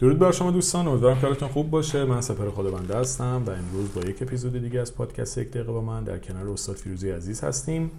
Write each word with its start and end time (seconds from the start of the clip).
درود 0.00 0.18
بر 0.18 0.32
شما 0.32 0.50
دوستان 0.50 0.88
امیدوارم 0.88 1.20
که 1.20 1.26
حالتون 1.26 1.48
خوب 1.48 1.70
باشه. 1.70 2.04
من 2.04 2.20
سپر 2.20 2.50
خدابنده 2.50 2.96
هستم 2.96 3.42
و 3.46 3.50
امروز 3.50 3.94
با 3.94 4.00
یک 4.00 4.22
اپیزود 4.22 4.52
دیگه 4.52 4.80
از 4.80 4.94
پادکست 4.94 5.38
یک 5.38 5.50
دقیقه 5.50 5.72
با 5.72 5.80
من 5.80 6.04
در 6.04 6.18
کنار 6.18 6.48
استاد 6.48 6.76
فیروزی 6.76 7.10
عزیز 7.10 7.44
هستیم. 7.44 7.90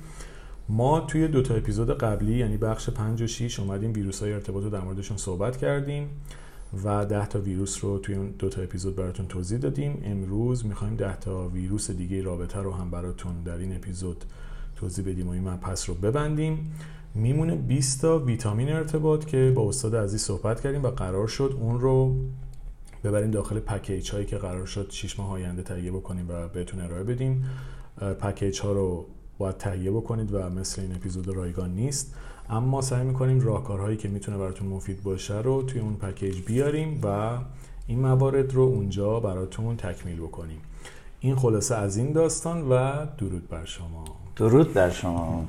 ما 0.69 0.99
توی 0.99 1.27
دو 1.27 1.41
تا 1.41 1.55
اپیزود 1.55 1.97
قبلی 1.97 2.37
یعنی 2.37 2.57
بخش 2.57 2.89
5 2.89 3.21
و 3.21 3.27
6 3.27 3.59
اومدیم 3.59 3.93
ویروس 3.93 4.19
های 4.21 4.33
ارتباط 4.33 4.63
رو 4.63 4.69
در 4.69 4.79
موردشون 4.79 5.17
صحبت 5.17 5.57
کردیم 5.57 6.09
و 6.83 7.05
10 7.05 7.25
تا 7.25 7.39
ویروس 7.39 7.83
رو 7.83 7.97
توی 7.99 8.15
اون 8.15 8.33
دو 8.39 8.49
تا 8.49 8.61
اپیزود 8.61 8.95
براتون 8.95 9.27
توضیح 9.27 9.57
دادیم. 9.57 10.01
امروز 10.05 10.65
می‌خوایم 10.65 10.95
10 10.95 11.15
تا 11.15 11.47
ویروس 11.47 11.91
دیگه 11.91 12.21
رابطه 12.21 12.59
رو 12.59 12.73
هم 12.73 12.91
براتون 12.91 13.43
در 13.43 13.57
این 13.57 13.75
اپیزود 13.75 14.25
توضیح 14.81 15.05
بدیم 15.05 15.27
و 15.27 15.31
این 15.31 15.49
مبحث 15.49 15.89
رو 15.89 15.95
ببندیم. 15.95 16.73
میمونه 17.15 17.55
20 17.55 18.01
تا 18.01 18.19
ویتامین 18.19 18.69
ارتباط 18.69 19.25
که 19.25 19.53
با 19.55 19.69
استاد 19.69 19.95
عزیز 19.95 20.21
صحبت 20.21 20.61
کردیم 20.61 20.83
و 20.83 20.87
قرار 20.87 21.27
شد 21.27 21.57
اون 21.59 21.79
رو 21.79 22.15
ببریم 23.03 23.31
داخل 23.31 23.59
پکیج 23.59 24.11
هایی 24.11 24.25
که 24.25 24.37
قرار 24.37 24.65
شد 24.65 24.87
6 24.89 25.19
ماه 25.19 25.31
آینده 25.31 25.63
تهیه 25.63 25.91
بکنیم 25.91 26.25
و 26.29 26.47
بهتون 26.47 26.81
ارائه 26.81 27.03
بدیم. 27.03 27.45
پکیج 28.19 28.59
ها 28.59 28.71
رو 28.71 29.05
باید 29.37 29.57
تهیه 29.57 29.91
بکنید 29.91 30.33
و 30.33 30.49
مثل 30.49 30.81
این 30.81 30.95
اپیزود 30.95 31.27
رایگان 31.27 31.73
نیست. 31.75 32.15
اما 32.49 32.81
سعی 32.81 33.05
می‌کنیم 33.05 33.39
راهکارهایی 33.39 33.97
که 33.97 34.09
می‌تونه 34.09 34.37
براتون 34.37 34.67
مفید 34.67 35.03
باشه 35.03 35.41
رو 35.41 35.63
توی 35.63 35.81
اون 35.81 35.95
پکیج 35.95 36.41
بیاریم 36.41 36.99
و 37.03 37.37
این 37.87 37.99
موارد 37.99 38.53
رو 38.53 38.61
اونجا 38.61 39.19
براتون 39.19 39.77
تکمیل 39.77 40.19
بکنیم. 40.19 40.59
این 41.19 41.35
خلاصه 41.35 41.75
از 41.75 41.97
این 41.97 42.11
داستان 42.11 42.69
و 42.69 43.05
درود 43.17 43.49
بر 43.49 43.65
شما. 43.65 44.20
درود 44.41 44.73
بر 44.73 44.89
شما. 44.89 45.45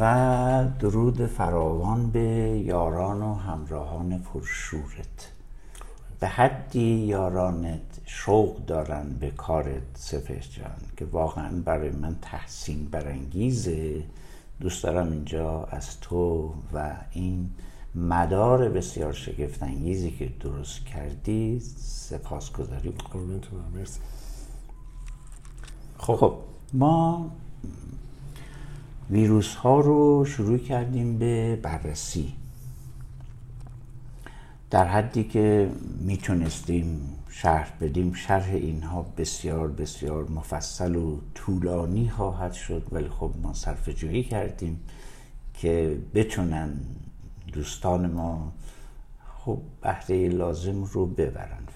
و 0.00 0.64
درود 0.80 1.26
فراوان 1.26 2.10
به 2.10 2.20
یاران 2.64 3.22
و 3.22 3.34
همراهان 3.34 4.18
پرشورت. 4.18 5.32
به 6.20 6.28
حدی 6.28 6.80
یارانت 6.80 7.80
شوق 8.04 8.56
دارن 8.66 9.16
به 9.20 9.30
کارت 9.30 9.82
سفر 9.94 10.38
جان 10.38 10.80
که 10.96 11.04
واقعا 11.04 11.62
برای 11.64 11.90
من 11.90 12.16
تحسین 12.22 12.84
برانگیزه. 12.84 14.02
دوست 14.60 14.82
دارم 14.82 15.12
اینجا 15.12 15.64
از 15.64 16.00
تو 16.00 16.54
و 16.74 16.96
این 17.12 17.50
مدار 17.94 18.68
بسیار 18.68 19.12
شگفت 19.12 19.62
انگیزی 19.62 20.10
که 20.10 20.28
درست 20.40 20.86
کردی 20.86 21.60
سپاس 21.76 22.52
گذاری 22.52 22.90
بکنم 22.90 23.40
مرسی. 23.74 24.00
خب, 25.98 26.16
خب 26.16 26.34
ما 26.72 27.30
ویروس 29.10 29.54
ها 29.54 29.80
رو 29.80 30.24
شروع 30.24 30.58
کردیم 30.58 31.18
به 31.18 31.58
بررسی. 31.62 32.32
در 34.70 34.84
حدی 34.84 35.24
که 35.24 35.70
می‌تونستیم 36.00 37.00
شرح 37.28 37.72
بدیم 37.80 38.12
شرح 38.12 38.48
اینها 38.50 39.06
بسیار 39.16 39.68
بسیار 39.68 40.28
مفصل 40.28 40.96
و 40.96 41.18
طولانی 41.34 42.08
خواهد 42.08 42.52
شد 42.52 42.86
ولی 42.92 43.08
خب 43.08 43.30
ما 43.42 43.54
صرف 43.54 43.88
جویی 43.88 44.22
کردیم 44.22 44.80
که 45.54 45.98
بتونن 46.14 46.72
دوستان 47.52 48.10
ما 48.10 48.52
خب 49.38 49.58
بهره 49.80 50.28
لازم 50.28 50.84
رو 50.84 51.06
ببرن. 51.06 51.67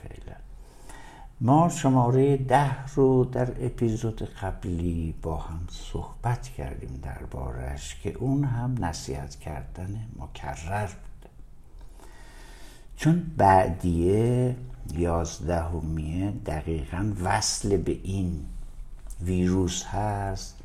ما 1.45 1.69
شماره 1.69 2.37
ده 2.37 2.85
رو 2.95 3.25
در 3.25 3.67
اپیزود 3.67 4.23
قبلی 4.23 5.15
با 5.23 5.37
هم 5.37 5.61
صحبت 5.71 6.49
کردیم 6.49 7.01
دربارش 7.03 8.01
که 8.03 8.13
اون 8.13 8.45
هم 8.45 8.85
نصیحت 8.85 9.35
کردن 9.35 10.07
مکرر 10.17 10.87
بوده. 10.87 11.31
چون 12.97 13.33
بعدیه 13.37 14.57
یازدهمیه 14.95 16.31
دقیقا 16.31 17.13
وصل 17.23 17.77
به 17.77 17.99
این 18.03 18.47
ویروس 19.21 19.85
هست 19.85 20.57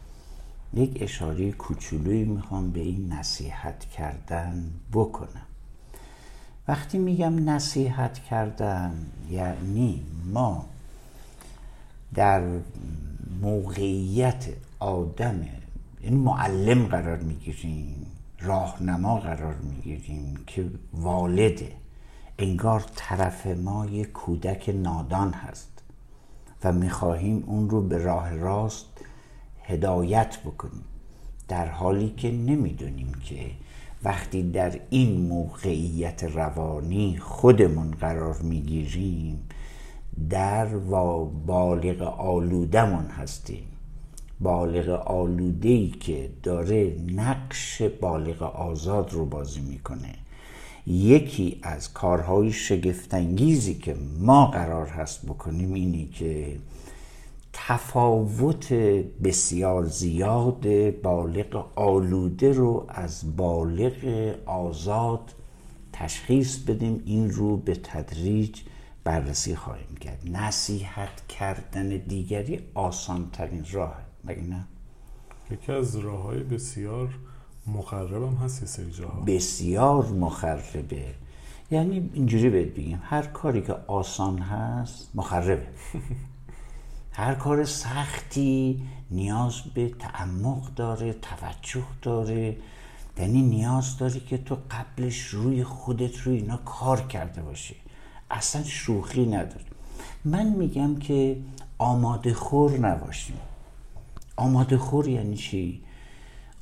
یک 0.73 0.97
اشاره 1.01 1.51
کوچولویی 1.51 2.25
می‌خوام 2.25 2.71
به 2.71 2.79
این 2.79 3.13
نصیحت 3.13 3.85
کردن 3.85 4.71
بکنم. 4.93 5.46
وقتی 6.67 6.97
میگم 6.97 7.49
نصیحت 7.49 8.19
کردن 8.19 9.05
یعنی 9.29 10.03
ما 10.33 10.65
در 12.13 12.41
موقعیت 13.41 14.45
آدم 14.79 15.45
این 15.99 16.13
معلم 16.13 16.85
قرار 16.85 17.17
می‌گیریم 17.17 18.07
راهنما 18.39 19.19
قرار 19.19 19.55
می‌گیریم 19.55 20.43
که 20.47 20.69
والده 20.93 21.71
انگار 22.39 22.85
طرف 22.95 23.47
ما 23.47 23.85
یک 23.85 24.11
کودک 24.11 24.69
نادان 24.69 25.33
هست 25.33 25.83
و 26.63 26.71
می‌خواهیم 26.71 27.43
اون 27.47 27.69
رو 27.69 27.81
به 27.81 27.97
راه 27.97 28.33
راست 28.35 28.85
هدایت 29.63 30.37
بکنیم. 30.45 30.83
در 31.47 31.67
حالی 31.67 32.09
که 32.09 32.31
نمی‌دونیم 32.31 33.11
که 33.23 33.51
وقتی 34.03 34.43
در 34.43 34.79
این 34.89 35.21
موقعیت 35.21 36.23
روانی 36.23 37.17
خودمون 37.17 37.91
قرار 37.91 38.41
می‌گیریم 38.41 39.39
در 40.29 40.75
و 40.75 41.25
بالغ 41.25 42.01
آلودمون 42.19 43.05
هستیم. 43.05 43.67
بالغ 44.39 44.89
آلوده 45.07 45.87
که 45.87 46.29
داره 46.43 46.95
نقش 47.15 47.81
بالغ 47.81 48.41
آزاد 48.43 49.13
رو 49.13 49.25
بازی 49.25 49.61
می‌کنه. 49.61 50.15
یکی 50.87 51.59
از 51.63 51.93
کارهای 51.93 52.51
شگفتانگیزی 52.51 53.75
که 53.75 53.95
ما 54.19 54.45
قرار 54.45 54.87
هست 54.87 55.25
بکنیم 55.25 55.73
اینی 55.73 56.05
که 56.05 56.57
تفاوت 57.59 58.73
بسیار 59.23 59.85
زیاد 59.85 60.91
بالغ 61.01 61.65
آلوده 61.75 62.53
رو 62.53 62.85
از 62.89 63.35
بالغ 63.37 64.33
آزاد 64.45 65.33
تشخیص 65.93 66.57
بدیم. 66.57 67.03
این 67.05 67.31
رو 67.31 67.57
به 67.57 67.75
تدریج 67.75 68.61
بررسی 69.03 69.55
خواهیم 69.55 69.95
کرد. 70.01 70.21
نصیحت 70.31 71.27
کردن 71.27 71.89
دیگری 71.89 72.59
آسان 72.73 73.29
ترین 73.33 73.65
راه 73.71 73.95
مگه 74.23 74.41
نه؟ 74.41 74.65
یکی 75.51 75.71
از 75.71 75.95
راه 75.95 76.21
های 76.23 76.39
بسیار 76.39 77.09
مخربم 77.67 78.35
هست 78.35 78.61
یه 78.61 78.67
سری 78.67 78.91
جاها. 78.91 79.21
بسیار 79.21 80.05
مخربه. 80.05 81.05
یعنی 81.71 82.09
اینجوری 82.13 82.49
بهت 82.49 82.67
بگیم 82.67 82.99
هر 83.03 83.21
کاری 83.21 83.61
که 83.61 83.73
آسان 83.87 84.37
هست 84.37 85.09
مخربه. 85.15 85.67
هر 87.17 87.35
کار 87.35 87.65
سختی 87.65 88.81
نیاز 89.11 89.53
به 89.73 89.89
تعمق 89.89 90.73
داره 90.75 91.13
توجه 91.13 91.85
داره. 92.01 92.57
یعنی 93.17 93.41
نیاز 93.41 93.97
داری 93.97 94.19
که 94.19 94.37
تو 94.37 94.57
قبلش 94.71 95.19
روی 95.19 95.63
خودت 95.63 96.17
روی 96.17 96.37
اینا 96.37 96.57
کار 96.57 97.01
کرده 97.01 97.41
باشی. 97.41 97.75
اصلا 98.31 98.63
شوخی 98.63 99.25
نداره 99.25 99.65
من 100.25 100.49
میگم 100.49 100.95
که 100.95 101.37
آماده 101.77 102.33
خور 102.33 102.77
نباشیم. 102.77 103.37
آماده 104.35 104.77
خور 104.77 105.07
یعنی 105.07 105.37
چی؟ 105.37 105.81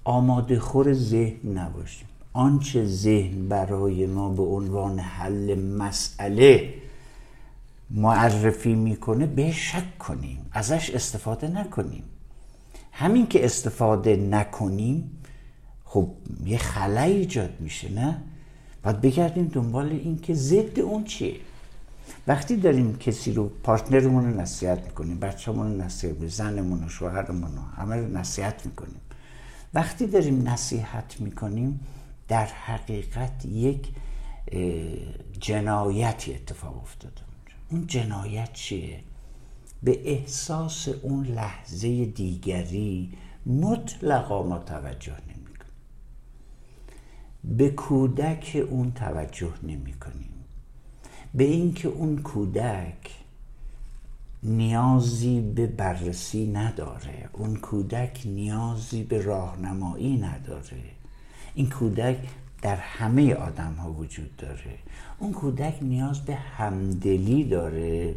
آماده 0.03 0.59
خور 0.59 0.93
ذهن 0.93 1.57
نباشیم. 1.57 2.07
آنچه 2.33 2.85
ذهن 2.85 3.47
برای 3.47 4.05
ما 4.05 4.29
به 4.29 4.43
عنوان 4.43 4.99
حل 4.99 5.59
مسئله 5.59 6.73
معرفی 7.95 8.73
می‌کنه 8.73 9.25
به 9.25 9.51
شک 9.51 9.97
کنیم 9.97 10.45
ازش 10.51 10.89
استفاده 10.89 11.47
نکنیم. 11.47 12.03
همین 12.91 13.27
که 13.27 13.45
استفاده 13.45 14.15
نکنیم 14.15 15.11
خب 15.83 16.09
یه 16.45 16.57
خلای 16.57 17.11
ایجاد 17.11 17.59
میشه 17.59 17.91
نه؟ 17.91 18.21
باید 18.83 19.01
بگردیم 19.01 19.47
دنبال 19.47 19.89
این 19.89 20.17
که 20.17 20.33
ضد 20.33 20.79
اون 20.79 21.03
چیه. 21.03 21.35
وقتی 22.27 22.55
داریم 22.55 22.97
کسی 22.97 23.31
رو 23.31 23.51
پارتنرمون 23.63 24.25
رو 24.25 24.41
نصیحت 24.41 24.83
می‌کنیم 24.83 25.19
بچه‌مون 25.19 25.71
رو 25.71 25.77
نصیحت 25.83 26.13
می‌کنیم 26.13 26.29
زنمون 26.29 26.83
و 26.83 26.89
شوهرمون 26.89 27.55
رو 27.55 27.61
همه 27.61 27.95
رو 27.95 28.07
نصیحت 28.17 28.65
می‌کنیم. 28.65 29.01
وقتی 29.73 30.07
داریم 30.07 30.49
نصیحت 30.49 31.21
می‌کنیم 31.21 31.79
در 32.27 32.45
حقیقت 32.45 33.45
یک 33.45 33.87
جنایتی 35.39 36.33
اتفاق 36.33 36.77
افتاده. 36.77 37.21
اون 37.71 37.87
جنایت 37.87 38.53
چیه؟ 38.53 38.99
به 39.83 40.11
احساس 40.11 40.87
اون 40.87 41.25
لحظه 41.25 42.05
دیگری 42.05 43.13
مطلقا 43.45 44.43
ما 44.43 44.57
توجه 44.57 45.17
نمی 45.27 45.45
به 47.43 47.69
کودک 47.69 48.65
اون 48.69 48.91
توجه 48.91 49.53
نمی 49.63 49.93
کنیم 49.93 50.29
به 51.33 51.43
اینکه 51.43 51.87
اون 51.87 52.21
کودک 52.21 53.11
نیازی 54.43 55.41
به 55.41 55.67
بررسی 55.67 56.47
نداره 56.47 57.29
اون 57.33 57.55
کودک 57.55 58.21
نیازی 58.25 59.03
به 59.03 59.21
راهنمایی 59.21 60.17
نداره. 60.17 60.83
این 61.55 61.69
کودک 61.69 62.17
در 62.65 62.75
همه 62.75 63.33
آدم 63.33 63.73
ها 63.73 63.91
وجود 63.91 64.35
داره. 64.37 64.77
اون 65.19 65.33
کودک 65.33 65.77
نیاز 65.81 66.25
به 66.25 66.35
همدلی 66.35 67.43
داره 67.43 68.15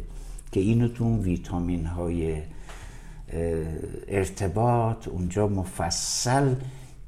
که 0.51 0.59
اینو 0.59 0.87
تو 0.87 1.03
اون 1.03 1.19
ویتامین 1.19 1.85
های 1.85 2.41
ارتباط 4.07 5.07
اونجا 5.07 5.47
مفصل 5.47 6.55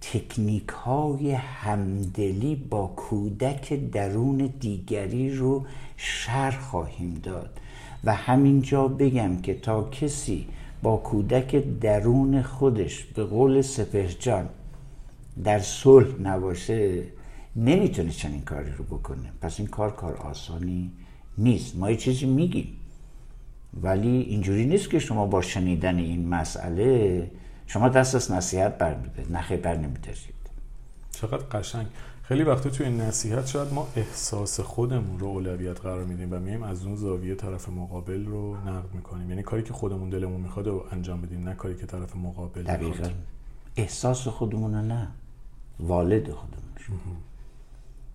تکنیک 0.02 0.68
های 0.68 1.32
همدلی 1.32 2.56
با 2.56 2.88
کودک 2.88 3.74
درون 3.74 4.54
دیگری 4.60 5.36
رو 5.36 5.66
شر 5.98 6.52
خواهیم 6.52 7.14
داد. 7.24 7.60
و 8.04 8.14
همینجا 8.14 8.88
بگم 8.88 9.42
که 9.42 9.54
تا 9.54 9.90
کسی 9.90 10.48
با 10.82 10.98
کودک 10.98 11.56
درون 11.56 12.42
خودش 12.42 13.04
به 13.04 13.24
قول 13.24 13.62
سپهجان 13.62 14.50
در 15.44 15.60
صلح 15.60 16.22
نباشه 16.22 17.04
نمی‌تونه 17.56 18.12
چنین 18.12 18.42
کاری 18.42 18.72
رو 18.72 18.84
بکنه 18.84 19.32
پس 19.42 19.60
این 19.60 19.68
کار 19.68 19.96
کار 19.96 20.16
آسانی 20.16 20.92
نیست. 21.38 21.76
ما 21.76 21.92
یه 21.92 21.98
چیزی 21.98 22.26
میگیم. 22.26 22.78
ولی 23.82 24.18
اینجوری 24.18 24.66
نیست 24.66 24.90
که 24.90 25.00
شما 25.00 25.26
با 25.26 25.42
شنیدن 25.42 25.98
این 25.98 26.30
مسئله 26.30 27.32
شما 27.68 27.90
دست 27.90 28.16
از 28.16 28.32
نصیحت 28.32 28.78
برمیده 28.78 29.32
نخی 29.32 29.58
بر 29.58 29.76
نمیدارید. 29.76 30.42
چقدر 31.12 31.44
قشنگ. 31.44 31.88
خیلی 32.24 32.44
وقتا 32.44 32.70
توی 32.70 32.86
این 32.86 33.02
نصیحت 33.02 33.48
شاید 33.48 33.74
ما 33.74 33.88
احساس 33.96 34.60
خودمون 34.60 35.20
رو 35.20 35.28
اولویت 35.28 35.82
قرار 35.82 36.04
میدیم 36.04 36.34
و 36.34 36.40
میایم 36.40 36.64
از 36.64 36.86
اون 36.86 36.96
زاویه 36.96 37.36
طرف 37.36 37.70
مقابل 37.70 38.26
رو 38.26 38.56
نقد 38.56 38.94
می‌کنیم. 38.94 39.30
یعنی 39.30 39.44
کاری 39.44 39.64
که 39.64 39.74
خودمون 39.74 40.10
دلمون 40.10 40.42
می‌خواد 40.42 40.68
رو 40.68 40.86
انجام 40.92 41.22
بدیم 41.22 41.50
نه 41.50 41.56
کاری 41.56 41.76
که 41.76 41.86
طرف 41.86 42.16
مقابل 42.16 42.64
دقیقا. 42.64 43.10
احساس 43.76 44.28
خودمون 44.28 44.76
نه. 44.76 45.08
والد 45.80 46.32
خودمون. 46.32 46.62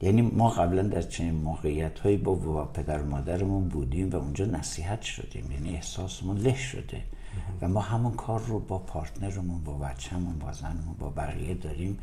یعنی 0.00 0.22
ما 0.22 0.50
قبلا 0.50 0.82
در 0.82 1.02
چنین 1.02 1.34
موقعیت 1.34 1.98
هایی 1.98 2.16
با 2.16 2.64
پدر 2.64 3.02
و 3.02 3.06
مادرمون 3.06 3.69
بودیم 3.69 4.10
و 4.10 4.16
اونجا 4.16 4.44
نصیحت 4.44 5.02
شدیم. 5.02 5.52
یعنی 5.52 5.75
احساسمون 5.75 6.37
له 6.37 6.56
شده. 6.56 7.02
و 7.60 7.69
ما 7.69 7.81
همون 7.81 8.12
کار 8.12 8.40
رو 8.40 8.58
با 8.58 8.78
پارتنرمون 8.78 9.64
با 9.64 9.72
بچه‌مون 9.78 10.38
با 10.38 10.52
زنمون 10.52 10.94
با 10.98 11.10
بقیه 11.10 11.54
داریم. 11.54 11.98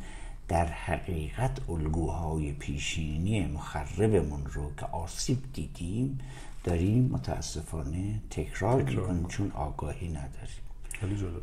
در 0.48 0.66
حقیقت 0.66 1.70
الگوهای 1.70 2.52
پیشینی 2.52 3.46
مخربمون 3.46 4.46
رو 4.46 4.72
که 4.80 4.86
آسیب 4.86 5.38
دیدیم 5.54 6.20
داریم 6.64 7.10
متاسفانه 7.14 8.22
تکرار, 8.30 8.82
تکرار 8.82 9.00
می‌کنیم 9.00 9.28
چون 9.28 9.52
آگاهی 9.52 10.08
نداریم. 10.08 10.64
خیلی 11.00 11.18
جالب. 11.18 11.42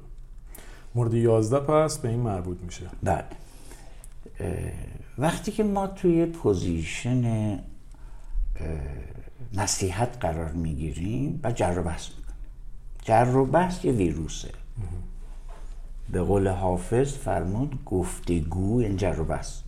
مورد 0.94 1.14
11 1.14 1.60
پس 1.60 1.98
به 1.98 2.08
این 2.08 2.20
مربوط 2.20 2.58
میشه. 2.60 2.86
بعد 3.02 3.34
وقتی 5.18 5.52
که 5.52 5.62
ما 5.64 5.86
توی 5.86 6.26
پوزیشن 6.26 7.58
نصیحت 9.54 10.16
قرار 10.20 10.52
می‌گیریم 10.52 11.40
و 11.44 11.52
جر 11.52 11.78
و 11.78 11.82
بحث 11.82 12.08
می‌کنیم. 12.08 12.36
جر 13.02 13.36
و 13.36 13.46
بحث 13.46 13.84
یه 13.84 13.92
ویروسه. 13.92 14.50
به 16.12 16.22
قول 16.22 16.48
حافظ 16.48 17.12
فرمود 17.12 17.84
گفتگو 17.84 18.78
این 18.78 18.96
جر 18.96 19.20
و 19.20 19.24
بحث. 19.24 19.60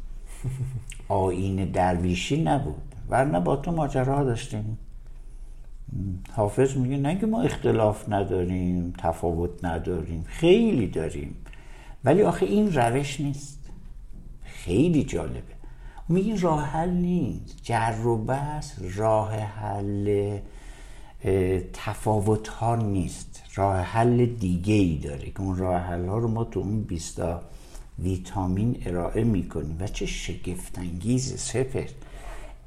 آین 1.08 1.64
درویشی 1.64 2.42
نبود. 2.42 2.94
ورنه 3.08 3.40
با 3.40 3.56
تو 3.56 3.72
ماجراها 3.72 4.24
داشتیم. 4.24 4.78
حافظ 6.32 6.76
میگه 6.76 6.96
نگه 6.96 7.26
ما 7.26 7.42
اختلاف 7.42 8.08
نداریم 8.08 8.92
تفاوت 8.98 9.64
نداریم 9.64 10.24
خیلی 10.26 10.86
داریم. 10.86 11.36
ولی 12.04 12.22
آخه 12.22 12.46
این 12.46 12.72
روش 12.72 13.20
نیست. 13.20 13.61
خیلی 14.64 15.04
جالبه. 15.04 15.52
میگین 16.08 16.40
راه 16.40 16.64
حل 16.64 16.90
نیست. 16.90 17.56
جر 17.62 18.06
و 18.06 18.16
بس 18.16 18.74
راه 18.96 19.34
حل 19.34 20.38
تفاوت 21.72 22.48
ها 22.48 22.76
نیست. 22.76 23.42
راه 23.54 23.76
حل 23.76 24.26
دیگه 24.26 24.74
ای 24.74 24.96
داره 24.96 25.30
که 25.30 25.40
اون 25.40 25.56
راه 25.56 25.80
حل 25.80 26.08
ها 26.08 26.18
رو 26.18 26.28
ما 26.28 26.44
تو 26.44 26.60
اون 26.60 26.82
بیستا 26.82 27.42
ویتامین 27.98 28.82
ارائه 28.86 29.24
می‌کنیم 29.24 29.76
و 29.80 29.86
چه 29.86 30.06
شگفتانگیز 30.06 31.40
سپهر. 31.40 31.88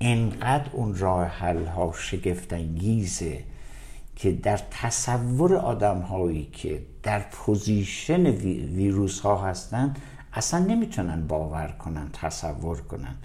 انقدر 0.01 0.69
اون 0.73 0.95
راه 0.95 1.25
حل 1.25 1.65
ها 1.65 1.93
شگفتانگیزه 1.97 3.43
که 4.15 4.31
در 4.31 4.59
تصور 4.71 5.55
آدم 5.55 5.99
هایی 5.99 6.49
که 6.53 6.81
در 7.03 7.19
position 7.19 8.25
ویروس 8.75 9.19
ها 9.19 9.47
هستن 9.47 9.93
اصلا 10.35 10.59
نمی‌تونن 10.59 11.27
باور 11.27 11.67
کنن 11.79 12.09
تصور 12.13 12.81
کنن. 12.81 13.15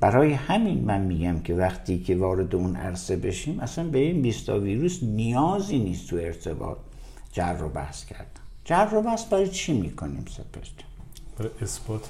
برای 0.00 0.32
همین 0.32 0.84
من 0.84 1.00
میگم 1.00 1.40
که 1.40 1.54
وقتی 1.54 1.98
که 1.98 2.16
وارد 2.16 2.54
اون 2.54 2.76
عرصه 2.76 3.16
بشیم 3.16 3.60
اصلا 3.60 3.84
به 3.84 3.98
این 3.98 4.22
بیستا 4.22 4.58
ویروس 4.58 5.02
نیازی 5.02 5.78
نیست 5.78 6.10
تو 6.10 6.16
ارتباط 6.16 6.76
جر 7.32 7.52
رو 7.52 7.68
بحث 7.68 8.04
کردن. 8.04 8.26
جر 8.64 8.84
رو 8.84 9.02
بحث 9.02 9.24
برای 9.24 9.48
چی 9.48 9.80
می‌کنیم 9.80 10.24
سپشت 10.28 10.84
برای 11.38 11.50
اثبات 11.62 12.08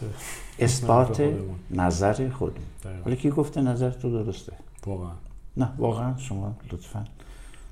اثبات 0.58 1.32
نظر 1.70 2.31
خودم 2.31 2.62
ولی 3.06 3.16
کی 3.16 3.31
گفته 3.31 3.60
نظر 3.60 3.90
تو 3.90 4.25
درسته؟ 4.25 4.52
واقعا. 4.87 5.12
نه 5.56 5.69
واقعا 5.78 6.16
شما 6.19 6.55
لطفا. 6.72 7.05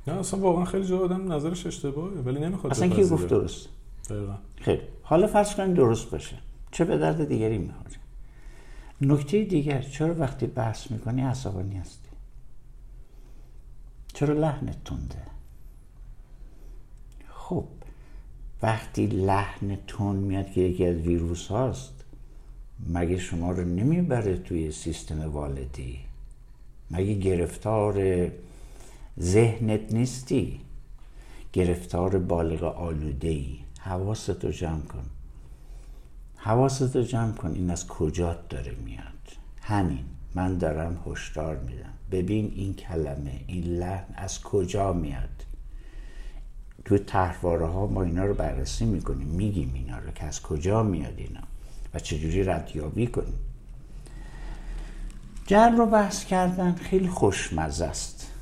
نه 0.06 0.14
اصلا 0.14 0.40
واقعا 0.40 0.64
خیلی 0.64 0.86
جا 0.86 0.98
آدم 0.98 1.32
نظرش 1.32 1.66
اشتباهه 1.66 2.12
ولی 2.12 2.40
نمی‌خواد 2.40 2.72
اصلا 2.72 2.88
کی 2.88 3.04
گفت 3.04 3.28
درست؟ 3.28 3.68
دقیقا. 4.10 4.34
خیلی. 4.56 4.82
حالا 5.02 5.26
فرض 5.26 5.54
کنیم 5.54 5.74
درست 5.74 6.10
باشه. 6.10 6.36
چه 6.70 6.84
به 6.84 6.98
درد 6.98 7.28
دیگری 7.28 7.58
می‌خوره. 7.58 7.90
نکته 9.00 9.44
دیگر 9.44 9.82
چرا 9.82 10.14
وقتی 10.14 10.46
بحث 10.46 10.90
می‌کنی 10.90 11.22
عصبانی 11.22 11.76
هستی؟ 11.76 12.08
چرا 14.14 14.34
لحنت 14.34 14.84
تنده؟ 14.84 15.22
خب 17.28 17.64
وقتی 18.62 19.06
لحن 19.06 19.78
تون 19.86 20.16
میاد 20.16 20.52
که 20.52 20.60
یکی 20.60 20.86
از 20.86 20.96
ویروس 20.96 21.46
هاست 21.46 22.04
مگه 22.88 23.18
شما 23.18 23.50
رو 23.50 23.64
نمی‌بره 23.64 24.36
توی 24.36 24.72
سیستم 24.72 25.20
والدی؟ 25.20 25.98
مگه 26.90 27.14
گرفتار 27.14 28.28
ذهنت 29.20 29.92
نیستی؟ 29.92 30.60
گرفتار 31.52 32.18
بالغ 32.18 32.62
آلوده 32.62 33.28
ای 33.28 33.58
حواستو 33.80 34.50
جمع 34.50 34.80
کن. 34.80 35.04
حواست 36.42 36.96
رو 36.96 37.02
جمع 37.02 37.32
کن 37.32 37.52
این 37.52 37.70
از 37.70 37.86
کجا 37.86 38.38
داره 38.48 38.72
میاد؟ 38.84 39.04
همین 39.62 40.04
من 40.34 40.58
دارم 40.58 40.98
هشدار 41.06 41.56
میدم. 41.56 41.92
ببین 42.10 42.52
این 42.56 42.74
کلمه 42.74 43.40
این 43.46 43.64
لحن 43.64 44.14
از 44.16 44.42
کجا 44.42 44.92
میاد؟ 44.92 45.44
تو 46.84 46.98
تحواره 46.98 47.66
ها 47.66 47.86
ما 47.86 48.02
اینا 48.02 48.24
رو 48.24 48.34
بررسی 48.34 48.84
می‌کنیم 48.84 49.26
میگیم 49.26 49.72
اینا 49.74 49.98
رو 49.98 50.10
که 50.10 50.24
از 50.24 50.42
کجا 50.42 50.82
میاد 50.82 51.14
اینا 51.16 51.40
و 51.94 51.98
چجوری 51.98 52.44
ردیابی 52.44 53.06
کنیم. 53.06 53.38
جر 55.46 55.70
رو 55.70 55.86
بحث 55.86 56.24
کردن 56.24 56.72
خیلی 56.74 57.08
خوشمزه 57.08 57.84
است. 57.84 58.32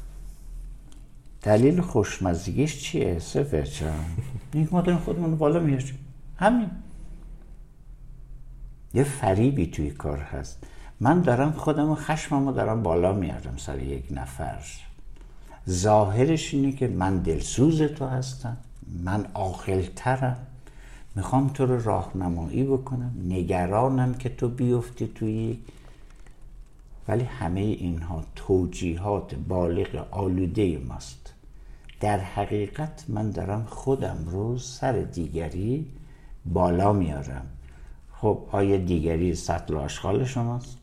دلیل 1.43 1.81
خوشمزگیش 1.81 2.83
چیه 2.83 3.19
سفر 3.19 3.63
چم 3.63 4.05
ما 4.73 4.81
داریم 4.81 5.01
خودمون 5.01 5.37
بالا 5.37 5.61
میاریم 5.61 5.99
همین. 6.37 6.71
یه 8.95 9.05
فریبی 9.05 9.67
توی 9.67 9.91
کار 9.91 10.19
هست. 10.19 10.65
من 11.01 11.21
دارم 11.21 11.53
خودم 11.53 11.91
و 11.91 11.95
خشمم 11.95 12.47
رو 12.47 12.53
دارم 12.53 12.83
بالا 12.83 13.13
میارم 13.13 13.57
سر 13.57 13.83
یک 13.83 14.05
نفر. 14.11 14.59
ظاهرش 15.69 16.55
اینه 16.55 16.73
که 16.73 16.89
من 16.89 17.19
دلسوز 17.19 17.83
تو 17.83 18.07
هستم. 18.07 18.57
من 19.05 19.27
عاقلترم. 19.35 20.37
می‌خوام 21.17 21.49
تو 21.49 21.67
رو 21.67 21.83
راهنمایی 21.83 22.65
بکنم. 22.65 23.13
نگرانم 23.29 24.15
که 24.15 24.29
تو 24.29 24.49
بیفتی 24.49 25.07
توی 25.15 25.59
ولی 27.09 27.25
همه 27.25 27.61
اینها 27.61 28.25
توجیهات 28.37 29.35
بالغ 29.35 30.07
آلوده 30.11 30.79
ماست. 30.79 31.33
در 32.01 32.19
حقیقت 32.19 33.05
من 33.09 33.31
دارم 33.31 33.65
خودم 33.65 34.25
رو 34.27 34.59
سر 34.59 34.93
دیگری 34.93 35.87
بالا 36.47 36.93
میارم. 36.93 37.47
خب 38.21 38.39
آیا 38.53 38.77
دیگری 38.77 39.35
سطل 39.35 39.77
آشغال 39.77 40.25
شماست. 40.25 40.79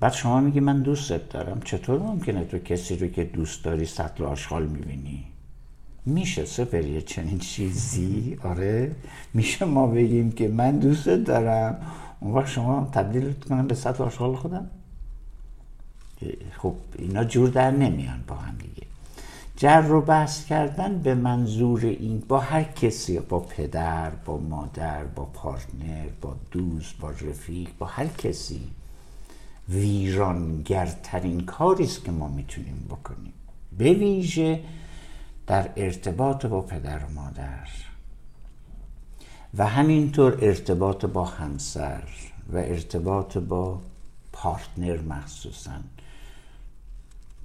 بعد 0.00 0.12
شما 0.12 0.40
میگی 0.40 0.60
من 0.60 0.82
دوستت 0.82 1.28
دارم. 1.28 1.60
چطور 1.64 1.98
ممکنه 1.98 2.44
تو 2.44 2.58
کسی 2.58 2.96
رو 2.96 3.06
که 3.06 3.24
دوست 3.24 3.64
داری 3.64 3.86
سطل 3.86 4.24
آشغال 4.24 4.66
می‌بینی؟ 4.66 5.24
میشه 6.06 6.44
سپریه 6.44 7.00
چنین 7.00 7.38
چیزی؟ 7.38 8.38
آره. 8.42 8.94
میشه 9.34 9.64
ما 9.64 9.86
بگیم 9.86 10.32
که 10.32 10.48
من 10.48 10.78
دوستت 10.78 11.24
دارم. 11.24 11.80
اون 12.20 12.34
وقت 12.34 12.48
شما 12.48 12.88
تبدیل 12.92 13.32
کنم 13.32 13.66
به 13.66 13.74
سطل 13.74 14.02
آشغال 14.04 14.36
خودم؟ 14.36 14.70
خب 16.58 16.74
اینا 16.98 17.24
جور 17.24 17.48
در 17.48 17.70
نمیان 17.70 18.24
با 18.28 18.34
هم 18.34 18.54
دیگه. 18.58 18.73
جر 19.56 19.90
و 19.90 20.00
بحث 20.00 20.44
کردن 20.44 20.98
به 20.98 21.14
منظور 21.14 21.86
این 21.86 22.20
با 22.28 22.40
هر 22.40 22.62
کسی 22.62 23.18
با 23.18 23.40
پدر 23.40 24.10
با 24.10 24.36
مادر 24.36 25.04
با 25.04 25.24
پارتنر 25.24 26.08
با 26.20 26.36
دوست 26.50 26.98
با 26.98 27.10
رفیق 27.10 27.68
با 27.78 27.86
هر 27.86 28.06
کسی 28.06 28.60
ویرانگرترین 29.68 31.40
کاری 31.40 31.84
است 31.84 32.04
که 32.04 32.10
ما 32.10 32.28
می‌تونیم 32.28 32.86
بکنیم. 32.90 33.32
به 33.78 33.92
ویژه 33.92 34.60
در 35.46 35.70
ارتباط 35.76 36.46
با 36.46 36.60
پدر 36.60 37.04
و 37.04 37.12
مادر 37.14 37.68
و 39.54 39.66
همینطور 39.66 40.38
ارتباط 40.42 41.04
با 41.04 41.24
همسر 41.24 42.02
و 42.52 42.56
ارتباط 42.56 43.38
با 43.38 43.80
پارتنر 44.32 45.00
مخصوصا. 45.00 45.70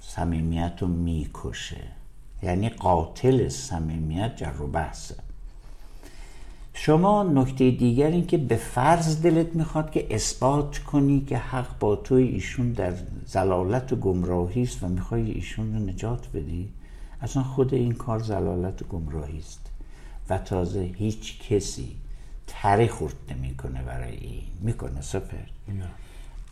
صمیمیت 0.02 0.74
رو 0.80 0.88
می‌کشه. 0.88 1.99
یعنی 2.44 2.70
قاتل 2.70 3.50
صمیمیت 3.50 4.36
جر 4.36 4.62
و 4.62 4.68
بحثه 4.68 5.16
شما 6.74 7.24
نکته 7.24 7.72
دیگر 7.72 8.08
این 8.08 8.28
که 8.28 8.38
به 8.38 8.56
فرض 8.56 9.22
دلت 9.22 9.56
می‌خواد 9.56 9.92
که 9.92 10.16
اثبات 10.16 10.78
کنی 10.78 11.22
که 11.22 11.38
حق 11.38 11.80
با 11.80 11.96
توی 11.96 12.24
ایشون 12.24 12.72
در 12.72 12.94
زلالت 13.26 13.94
و 13.94 13.96
گمراهی 13.96 14.62
است 14.62 14.84
و 14.84 14.88
می‌خوای 14.88 15.32
ایشون 15.32 15.74
رو 15.74 15.80
نجات 15.80 16.28
بدی 16.34 16.70
اصلا 17.22 17.44
خود 17.44 17.74
این 17.74 17.92
کار 17.92 18.20
زلالت 18.20 18.82
و 18.82 18.86
گمراهی 18.86 19.40
است. 19.40 19.60
و 20.30 20.38
تازه 20.38 20.80
هیچ 20.80 21.50
کسی 21.50 21.96
تری 22.48 22.88
خورد 22.88 23.16
نمی‌کنه 23.32 23.82
برای 23.84 24.16
این. 24.16 24.44
می‌کنه 24.62 25.02
سپر. 25.02 25.38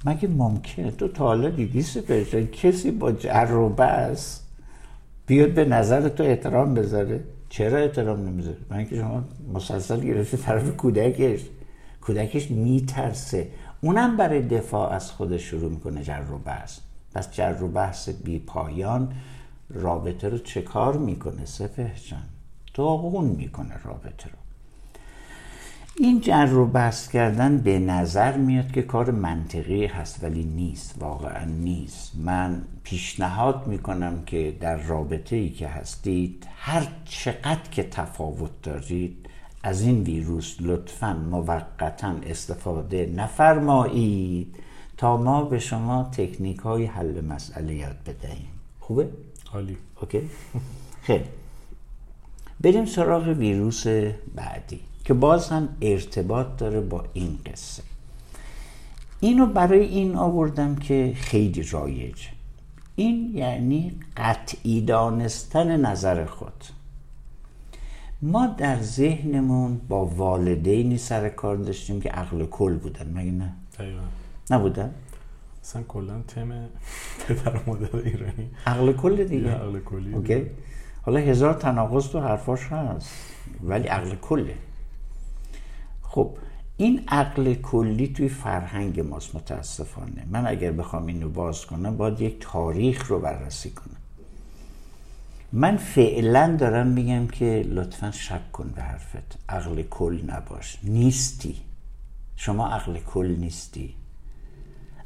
مگه 0.05 0.27
ممکنه؟ 0.27 0.91
تو 0.91 1.07
تا 1.07 1.25
حالا 1.25 1.49
دیدی 1.49 1.81
سپر 1.81 2.41
کسی 2.43 2.91
با 2.91 3.11
جر 3.11 3.51
و 3.51 3.69
بحث 3.69 4.39
بیاد 5.27 5.53
به 5.53 5.65
نظر 5.65 6.09
تو 6.09 6.23
احترام 6.23 6.73
بذاره. 6.73 7.23
چرا 7.49 7.77
احترام 7.77 8.27
نمی‌ذاره؟ 8.27 8.57
من 8.69 8.85
که 8.85 8.95
شما 8.95 9.23
مسلسل 9.53 9.99
گرفته 9.99 10.37
طرف 10.37 10.77
کودکش. 10.77 11.41
کودکش 12.01 12.51
میترسه. 12.51 13.47
اونم 13.81 14.17
برای 14.17 14.41
دفاع 14.41 14.91
از 14.91 15.11
خودش 15.11 15.41
شروع 15.41 15.71
می‌کنه 15.71 16.03
جر 16.03 16.31
و 16.31 16.37
بحث. 16.37 16.79
پس 17.13 17.31
جر 17.31 17.63
و 17.63 17.67
بحث 17.67 18.09
بی 18.09 18.39
پایان 18.39 19.13
رابطه 19.69 20.29
رو 20.29 20.37
چه 20.37 20.61
کار 20.61 20.97
می‌کنه؟ 20.97 21.43
جان 22.09 22.23
داغون 22.73 23.25
می‌کنه 23.25 23.83
رابطه 23.83 24.29
رو. 24.29 24.46
این 25.99 26.21
جر 26.21 26.45
رو 26.45 26.65
بحث 26.65 27.09
کردن 27.09 27.57
به 27.57 27.79
نظر 27.79 28.37
میاد 28.37 28.71
که 28.71 28.81
کار 28.81 29.11
منطقی 29.11 29.85
هست 29.85 30.23
ولی 30.23 30.43
نیست 30.43 30.95
واقعا 30.99 31.45
نیست. 31.45 32.11
من 32.15 32.61
پیشنهاد 32.83 33.67
می‌کنم 33.67 34.23
که 34.25 34.57
در 34.59 34.77
رابطه 34.77 35.35
ای 35.35 35.49
که 35.49 35.67
هستید 35.67 36.47
هر 36.57 36.87
چقدر 37.05 37.69
که 37.71 37.83
تفاوت 37.83 38.51
دارید 38.63 39.25
از 39.63 39.81
این 39.81 40.03
ویروس 40.03 40.55
لطفا 40.59 41.13
موقتا 41.13 42.15
استفاده 42.25 43.13
نفرمایید 43.15 44.55
تا 44.97 45.17
ما 45.17 45.43
به 45.43 45.59
شما 45.59 46.09
تکنیک 46.11 46.59
های 46.59 46.85
حل 46.85 47.21
مسئله 47.21 47.75
یاد 47.75 47.97
بدهیم. 48.05 48.51
خوبه؟ 48.79 49.07
عالی. 49.53 49.77
اوکی؟ 50.01 50.21
خیلی. 51.01 51.25
بریم 52.61 52.85
سراغ 52.85 53.27
ویروس 53.27 53.87
بعدی. 54.35 54.79
که 55.07 55.13
باز 55.13 55.49
هم 55.49 55.69
ارتباط 55.81 56.47
داره 56.57 56.81
با 56.81 57.03
این 57.13 57.37
قصه. 57.45 57.83
اینو 59.19 59.45
برای 59.45 59.85
این 59.85 60.15
آوردم 60.15 60.75
که 60.75 61.13
خیلی 61.15 61.63
رایج. 61.63 62.27
این 62.95 63.31
یعنی 63.35 63.99
قطعی 64.17 64.81
دانستن 64.81 65.85
نظر 65.85 66.25
خود. 66.25 66.63
ما 68.21 68.47
در 68.47 68.81
ذهنمون 68.81 69.81
با 69.89 70.05
والدینی 70.05 70.97
سر 70.97 71.29
کار 71.29 71.55
داشتیم 71.55 72.01
که 72.01 72.09
عقل 72.09 72.45
کل 72.45 72.77
بودن 72.77 73.11
مگه 73.13 73.31
نه؟ 73.31 73.53
دقیقا. 73.79 74.01
نبودن؟ 74.49 74.91
اصلا 75.63 75.83
کلا 75.83 76.21
تم 76.27 76.65
پدر 77.27 77.59
مادر 77.67 77.95
ایرانی. 77.95 78.49
عقل 78.65 78.93
کل 78.93 79.23
دیگه. 79.23 79.51
عقل 79.51 79.79
کلی 79.79 80.13
اوکی. 80.13 80.45
حالا 81.01 81.19
هزار 81.19 81.53
تناقض 81.53 82.07
تو 82.07 82.19
حرفاش 82.19 82.59
هست 82.59 83.11
ولی 83.63 83.87
عقل 83.87 84.15
کله. 84.15 84.53
خب 86.17 86.37
این 86.77 87.03
عقل 87.07 87.53
کلی 87.53 88.07
توی 88.07 88.29
فرهنگ 88.29 88.99
ماست 88.99 89.35
متاسفانه. 89.35 90.25
من 90.31 90.47
اگر 90.47 90.71
بخوام 90.71 91.05
اینو 91.05 91.29
باز 91.29 91.65
کنم 91.65 91.97
باید 91.97 92.21
یک 92.21 92.37
تاریخ 92.39 93.07
رو 93.07 93.19
بررسی 93.19 93.69
کنم. 93.69 93.95
من 95.51 95.77
فعلا 95.77 96.55
دارم 96.59 96.87
میگم 96.87 97.27
که 97.27 97.65
لطفا 97.69 98.11
شک 98.11 98.51
کن 98.51 98.71
به 98.75 98.81
حرفت. 98.81 99.39
عقل 99.49 99.81
کل 99.81 100.21
نباش. 100.27 100.79
نیستی. 100.83 101.55
شما 102.35 102.67
عقل 102.67 102.97
کل 102.99 103.35
نیستی. 103.39 103.93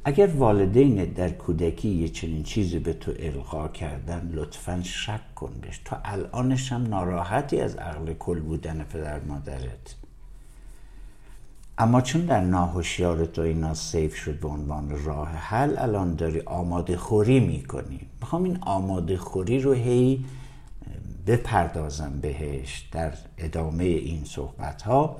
اگر 0.03 0.27
والدین 0.27 1.05
در 1.05 1.29
کودکی 1.29 1.89
یه 1.89 2.09
چنین 2.09 2.43
چیزی 2.43 2.79
به 2.79 2.93
تو 2.93 3.13
القا 3.19 3.67
کردن 3.67 4.31
لطفا 4.33 4.81
شک 4.83 5.35
کن 5.35 5.53
بهش. 5.61 5.81
تا 5.85 6.01
الانش 6.05 6.71
هم 6.71 6.87
ناراحتی 6.87 7.59
از 7.59 7.75
عقل 7.75 8.13
کل 8.13 8.39
بودن 8.39 8.83
پدر 8.83 9.19
مادرت. 9.19 10.00
اما 11.81 12.01
چون 12.01 12.21
در 12.21 12.39
ناهوشیار 12.41 13.25
تو 13.25 13.41
اینا 13.41 13.73
سیف 13.73 14.15
شد 14.15 14.39
به 14.39 14.47
عنوان 14.47 15.03
راه 15.05 15.29
حل 15.29 15.77
الان 15.77 16.15
داری 16.15 16.39
آماده 16.39 16.97
خوری 16.97 17.39
می‌کنی. 17.39 17.99
می‌خوام 18.21 18.43
این 18.43 18.57
آماده 18.61 19.17
خوری 19.17 19.59
رو 19.59 19.73
هی 19.73 20.25
بپردازم 21.27 22.19
بهش 22.21 22.89
در 22.91 23.13
ادامه 23.37 23.83
این 23.83 24.23
صحبت 24.25 24.81
ها 24.81 25.15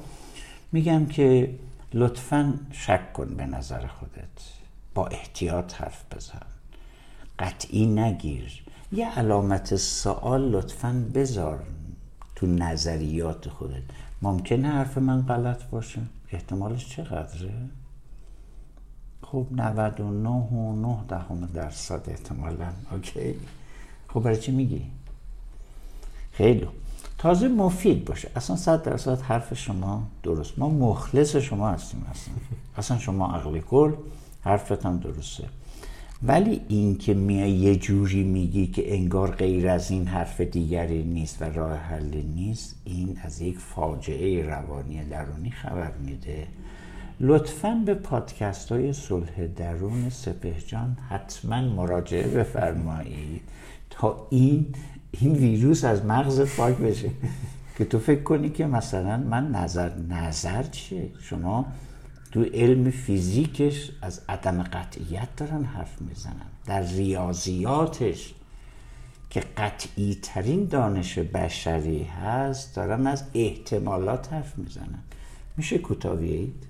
میگم 0.71 1.05
که 1.05 1.55
لطفا 1.93 2.53
شک 2.71 3.13
کن 3.13 3.35
به 3.35 3.45
نظر 3.45 3.87
خودت. 3.87 4.37
با 4.95 5.07
احتیاط 5.07 5.73
حرف 5.73 6.03
بزن. 6.15 6.45
قطعی 7.39 7.85
نگیر. 7.85 8.63
یه 8.91 9.19
علامت 9.19 9.75
سوال 9.75 10.49
لطفا 10.49 11.05
بذار 11.13 11.59
تو 12.35 12.47
نظریات 12.47 13.49
خودت. 13.49 13.83
ممکنه 14.21 14.67
حرف 14.67 14.97
من 14.97 15.21
غلط 15.21 15.63
باشه؟ 15.63 16.01
احتمالش 16.31 16.89
چقدره؟ 16.89 17.53
خب 19.21 19.47
99 19.51 20.29
و 20.29 20.75
9 20.75 20.97
دهم 21.07 21.49
درصد 21.53 22.09
احتمالا. 22.09 22.69
اوکی. 22.91 23.35
خب 24.07 24.19
برای 24.19 24.37
چی 24.37 24.51
میگی؟ 24.51 24.85
خیلی 26.31 26.67
تازه 27.17 27.47
مفید 27.47 28.05
باشه. 28.05 28.31
اصلا 28.35 28.55
صد 28.55 28.83
درصد 28.83 29.21
حرف 29.21 29.53
شما 29.53 30.03
درست. 30.23 30.59
ما 30.59 30.69
مخلص 30.69 31.35
شما 31.35 31.69
هستیم 31.69 32.05
اصلا. 32.11 32.33
اصلا 32.77 32.97
شما 32.97 33.35
عقل 33.35 33.59
کل 33.59 33.93
حرفت 34.41 34.85
هم 34.85 34.99
درسته. 34.99 35.60
ولی 36.23 36.61
این 36.67 36.97
که 36.97 37.13
میای 37.13 37.51
یه 37.51 37.75
جوری 37.75 38.23
میگی 38.23 38.67
که 38.67 38.93
انگار 38.95 39.31
غیر 39.31 39.67
از 39.67 39.91
این 39.91 40.07
حرف 40.07 40.41
دیگری 40.41 41.03
نیست 41.03 41.41
و 41.41 41.45
راه 41.45 41.77
حل 41.77 42.21
نیست 42.35 42.75
این 42.85 43.17
از 43.23 43.41
یک 43.41 43.57
فاجعه 43.57 44.45
روانی 44.45 45.03
درونی 45.03 45.51
خبر 45.51 45.91
میده. 46.05 46.47
لطفا 47.19 47.83
به 47.85 47.93
پادکست 47.93 48.71
های 48.71 48.93
صلح 48.93 49.47
درون 49.47 50.09
سپهجان 50.09 50.97
حتما 51.09 51.61
مراجعه 51.61 52.27
بفرمایید 52.27 53.41
تا 53.89 54.27
این 54.29 54.65
این 55.11 55.35
ویروس 55.35 55.83
از 55.83 56.05
مغزت 56.05 56.55
پاک 56.55 56.77
بشه. 56.77 57.09
که 57.77 57.85
تو 57.85 57.99
فکر 57.99 58.23
کنی 58.23 58.49
که 58.49 58.65
مثلا 58.65 59.17
من 59.17 59.51
نظر 59.51 59.91
نظر 60.09 60.63
چیه؟ 60.63 61.09
شما 61.19 61.65
تو 62.31 62.43
علم 62.43 62.91
فیزیکش 62.91 63.91
از 64.01 64.21
عدم 64.29 64.63
قطعیت 64.63 65.35
دارن 65.37 65.63
حرف 65.63 66.01
می‌زنن. 66.01 66.45
در 66.65 66.81
ریاضیاتش 66.81 68.33
که 69.29 69.39
قطعی 69.39 70.17
ترین 70.21 70.65
دانش 70.65 71.19
بشری 71.19 72.03
هست 72.03 72.75
دارن 72.75 73.07
از 73.07 73.23
احتمالات 73.33 74.33
حرف 74.33 74.57
می‌زنن. 74.57 75.03
میشه 75.57 75.77
کوتاهید 75.77 76.65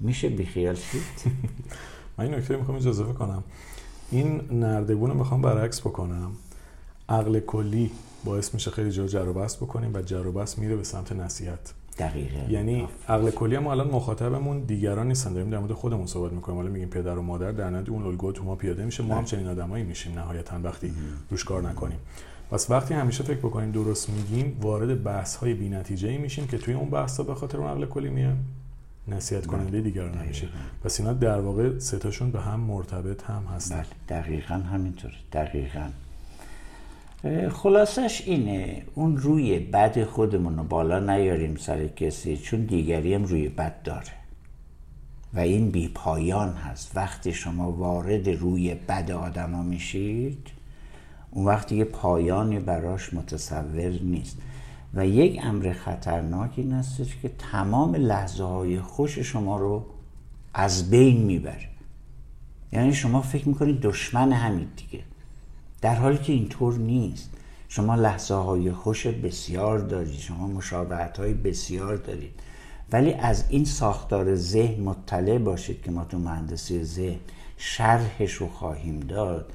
میشه 0.00 0.28
بیخیال 0.28 0.74
شید؟ 0.74 1.02
من 2.18 2.24
این 2.24 2.34
نکته 2.34 2.56
می‌خوام 2.56 2.76
اجازه 2.76 3.04
کنم 3.04 3.44
این 4.10 4.40
نردبون 4.50 5.10
رو 5.10 5.18
می‌خوام 5.18 5.42
برعکس 5.42 5.80
بکنم. 5.80 6.32
عقل 7.08 7.40
کلی 7.40 7.90
باعث 8.24 8.54
میشه 8.54 8.70
خیلی 8.70 8.90
جا 8.90 9.06
جر 9.06 9.32
بکنیم 9.32 9.94
و 9.94 10.02
جر 10.02 10.44
میره 10.58 10.76
به 10.76 10.84
سمت 10.84 11.12
نصیحت. 11.12 11.74
دقیقه 11.98 12.52
یعنی 12.52 12.88
عقل 13.08 13.30
کلی 13.30 13.58
ما 13.58 13.72
الان 13.72 13.88
مخاطبمون 13.88 14.60
دیگران 14.60 15.08
نیستن. 15.08 15.32
داریم 15.32 15.50
در 15.50 15.58
مورد 15.58 15.72
خودمون 15.72 16.06
صحبت 16.06 16.32
می‌کنیم. 16.32 16.58
حالا 16.58 16.70
میگیم 16.70 16.88
پدر 16.88 17.18
و 17.18 17.22
مادر 17.22 17.52
در 17.52 17.70
نهایت 17.70 17.88
اون 17.88 18.02
الگو 18.02 18.32
تو 18.32 18.44
ما 18.44 18.54
پیاده 18.54 18.84
میشه. 18.84 19.02
ما 19.02 19.14
هم 19.14 19.24
چنین 19.24 19.46
آدمایی 19.46 19.84
میشیم 19.84 20.18
نهایتا 20.18 20.60
وقتی 20.62 20.92
روش 21.30 21.44
کار 21.44 21.62
نکنیم. 21.62 21.98
پس 22.50 22.70
وقتی 22.70 22.94
همیشه 22.94 23.24
فکر 23.24 23.38
بکنیم 23.38 23.70
درست 23.70 24.10
میگیم 24.10 24.58
وارد 24.60 25.02
بحث 25.02 25.36
های 25.36 25.54
بی 25.54 25.68
نتیجه 25.68 26.18
میشیم 26.18 26.46
که 26.46 26.58
توی 26.58 26.74
اون 26.74 26.90
بحث 26.90 27.16
ها 27.16 27.24
به 27.24 27.34
خاطر 27.34 27.58
اون 27.58 27.70
عقل 27.70 27.86
کلی 27.86 28.10
میان 28.10 28.36
نصیحت 29.08 29.46
کننده 29.46 29.80
دیگران 29.80 30.18
نمیشه 30.18 30.48
پس 30.84 31.00
اینا 31.00 31.12
در 31.12 31.40
واقع 31.40 31.78
ستاشون 31.78 32.30
به 32.30 32.40
هم 32.40 32.60
مرتبط 32.60 33.24
هم 33.24 33.42
هستن. 33.56 33.76
بله. 33.76 34.20
دقیقا 34.20 34.54
همینطور 34.54 35.10
دقیقا. 35.32 35.88
خلاصش 37.52 38.22
اینه. 38.26 38.82
اون 38.94 39.16
روی 39.16 39.58
بد 39.58 40.04
خودمون 40.04 40.56
رو 40.56 40.64
بالا 40.64 40.98
نیاریم 40.98 41.56
سر 41.56 41.86
کسی 41.86 42.36
چون 42.36 42.60
دیگری 42.60 43.14
هم 43.14 43.24
روی 43.24 43.48
بد 43.48 43.82
داره. 43.82 44.12
و 45.34 45.38
این 45.40 45.70
بی 45.70 45.88
پایان 45.88 46.52
هست. 46.52 46.92
وقتی 46.96 47.32
شما 47.32 47.72
وارد 47.72 48.28
روی 48.28 48.74
بد 48.74 49.10
آدما 49.10 49.62
میشید 49.62 50.48
اون 51.30 51.44
وقتی 51.46 51.76
یه 51.76 51.84
پایانی 51.84 52.58
براش 52.58 53.14
متصور 53.14 53.98
نیست. 54.02 54.38
و 54.94 55.06
یک 55.06 55.40
امر 55.42 55.72
خطرناک 55.72 56.50
این 56.56 56.72
هستش 56.72 57.16
که 57.22 57.30
تمام 57.52 57.94
لحظه 57.94 58.44
های 58.44 58.80
خوش 58.80 59.18
شما 59.18 59.58
رو 59.58 59.86
از 60.54 60.90
بین 60.90 61.22
می‌بره. 61.22 61.68
یعنی 62.72 62.94
شما 62.94 63.20
فکر 63.20 63.48
می‌کنید 63.48 63.80
دشمن 63.80 64.32
همین 64.32 64.66
دیگه. 64.76 65.04
در 65.80 65.94
حالی 65.94 66.18
که 66.18 66.32
اینطور 66.32 66.74
نیست. 66.74 67.30
شما 67.68 67.94
لحظه 67.94 68.34
های 68.34 68.72
خوش 68.72 69.06
بسیار 69.06 69.78
دارید. 69.78 70.18
شما 70.18 70.46
مشابهت 70.46 71.18
های 71.18 71.34
بسیار 71.34 71.96
دارید. 71.96 72.32
ولی 72.92 73.12
از 73.12 73.44
این 73.48 73.64
ساختار 73.64 74.34
ذهن 74.34 74.82
مطلع 74.82 75.38
باشید 75.38 75.82
که 75.82 75.90
ما 75.90 76.04
تو 76.04 76.18
مهندسی 76.18 76.84
ذهن 76.84 77.18
شرحش 77.56 78.32
رو 78.32 78.48
خواهیم 78.48 79.00
داد 79.00 79.52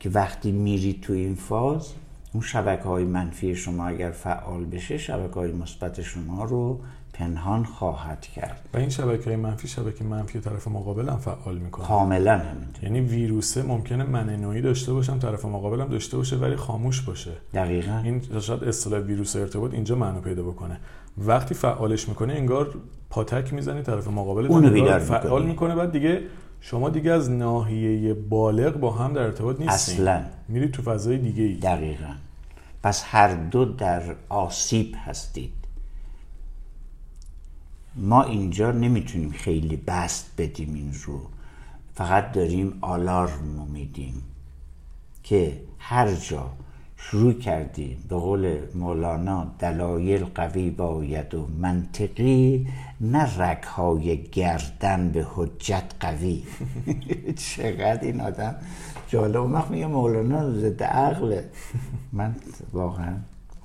که 0.00 0.10
وقتی 0.10 0.52
میرید 0.52 1.00
تو 1.00 1.12
این 1.12 1.34
فاز 1.34 1.92
اون 2.32 2.42
شبکه 2.42 2.82
های 2.82 3.04
منفی 3.04 3.56
شما 3.56 3.86
اگر 3.86 4.10
فعال 4.10 4.64
بشه 4.64 4.98
شبکه 4.98 5.34
های 5.34 5.52
مثبت 5.52 6.02
شما 6.02 6.44
رو 6.44 6.80
پنهان 7.18 7.64
خواهد 7.64 8.20
کرد. 8.20 8.68
و 8.74 8.76
این 8.78 8.88
شبکه 8.88 9.24
های 9.24 9.36
منفی 9.36 9.68
شبکه 9.68 10.04
منفی 10.04 10.40
طرف 10.40 10.68
مقابل 10.68 11.08
هم 11.08 11.16
فعال 11.16 11.58
می‌کنه. 11.58 11.86
کاملا 11.86 12.38
همینطور. 12.38 12.84
یعنی 12.84 13.00
ویروسه 13.00 13.62
ممکنه 13.62 14.04
من 14.04 14.36
نوعی 14.36 14.60
داشته 14.60 14.92
باشم 14.92 15.18
طرف 15.18 15.44
مقابل 15.44 15.80
هم 15.80 15.88
داشته 15.88 16.16
باشه 16.16 16.36
ولی 16.36 16.56
خاموش 16.56 17.00
باشه. 17.00 17.30
دقیقا. 17.54 18.00
این 18.04 18.22
شاید 18.40 18.64
اصطلاح 18.64 19.00
ویروس 19.00 19.36
ارتباط 19.36 19.74
اینجا 19.74 19.94
معنا 19.94 20.20
پیدا 20.20 20.42
بکنه. 20.42 20.80
وقتی 21.18 21.54
فعالش 21.54 22.08
می‌کنه 22.08 22.32
انگار 22.32 22.74
پاتک 23.10 23.52
می‌زنی 23.52 23.82
طرف 23.82 24.08
مقابل 24.08 24.46
اونو 24.46 24.70
بیدار 24.70 24.98
فعال 24.98 25.22
می‌کنی. 25.22 25.46
می‌کنه. 25.46 25.74
بعد 25.74 25.92
دیگه 25.92 26.20
شما 26.60 26.90
دیگه 26.90 27.10
از 27.10 27.30
ناحیه 27.30 28.14
بالغ 28.14 28.76
با 28.80 28.90
هم 28.90 29.12
در 29.12 29.22
ارتباط 29.22 29.60
نیستین. 29.60 29.94
اصلاً. 29.94 30.22
میرید 30.48 30.70
تو 30.72 30.82
فضای 30.82 31.18
دیگه 31.18 31.42
ای 31.42 31.54
دقیقا. 31.54 32.12
پس 32.82 33.04
هر 33.06 33.34
دو 33.34 33.64
در 33.64 34.02
آسیب 34.28 34.94
هستید. 35.04 35.52
ما 37.96 38.22
اینجا 38.22 38.72
نمی‌تونیم 38.72 39.30
خیلی 39.30 39.76
بست 39.76 40.30
بدیم 40.38 40.74
این 40.74 40.94
رو. 41.04 41.20
فقط 41.94 42.32
داریم 42.32 42.78
آلارم 42.80 43.68
میدیم 43.72 44.22
که 45.22 45.60
هر 45.78 46.12
جا 46.14 46.50
شروع 46.96 47.32
کردیم 47.32 48.04
به 48.08 48.16
قول 48.16 48.58
مولانا 48.74 49.46
دلایل 49.58 50.24
قوی 50.24 50.70
باید 50.70 51.34
و 51.34 51.46
منطقی 51.58 52.66
نه 53.00 53.42
رگهای 53.42 54.22
گردن 54.22 55.08
به 55.08 55.26
حجت 55.34 55.84
قوی. 56.00 56.42
چقدر 57.46 58.00
این 58.00 58.20
آدم 58.20 58.54
جالب. 59.08 59.42
وقت 59.42 59.70
میگه 59.70 59.86
مولانا 59.86 60.52
ضد 60.52 60.82
عقله. 60.82 61.50
من 62.12 62.36
واقعا 62.72 63.16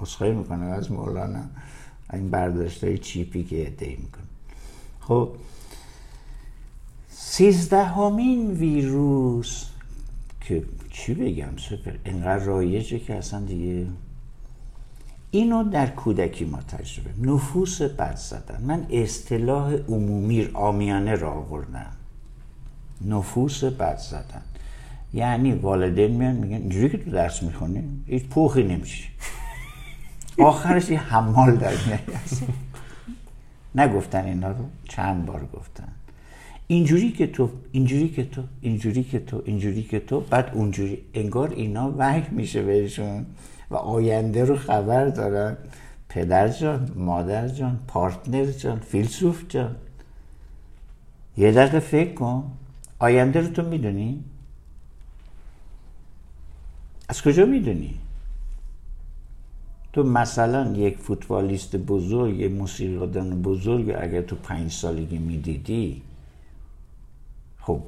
عذرخواهی 0.01 0.33
می‌کنم 0.33 0.67
از 0.71 0.91
مولانا. 0.91 1.43
این 2.13 2.29
برداشت 2.29 2.83
های 2.83 2.97
چیپی 2.97 3.43
که 3.43 3.67
ادعی 3.67 3.95
می‌کنه. 3.95 4.23
خب 4.99 5.29
سیزدهمین 7.09 8.51
ویروس 8.51 9.65
که 10.41 10.63
چی 10.91 11.13
بگم 11.13 11.57
سپر؟ 11.57 11.91
اینقدر 12.05 12.43
رایجه 12.43 12.99
که 12.99 13.15
اصلا 13.15 13.39
دیگه 13.39 13.87
اینو 15.31 15.63
در 15.63 15.87
کودکی 15.87 16.45
ما 16.45 16.61
تجربه. 16.61 17.09
نفوس 17.21 17.81
بد 17.81 18.15
زدن. 18.15 18.61
من 18.63 18.87
اصطلاح 18.89 19.73
عمومی 19.73 20.49
آمیانه 20.53 21.15
را 21.15 21.31
آوردم. 21.31 21.91
نفوس 23.05 23.63
بد 23.63 23.97
زدن. 23.97 24.41
یعنی 25.13 25.51
والدین 25.51 26.11
میان 26.11 26.35
میگن 26.35 26.55
اینجوری 26.55 26.89
که 26.89 26.97
تو 26.97 27.11
درس 27.11 27.43
می‌خونی؟ 27.43 27.83
هیچ 28.05 28.23
پوخی 28.23 28.63
نمیشی. 28.63 29.09
آخرش 30.43 30.89
یه 30.89 30.99
حمال 30.99 31.55
در 31.55 31.73
نگفتن 33.75 34.25
اینا 34.25 34.47
رو 34.47 34.65
چند 34.89 35.25
بار 35.25 35.47
گفتن. 35.53 35.87
اینجوری 36.67 37.11
که 37.11 37.27
تو 37.27 37.49
اینجوری 37.71 38.09
که 38.09 38.25
تو 38.25 38.43
اینجوری 38.61 39.03
که 39.03 39.19
تو 39.19 39.41
اینجوری 39.45 39.83
که 39.83 39.99
تو 39.99 40.19
بعد 40.19 40.51
اونجوری 40.53 41.01
انگار 41.13 41.49
اینا 41.49 41.93
وحی 41.97 42.23
میشه 42.31 42.63
بهشون 42.63 43.25
و 43.69 43.75
آینده 43.75 44.45
رو 44.45 44.57
خبر 44.57 45.05
دارن. 45.05 45.57
پدر 46.09 46.47
جان 46.47 46.91
مادر 46.95 47.47
جان 47.47 47.79
پارتنر 47.87 48.45
جان 48.45 48.79
فیلسوف 48.79 49.43
جان. 49.49 49.75
یه 51.37 51.51
دقیقه 51.51 51.79
فکر 51.79 52.13
کن. 52.13 52.51
آینده 52.99 53.41
رو 53.41 53.47
تو 53.47 53.69
می‌دونی؟ 53.69 54.23
از 57.09 57.21
کجا 57.21 57.45
می‌دونی؟ 57.45 57.93
تو 59.93 60.03
مثلا 60.03 60.73
یک 60.75 60.97
فوتبالیست 60.97 61.75
بزرگ 61.75 62.39
یک 62.39 62.51
موسیقیدان 62.51 63.41
بزرگ 63.41 63.95
اگر 63.99 64.21
تو 64.21 64.35
پنج 64.35 64.71
سالگی 64.71 65.17
می‌دیدی 65.17 66.01
خب 67.59 67.81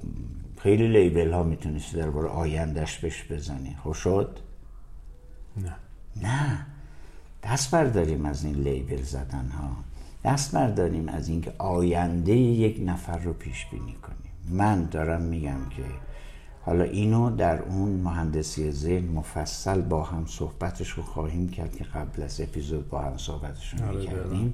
خیلی 0.59 0.87
لیبل 0.87 1.33
ها 1.33 1.43
می‌تونستی 1.43 1.97
درباره 1.97 2.27
آیندهش 2.27 2.97
بهش 2.97 3.23
بزنی. 3.31 3.77
خب 3.83 3.93
شد؟ 3.93 4.39
نه. 5.57 5.75
نه. 6.21 6.65
دست 7.43 7.71
برداریم 7.71 8.25
از 8.25 8.43
این 8.43 8.55
لیبل 8.55 9.01
زدن 9.01 9.49
ها 9.49 9.69
دست 10.23 10.55
برداریم 10.55 11.09
از 11.09 11.29
اینکه 11.29 11.53
آینده 11.57 12.35
یک 12.35 12.81
نفر 12.85 13.17
رو 13.17 13.33
پیش 13.33 13.65
بینی 13.65 13.93
کنیم. 13.93 14.57
من 14.59 14.83
دارم 14.83 15.21
میگم 15.21 15.69
که 15.77 15.83
حالا 16.65 16.84
اینو 16.84 17.36
در 17.36 17.62
اون 17.62 17.91
مهندسی 17.91 18.71
ذهن 18.71 19.06
مفصل 19.06 19.82
با 19.82 20.04
هم 20.04 20.26
صحبتش 20.28 20.89
رو 20.89 21.04
خواهیم 21.04 21.49
کرد 21.49 21.76
که 21.76 21.84
قبل 21.84 22.21
از 22.23 22.41
اپیزود 22.41 22.89
با 22.89 23.02
هم 23.02 23.17
صحبتش 23.17 23.73
رو 23.73 23.86
آره، 23.86 23.97
می‌کردیم. 23.97 24.54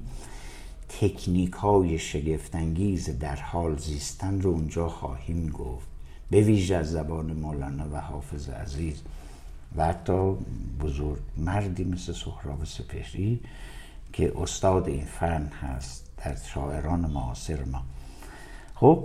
تکنیک 0.90 1.54
های 1.54 2.00
شگفتانگیز 2.00 3.20
در 3.20 3.36
حال 3.36 3.78
زیستن 3.78 4.42
رو 4.42 4.50
اونجا 4.52 4.90
خواهیم 4.90 5.50
گفت. 5.50 5.88
به 6.30 6.42
ویژه 6.42 6.76
از 6.76 6.92
زبان 6.92 7.34
مولانا 7.34 7.86
و 7.94 8.02
حافظ 8.02 8.50
عزیز 8.50 9.02
و 9.76 9.86
حتی 9.86 10.34
بزرگ 10.82 11.20
مردی 11.38 11.84
مثل 11.84 12.14
سهراب 12.14 12.66
سپهری 12.66 13.40
که 14.14 14.34
استاد 14.42 14.88
این 14.88 15.06
فن 15.06 15.52
هست 15.62 16.10
در 16.18 16.36
شاعران 16.36 17.00
معاصر 17.00 17.64
ما. 17.64 17.84
خب 18.76 19.04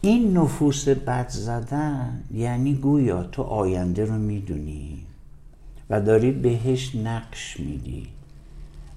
این 0.00 0.36
نفوس 0.36 0.88
بد 0.88 1.28
زدن 1.28 2.22
یعنی 2.34 2.74
گویا 2.74 3.22
تو 3.22 3.42
آینده 3.42 4.04
رو 4.04 4.18
می‌دونی 4.18 4.98
و 5.90 6.00
داری 6.00 6.30
بهش 6.30 6.94
نقش 6.94 7.60
میدی. 7.60 8.06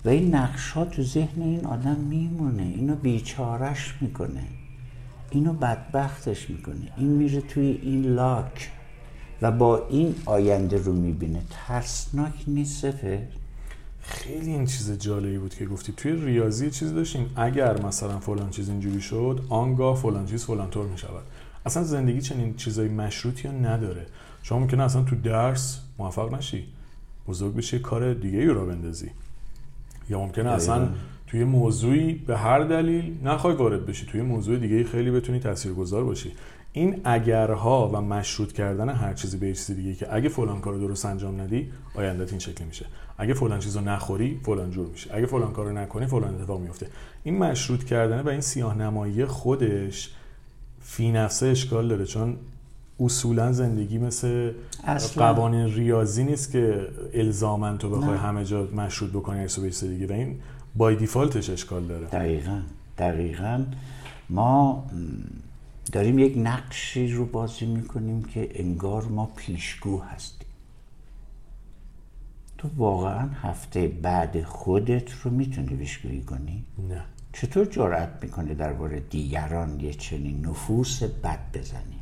و 0.06 0.10
این 0.10 0.36
نقش 0.36 0.72
ها 0.72 0.86
تو 0.86 1.04
ذهن 1.04 1.42
این 1.42 1.66
آدم 1.66 1.96
میمونه. 1.96 2.64
اینو 2.64 2.96
بیچارش 2.96 3.96
می‌کنه. 4.02 4.44
اینو 5.32 5.54
بدبختش 5.54 6.50
می‌کنه. 6.50 6.92
این 6.98 7.08
میره 7.08 7.42
توی 7.42 7.80
این 7.82 8.06
لاک 8.06 8.72
و 9.42 9.52
با 9.52 9.88
این 9.90 10.16
آینده 10.26 10.78
رو 10.78 10.94
می‌بینه. 10.94 11.42
ترسناک 11.50 12.34
نیست 12.48 12.82
سفر 12.82 13.20
خیلی 14.10 14.52
این 14.52 14.66
چیز 14.66 14.92
جالبی 14.92 15.38
بود 15.38 15.56
که 15.56 15.66
گفتی. 15.66 15.94
توی 15.98 16.12
ریاضی 16.12 16.72
چیزی 16.72 16.94
داشتیم. 16.94 17.32
اگر 17.36 17.82
مثلا 17.82 18.20
فلان 18.20 18.50
چیز 18.50 18.70
اینجوری 18.70 19.02
شد 19.02 19.42
آنگاه 19.50 19.96
فلان 19.96 20.26
چیز 20.26 20.46
فلان 20.46 20.70
طور 20.70 20.88
می‌شود. 20.88 21.24
اصلا 21.66 21.84
زندگی 21.84 22.22
چنین 22.22 22.56
چیزای 22.56 22.88
مشروطی 22.88 23.48
رو 23.48 23.54
نداره. 23.54 24.06
شما 24.44 24.60
ممکنه 24.60 24.84
اصلا 24.84 25.04
تو 25.04 25.16
درس 25.16 25.80
موفق 26.00 26.34
نشی. 26.34 26.66
بزرگ 27.28 27.56
بشی 27.56 27.80
کار 27.80 28.14
دیگه 28.14 28.40
ای 28.40 28.46
رو 28.46 28.66
بندازی. 28.66 29.10
یا 30.10 30.20
ممکنه 30.20 30.50
اصلا. 30.50 30.90
توی 31.28 31.44
موضوعی 31.44 32.14
به 32.14 32.38
هر 32.38 32.60
دلیل 32.60 33.18
نخوای 33.24 33.56
وارد 33.56 33.86
بشی. 33.86 34.06
توی 34.06 34.22
موضوع 34.22 34.58
دیگه 34.58 34.76
ای 34.76 34.84
خیلی 34.84 35.12
بتونی 35.12 35.40
تاثیرگذار 35.40 36.04
باشی. 36.04 36.32
این 36.74 37.02
اگرها 37.04 37.90
و 37.94 38.02
مشروط 38.02 38.52
کردن 38.52 38.90
هر 38.90 39.14
چیزی 39.14 39.38
به 39.38 39.48
یه 39.48 39.54
چیز 39.54 39.72
دیگه 39.72 39.96
که 39.96 40.16
اگه 40.16 40.30
فلان 40.30 40.62
کارو 40.62 40.80
درست 40.80 41.06
انجام 41.06 41.42
ندی 41.42 41.72
آیندت 41.96 42.30
این 42.30 42.40
شکلی 42.40 42.68
میشه. 42.68 42.86
اگه 43.20 43.34
فلان 43.34 43.60
چیزو 43.60 43.82
نخوری 43.82 44.40
فلان 44.44 44.72
جور 44.72 44.88
میشه. 44.88 45.10
اگه 45.14 45.26
فلان 45.26 45.54
کارو 45.54 45.72
نکنی 45.72 46.06
فلان 46.06 46.36
اتفاق 46.36 46.62
میفته. 46.62 46.88
این 47.24 47.38
مشروط 47.38 47.84
کردن 47.84 48.22
و 48.22 48.30
این 48.30 48.42
سیاه 48.42 48.78
نمایی 48.78 49.26
خودش 49.26 50.10
فی 50.82 51.12
نفسه 51.12 51.48
اشکال 51.48 51.88
داره 51.88 52.06
چون 52.06 52.36
اصولا 53.00 53.52
زندگی 53.52 53.98
مثل 53.98 54.52
اصلاً. 54.84 55.34
قوانین 55.34 55.66
ریاضی 55.66 56.24
نیست 56.24 56.52
که 56.52 56.88
الزاما 57.14 57.78
تو 57.78 57.90
بخوای. 57.90 58.18
همه 58.18 58.46
جا 58.46 58.68
مشروط 58.76 59.12
بکنی 59.12 59.40
ارسو 59.40 59.62
به 59.62 59.70
دیگه. 59.70 60.08
و 60.08 60.12
این 60.12 60.40
بای 60.76 60.96
دیفالتش 60.96 61.50
اشکال 61.50 61.84
داره. 61.84 62.06
دقیقا. 62.06 62.62
دقیقا. 62.98 63.66
ما 64.30 64.86
داریم 65.92 66.20
یک 66.20 66.34
نقشی 66.38 67.12
رو 67.12 67.26
بازی 67.26 67.66
می‌کنیم 67.66 68.24
که 68.24 68.50
انگار 68.54 69.04
ما 69.04 69.32
پیشگو 69.36 70.02
هستیم. 70.02 70.39
تو 72.60 72.70
واقعا 72.78 73.30
هفته 73.42 73.88
بعد 73.88 74.44
خودت 74.44 75.12
رو 75.12 75.32
می‌تونی 75.32 75.76
ویشگویی 75.76 76.22
کنی؟ 76.22 76.66
نه. 76.90 77.02
چطور 77.34 77.66
جرأت 77.66 78.10
می‌کنه 78.22 78.54
درباره 78.54 79.00
دیگران 79.00 79.80
یه 79.80 79.94
چنین 79.94 80.46
نفوس 80.46 81.04
بد 81.04 81.40
بزنی؟ 81.54 82.00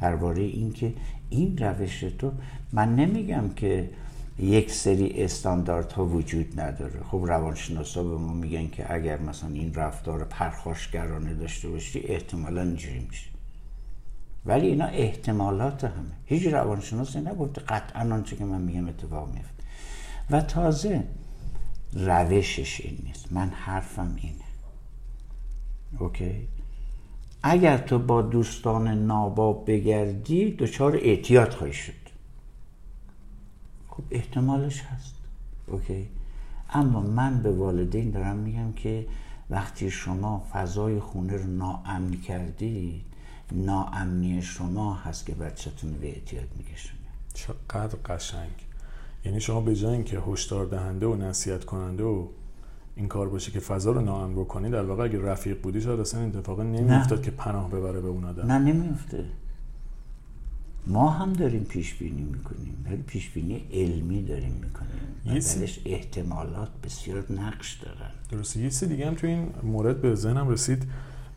درباره 0.00 0.42
اینکه 0.42 0.94
این 1.30 1.58
روش 1.58 2.00
تو 2.00 2.32
من 2.72 2.94
نمیگم 2.94 3.48
که 3.56 3.90
یک 4.38 4.72
سری 4.72 5.22
استانداردها 5.22 6.06
وجود 6.06 6.60
نداره. 6.60 7.00
خب 7.10 7.24
روانشناسا 7.26 8.02
به 8.02 8.16
ما 8.16 8.32
میگن 8.32 8.68
که 8.68 8.94
اگر 8.94 9.20
مثلا 9.20 9.50
این 9.50 9.74
رفتار 9.74 10.24
پرخاشگرانه 10.24 11.34
داشته 11.34 11.68
باشی 11.68 12.00
احتمالا 12.00 12.62
اینجوری 12.62 13.06
میشه 13.08 13.30
ولی 14.46 14.66
اینا 14.66 14.84
احتمالات 14.86 15.84
همه. 15.84 16.12
هیچ 16.26 16.46
روانشناسی 16.46 17.20
نگفته 17.20 17.60
قطعا 17.60 18.14
آنچه 18.14 18.36
که 18.36 18.44
من 18.44 18.60
میگم 18.60 18.88
اتفاق 18.88 19.28
میفته 19.34 19.59
و 20.30 20.40
تازه 20.40 21.04
روشش 21.92 22.80
این 22.80 22.98
نیست. 23.04 23.32
من 23.32 23.48
حرفم 23.48 24.16
اینه. 24.22 24.44
اوکی؟ 25.98 26.48
اگر 27.42 27.78
تو 27.78 27.98
با 27.98 28.22
دوستان 28.22 28.88
ناباب 28.88 29.64
بگردی 29.66 30.50
دچار 30.50 30.96
اعتیاد 30.96 31.52
خواهی 31.52 31.72
شد. 31.72 31.92
خب 33.88 34.02
احتمالش 34.10 34.82
هست. 34.82 35.14
اوکی؟ 35.66 36.08
اما 36.70 37.00
من 37.00 37.42
به 37.42 37.50
والدین 37.50 38.10
دارم 38.10 38.36
میگم 38.36 38.72
که 38.72 39.06
وقتی 39.50 39.90
شما 39.90 40.46
فضای 40.52 41.00
خونه 41.00 41.36
رو 41.36 41.46
ناامن 41.46 42.10
کردید 42.10 43.04
ناامنی 43.52 44.42
شما 44.42 44.94
هست 44.94 45.26
که 45.26 45.34
بچهتون 45.34 45.92
به 45.92 46.08
اعتیاد 46.08 46.48
میکشونه. 46.56 47.00
چقدر 47.34 47.98
قشنگ. 48.04 48.69
یعنی 49.24 49.40
شما 49.40 49.60
به 49.60 49.74
جای 49.76 49.92
اینکه 49.92 50.18
هشدار 50.20 50.66
دهنده 50.66 51.06
و 51.06 51.14
نصیحت 51.14 51.64
کننده 51.64 52.04
و 52.04 52.26
این 52.96 53.08
کار 53.08 53.28
باشه 53.28 53.52
که 53.52 53.60
فضا 53.60 53.90
رو 53.92 54.00
ناامن 54.00 54.34
بکنی 54.34 54.70
در 54.70 54.82
واقع 54.82 55.04
اگه 55.04 55.22
رفیق 55.22 55.62
بودی 55.62 55.80
شاید 55.80 56.00
اصلا 56.00 56.20
اتفاق 56.20 56.60
نمیافتاد 56.60 57.22
که 57.22 57.30
پناه 57.30 57.70
ببره 57.70 58.00
به 58.00 58.08
اون 58.08 58.24
آدم. 58.24 58.52
نه 58.52 58.58
نمیفته 58.58 59.24
ما 60.86 61.10
هم 61.10 61.32
داریم 61.32 61.64
پیش 61.64 61.94
بینی 61.94 62.22
می‌کنیم 62.22 62.84
ولی 62.86 63.02
پیش 63.06 63.30
بینی 63.30 63.62
علمی 63.72 64.22
داریم 64.22 64.52
می‌کنیم. 64.52 65.34
یه 65.34 65.40
سی- 65.40 65.80
احتمالات 65.86 66.68
بسیار 66.84 67.24
نقش 67.32 67.74
دارن. 67.74 68.10
درسته. 68.30 68.60
یه 68.60 68.70
چیز 68.70 68.84
دیگه 68.84 69.06
هم 69.06 69.14
تو 69.14 69.26
این 69.26 69.48
مورد 69.62 70.00
به 70.00 70.14
ذهنم 70.14 70.48
رسید. 70.48 70.82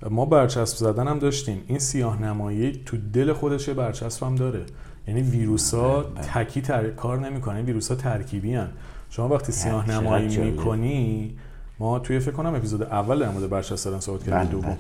ما 0.10 0.26
برچسب 0.26 0.78
زدن 0.78 1.08
هم 1.08 1.20
داشتیم. 1.20 1.62
این 1.68 1.80
سیاه 1.80 2.22
نمایی 2.22 2.72
تو 2.86 2.98
دل 3.14 3.34
خودش 3.34 3.70
برچسب 3.70 4.24
هم 4.24 4.36
داره. 4.36 4.66
یعنی 5.08 5.22
ویروس 5.22 5.74
ها 5.74 6.04
تکی 6.34 6.62
تر... 6.62 6.90
کار 6.90 7.20
نمی‌کنه 7.20 7.62
ویروس 7.62 7.90
ها 7.90 7.96
ترکیبی 7.96 8.54
هن. 8.54 8.70
شما 9.10 9.28
وقتی 9.28 9.52
سیاه 9.52 9.92
نمایی. 9.92 10.38
می‌کنی 10.38 11.36
ما 11.80 12.00
توی 12.00 12.20
فکر 12.20 12.32
کنم 12.32 12.56
اپیزود 12.56 12.84
اول 12.84 13.20
در 13.20 13.30
مورد 13.30 13.50
برچسب 13.50 13.76
زدن 13.76 14.00
صحبت 14.00 14.22
بله، 14.22 14.30
کردیم 14.30 14.52
دوم 14.52 14.78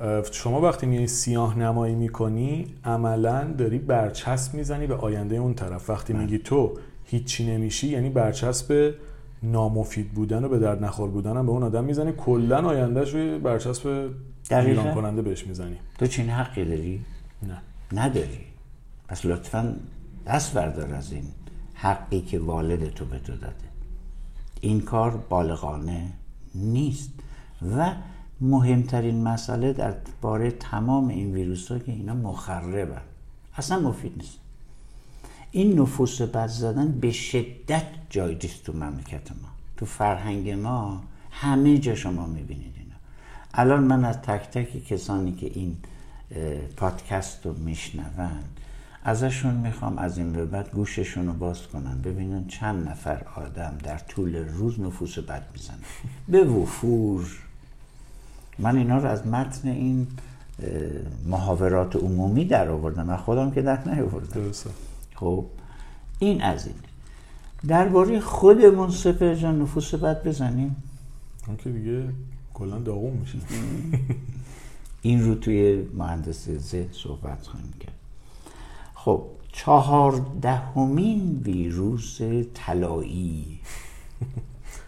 اه، 0.00 0.32
شما 0.32 0.60
وقتی 0.60 0.86
میای 0.86 1.06
سیاه 1.06 1.58
نمایی 1.58 1.94
می‌کنی 1.94 2.66
عملا 2.84 3.44
داری 3.58 3.78
برچسب 3.78 4.54
می‌زنی 4.54 4.86
به 4.86 4.94
آینده 4.94 5.36
اون 5.36 5.54
طرف 5.54 5.90
وقتی 5.90 6.12
بله. 6.12 6.22
میگی 6.22 6.38
تو 6.38 6.78
هیچی 7.04 7.46
نمیشی 7.46 7.88
یعنی 7.88 8.10
برچسب 8.10 8.94
نامفید 9.42 10.10
بودن 10.10 10.44
و 10.44 10.48
به 10.48 10.58
درد 10.58 10.84
نخور 10.84 11.10
بودن 11.10 11.36
هم 11.36 11.46
به 11.46 11.52
اون 11.52 11.62
آدم 11.62 11.84
می‌زنی 11.84 12.12
کلا 12.12 12.68
آیندهش 12.68 13.14
رو 13.14 13.38
برچسب 13.38 14.10
دقیقاً. 14.50 14.82
ویران 14.82 14.94
کننده 14.94 15.22
بهش 15.22 15.46
می‌زنی 15.46 15.76
تو 15.98 16.06
چین 16.06 16.30
حقی 16.30 16.64
داری؟ 16.64 17.00
نه 17.42 17.58
نداری 17.92 18.38
پس 19.14 19.24
لطفا 19.24 19.76
دست 20.26 20.52
بردار 20.52 20.94
از 20.94 21.12
این 21.12 21.24
حقی 21.74 22.20
که 22.20 22.38
والد 22.38 22.94
تو 22.94 23.04
به 23.04 23.18
تو 23.18 23.36
داده. 23.36 23.54
این 24.60 24.80
کار 24.80 25.16
بالغانه 25.16 26.12
نیست 26.54 27.10
و 27.76 27.92
مهمترین 28.40 29.22
مسئله 29.22 29.72
در 29.72 29.94
باره 30.20 30.50
تمام 30.50 31.08
این 31.08 31.34
ویروس 31.34 31.72
ها 31.72 31.78
که 31.78 31.92
اینا 31.92 32.14
مخربن. 32.14 33.00
اصلا 33.56 33.80
مفید 33.80 34.12
نیست. 34.16 34.38
این 35.50 35.80
نفوس 35.80 36.22
بد 36.22 36.46
زدن 36.46 36.92
به 36.92 37.12
شدت 37.12 37.86
جایجیست 38.10 38.64
تو 38.64 38.72
مملکت 38.72 39.30
ما. 39.30 39.48
تو 39.76 39.86
فرهنگ 39.86 40.50
ما 40.50 41.02
همه 41.30 41.78
جا 41.78 41.94
شما 41.94 42.26
می‌بینید 42.26 42.74
اینا. 42.78 42.96
الان 43.54 43.82
من 43.84 44.04
از 44.04 44.16
تک 44.16 44.50
تک 44.50 44.86
کسانی 44.86 45.32
که 45.32 45.46
این 45.46 45.76
پادکست 46.76 47.46
رو 47.46 47.52
میشنوند 47.58 48.60
ازشون 49.04 49.54
می‌خوام 49.54 49.98
از 49.98 50.18
این 50.18 50.32
به 50.32 50.44
بعد 50.44 50.70
گوششون 50.70 51.26
رو 51.26 51.32
باز 51.32 51.66
کنن 51.66 52.00
ببینن 52.00 52.46
چند 52.46 52.88
نفر 52.88 53.22
آدم 53.36 53.78
در 53.82 53.98
طول 53.98 54.36
روز 54.36 54.80
نفوس 54.80 55.18
بد 55.18 55.42
می‌زنن 55.52 55.78
به 56.28 56.44
وفور. 56.44 57.26
من 58.58 58.76
اینا 58.76 58.98
رو 58.98 59.08
از 59.08 59.26
متن 59.26 59.68
این 59.68 60.06
محاورات 61.26 61.96
عمومی 61.96 62.44
در 62.44 62.68
آوردم 62.68 63.06
من 63.06 63.16
خودم 63.16 63.50
که 63.50 63.62
در 63.62 63.88
نیاوردم. 63.88 64.40
درسته. 64.40 64.70
خب 65.14 65.46
این 66.18 66.42
از 66.42 66.66
این. 66.66 66.76
درباره 67.68 68.20
خودمون 68.20 68.90
سپر 68.90 69.34
جان 69.34 69.62
نفوس 69.62 69.94
بد 69.94 70.28
بزنیم. 70.28 70.76
اون 71.46 71.56
که 71.56 71.70
دیگه 71.70 72.04
کلا 72.54 72.78
داغون 72.78 73.12
میشه. 73.12 73.38
این 75.02 75.24
رو 75.24 75.34
توی 75.34 75.88
مهندس 75.94 76.48
ذهن 76.48 76.88
صحبت 76.92 77.46
خواهیم 77.46 77.72
کرد. 77.80 78.03
خب 79.04 79.22
چهاردهمین 79.52 81.42
ویروس 81.44 82.20
طلایی. 82.54 83.58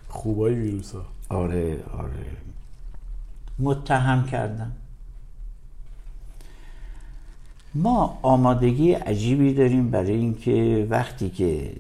خوبای 0.09 0.55
ویروس 0.55 0.93
ها 0.93 1.05
آره 1.29 1.85
آره. 1.93 2.27
متهم 3.59 4.27
کردن 4.27 4.73
ما 7.75 8.19
آمادگی 8.23 8.93
عجیبی 8.93 9.55
داریم 9.55 9.91
برای 9.91 10.15
اینکه 10.15 10.87
وقتی 10.91 11.31
که 11.31 11.73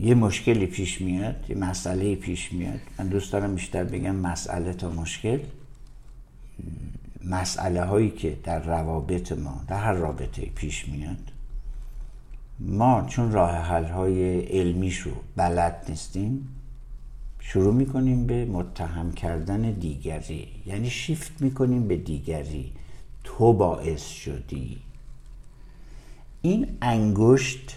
یه 0.00 0.14
مشکلی 0.14 0.66
پیش 0.66 1.00
میاد 1.00 1.44
یه 1.48 1.56
مسئله 1.56 2.14
پیش 2.14 2.52
میاد 2.52 2.80
من 2.98 3.08
دوست 3.08 3.32
دارم 3.32 3.54
بیشتر 3.54 3.84
بگم 3.84 4.14
مسئله 4.14 4.72
تا 4.72 4.90
مشکل. 4.90 5.38
مسئله 7.24 7.84
هایی 7.84 8.10
که 8.10 8.38
در 8.44 8.62
روابط 8.62 9.32
ما 9.32 9.64
در 9.68 9.76
هر 9.76 9.92
رابطه 9.92 10.42
پیش 10.46 10.88
میاد 10.88 11.31
ما 12.58 13.06
چون 13.08 13.32
راه 13.32 13.50
حل 13.50 13.84
های 13.84 14.40
علمیش 14.40 14.98
رو 14.98 15.12
بلد 15.36 15.84
نیستیم 15.88 16.48
شروع 17.40 17.74
می‌کنیم 17.74 18.26
به 18.26 18.44
متهم 18.44 19.12
کردن 19.12 19.72
دیگری. 19.72 20.48
یعنی 20.66 20.90
شیفت 20.90 21.42
می‌کنیم 21.42 21.88
به 21.88 21.96
دیگری. 21.96 22.72
تو 23.24 23.52
باعث 23.52 24.08
شدی. 24.08 24.78
این 26.42 26.76
انگشت 26.82 27.76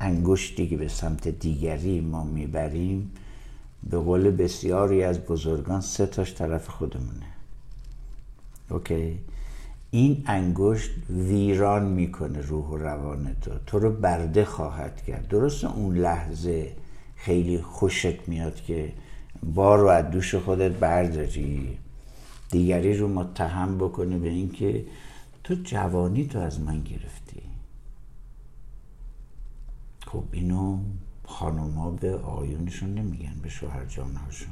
انگشتی 0.00 0.68
که 0.68 0.76
به 0.76 0.88
سمت 0.88 1.28
دیگری 1.28 2.00
ما 2.00 2.24
می‌بریم 2.24 3.10
به 3.90 3.98
قول 3.98 4.30
بسیاری 4.30 5.02
از 5.02 5.20
بزرگان 5.20 5.80
سه 5.80 6.06
تاش 6.06 6.34
طرف 6.34 6.68
خودمونه. 6.68 7.26
اوکی؟ 8.70 9.18
این 9.90 10.24
انگشت 10.26 10.90
ویران 11.10 11.84
می‌کنه 11.84 12.40
روح 12.40 12.66
و 12.66 12.76
روان 12.76 13.36
تو. 13.40 13.50
تو 13.66 13.78
رو 13.78 13.92
برده 13.92 14.44
خواهد 14.44 15.04
کرد. 15.04 15.28
درست 15.28 15.64
اون 15.64 15.96
لحظه 15.96 16.76
خیلی 17.16 17.62
خوشت 17.62 18.28
میاد 18.28 18.54
که 18.54 18.92
بار 19.54 19.78
رو 19.78 19.88
از 19.88 20.10
دوش 20.10 20.34
خودت 20.34 20.72
برداری. 20.72 21.78
دیگری 22.50 22.96
رو 22.96 23.08
متهم 23.08 23.78
بکنی 23.78 24.18
به 24.18 24.28
اینکه 24.28 24.84
تو 25.44 25.54
جوانی 25.54 26.26
تو 26.26 26.38
از 26.38 26.60
من 26.60 26.82
گرفتی. 26.82 27.42
خب 30.06 30.24
اینو 30.32 30.78
خانوما 31.24 31.90
به 31.90 32.14
آقایونشون 32.14 32.94
نمیگن 32.94 33.34
به 33.42 33.48
شوهر 33.48 33.84
جانهاشون 33.84 34.50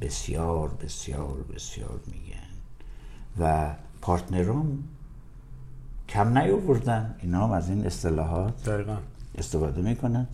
بسیار 0.00 0.68
بسیار 0.68 1.42
بسیار 1.54 2.00
میگن. 2.06 2.41
و 3.38 3.74
پارتنرام 4.00 4.78
کم 6.08 6.38
نیاوردن. 6.38 7.14
اینا 7.22 7.46
هم 7.46 7.52
از 7.52 7.68
این 7.68 7.86
اصطلاحات 7.86 8.64
دقیقا. 8.64 8.96
استفاده 9.38 9.82
می‌کنن 9.82 10.26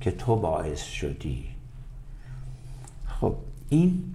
که 0.00 0.10
تو 0.10 0.36
باعث 0.36 0.82
شدی. 0.82 1.44
خب 3.06 3.34
این 3.68 4.14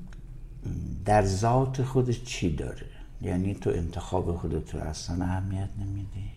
در 1.06 1.26
ذات 1.26 1.84
خودش 1.84 2.24
چی 2.24 2.56
داره؟ 2.56 2.86
یعنی 3.22 3.54
تو 3.54 3.70
انتخاب 3.70 4.36
خودت 4.38 4.76
رو 4.76 4.82
اصلا 4.82 5.26
اهمیت 5.26 5.70
نمیدی؟ 5.80 6.30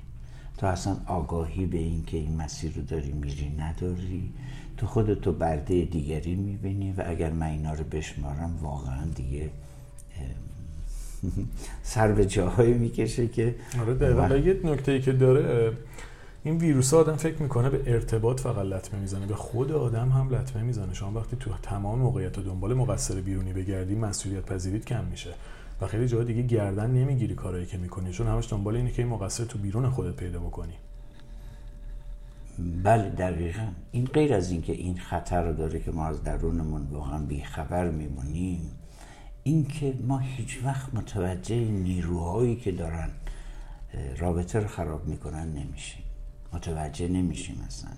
تو 0.58 0.66
اصلا 0.66 0.96
آگاهی 1.06 1.66
به 1.66 1.78
این 1.78 2.04
که 2.04 2.16
این 2.16 2.36
مسیر 2.36 2.72
رو 2.72 2.82
داری 2.82 3.12
میری 3.12 3.56
نداری؟ 3.58 4.32
تو 4.76 4.86
خودتو 4.86 5.32
برده 5.32 5.84
دیگری 5.84 6.34
می‌بینی 6.34 6.92
و 6.92 7.02
اگر 7.06 7.30
من 7.30 7.46
اینا 7.46 7.72
رو 7.72 7.84
بشمارم 7.84 8.58
واقعا 8.62 9.04
دیگه 9.04 9.50
سر 11.82 12.12
به 12.12 12.26
جاهایی 12.26 12.74
می‌کشه 12.74 13.28
که 13.28 13.54
آره 13.80 13.94
دقیقا. 13.94 14.36
یه 14.36 14.60
نکته 14.64 14.92
ای 14.92 15.00
که 15.00 15.12
داره 15.12 15.72
این 16.44 16.56
ویروس 16.56 16.94
آدم 16.94 17.16
فکر 17.16 17.42
می‌کنه 17.42 17.70
به 17.70 17.92
ارتباط 17.92 18.40
فقط 18.40 18.66
لطمه 18.66 19.00
می‌زنه 19.00 19.26
به 19.26 19.34
خود 19.34 19.72
آدم 19.72 20.08
هم 20.08 20.34
لطمه 20.34 20.62
می‌زنه. 20.62 20.94
شما 20.94 21.20
وقتی 21.20 21.36
تو 21.40 21.50
تمام 21.62 21.98
موقعیت 21.98 22.38
و 22.38 22.42
دنبال 22.42 22.74
مقصر 22.74 23.20
بیرونی 23.20 23.52
بگردی 23.52 23.94
مسئولیت 23.94 24.46
پذیریت 24.46 24.84
کم 24.84 25.04
میشه 25.04 25.30
و 25.80 25.86
خیلی 25.86 26.08
جاها 26.08 26.24
دیگه 26.24 26.42
گردن 26.42 26.90
نمی‌گیری 26.90 27.34
کارایی 27.34 27.66
که 27.66 27.78
می‌کنی. 27.78 28.12
چون 28.12 28.26
همش 28.26 28.52
دنبال 28.52 28.76
اینه 28.76 28.90
که 28.90 29.02
این 29.02 29.10
مقصر 29.12 29.44
تو 29.44 29.58
بیرون 29.58 29.90
خودت 29.90 30.16
پیدا 30.16 30.38
بکنی. 30.38 30.74
بله 32.82 33.10
دقیقا. 33.10 33.66
این 33.92 34.04
غیر 34.04 34.34
از 34.34 34.50
اینکه 34.50 34.72
این 34.72 34.98
خطر 34.98 35.42
رو 35.42 35.52
داره 35.52 35.80
که 35.80 35.90
ما 35.90 36.06
از 36.06 36.22
درونمون 36.22 36.86
واقعا 36.92 37.18
بیخبر 37.18 37.90
میمونیم. 37.90 38.70
اینکه 39.42 39.94
ما 40.06 40.18
هیچ 40.18 40.58
وقت 40.64 40.94
متوجه 40.94 41.56
نیروهایی 41.56 42.56
که 42.56 42.72
دارن 42.72 43.10
رابطه 44.18 44.60
رو 44.60 44.68
خراب 44.68 45.06
می‌کنن 45.06 45.52
نمیشیم. 45.52 46.02
متوجه 46.52 47.08
نمیشیم 47.08 47.64
اصلا. 47.66 47.90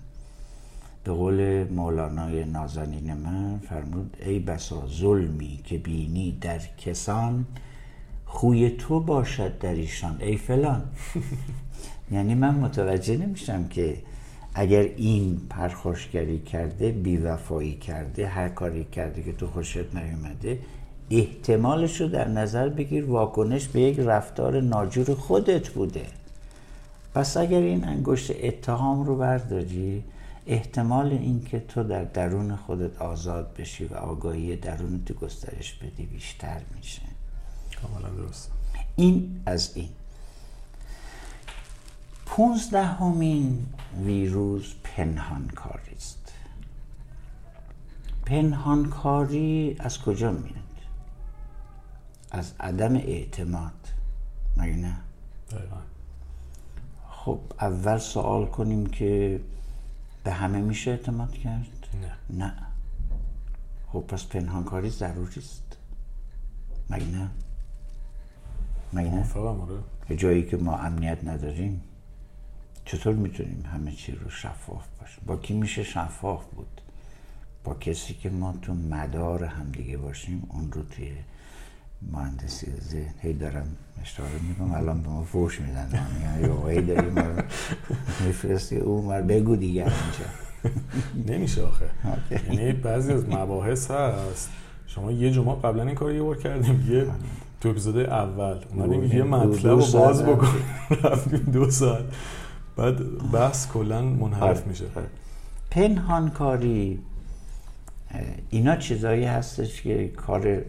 به 1.03 1.11
قول 1.11 1.63
مولانای 1.63 2.45
نازنین 2.45 3.13
من 3.13 3.59
فرمود 3.59 4.17
ای 4.25 4.39
بسا 4.39 4.87
ظلمی 4.87 5.59
که 5.63 5.77
بینی 5.77 6.37
در 6.41 6.59
کسان 6.77 7.45
خوی 8.25 8.69
تو 8.69 8.99
باشد 8.99 9.57
در 9.57 9.73
ایشان 9.73 10.17
ای 10.21 10.37
فلان. 10.37 10.83
یعنی 12.11 12.35
من 12.35 12.55
متوجه 12.55 13.17
نمیشم 13.17 13.67
که 13.67 13.97
اگر 14.53 14.81
این 14.81 15.41
پرخاشگری 15.49 16.39
کرده 16.39 16.91
بیوفایی 16.91 17.73
کرده 17.73 18.27
هر 18.27 18.49
کاری 18.49 18.83
کرده 18.83 19.23
که 19.23 19.33
تو 19.33 19.47
خوشت 19.47 19.95
نیومده 19.95 20.59
احتمالش 21.11 22.01
رو 22.01 22.07
در 22.07 22.27
نظر 22.27 22.69
بگیر 22.69 23.05
واکنش 23.05 23.67
به 23.67 23.81
یک 23.81 23.99
رفتار 23.99 24.61
ناجور 24.61 25.15
خودت 25.15 25.69
بوده. 25.69 26.05
پس 27.15 27.37
اگر 27.37 27.59
این 27.59 27.87
انگشت 27.87 28.31
اتهام 28.43 29.03
رو 29.03 29.17
برداری 29.17 30.03
احتمال 30.47 31.11
اینکه 31.11 31.59
تو 31.59 31.83
در 31.83 32.03
درون 32.03 32.55
خودت 32.55 33.01
آزاد 33.01 33.53
بشی 33.53 33.85
و 33.85 33.93
آگاهی 33.95 34.55
درون 34.55 35.03
تو 35.05 35.13
گسترش 35.13 35.73
بدی 35.73 36.05
بیشتر 36.05 36.61
میشه. 36.75 37.01
کاملا 37.81 38.09
درست. 38.09 38.51
این 38.95 39.41
از 39.45 39.71
این. 39.75 39.89
پونزدهمین 42.25 43.65
ویروس 44.05 44.73
پنهانکاری 44.83 45.95
است 45.95 46.33
پنهانکاری 48.25 49.75
از 49.79 50.01
کجا 50.01 50.31
میاد 50.31 50.60
از 52.31 52.53
عدم 52.59 52.95
اعتماد 52.95 53.87
مگه 54.57 54.75
نه؟ 54.75 54.95
خب 57.09 57.39
اول 57.61 57.97
سوال 57.97 58.45
کنیم 58.45 58.85
که 58.85 59.39
به 60.23 60.31
همه 60.31 60.61
میشه 60.61 60.91
اعتماد 60.91 61.31
کرد؟ 61.31 61.87
نه. 62.01 62.45
نه. 62.45 62.53
خب 63.87 63.99
پس 63.99 64.25
پنهانکاری 64.25 64.89
ضروری 64.89 65.39
است. 65.39 65.77
مگه 66.89 67.05
نه؟ 67.05 67.29
مگه 68.93 69.09
نه؟ 69.09 69.33
آره. 69.33 70.17
جایی 70.17 70.45
که 70.45 70.57
ما 70.57 70.77
امنیت 70.77 71.23
نداریم 71.23 71.81
چطور 72.85 73.13
می‌تونیم 73.13 73.65
همه 73.73 73.91
چی 73.91 74.11
رو 74.11 74.29
شفاف 74.29 74.87
باشیم؟ 74.99 75.23
با 75.27 75.37
کی 75.37 75.53
میشه 75.53 75.83
شفاف 75.83 76.45
بود؟ 76.45 76.81
با 77.63 77.73
کسی 77.73 78.13
که 78.13 78.29
ما 78.29 78.53
تو 78.61 78.73
مدار 78.73 79.43
همدیگه 79.43 79.97
باشیم 79.97 80.47
اون 80.49 80.71
رو 80.71 80.83
توی 80.83 81.11
مهندسی 82.11 82.67
ذهن. 82.81 83.13
هی 83.19 83.33
دارم 83.33 83.67
اشاره 84.01 84.29
می‌کنم. 84.49 84.73
الان 84.73 85.01
به 85.01 85.09
ما 85.09 85.23
فوش 85.23 85.61
میدن. 85.61 85.89
یعنی 86.23 86.53
آقایی 86.53 86.81
داریم 86.81 87.15
میفرستی. 88.25 88.77
او 88.77 89.01
مر 89.01 89.21
بگو 89.21 89.55
دیگه 89.55 89.81
اینجا. 89.81 91.33
نمیشه 91.33 91.63
آخه. 91.63 91.85
یعنی 92.31 92.71
بعضی 92.73 93.13
از 93.13 93.29
مباحث 93.29 93.91
هست. 93.91 94.49
شما 94.87 95.11
یه 95.11 95.31
جمعه 95.31 95.55
قبلا 95.55 95.83
این 95.83 95.95
کار 95.95 96.13
یه 96.13 96.21
بار 96.21 96.37
کردیم. 96.37 96.87
یه 96.91 97.05
تو 97.61 97.69
اپیزود 97.69 97.97
اول 97.97 98.57
اومدیم 98.73 99.17
یه 99.17 99.23
مطلب 99.23 99.79
رو 99.79 99.85
باز 99.93 100.23
بکنیم. 100.23 100.63
رفتیم 101.03 101.39
دو 101.39 101.71
ساعت. 101.71 102.05
بعد 102.77 103.31
بحث 103.31 103.67
کلا 103.67 104.01
منحرف 104.01 104.43
آره. 104.43 104.67
میشه. 104.67 104.85
پنهانکاری 105.71 106.99
اینا 108.49 108.75
چیزایی 108.75 109.25
هستش 109.25 109.81
که 109.81 110.07
کار 110.07 110.61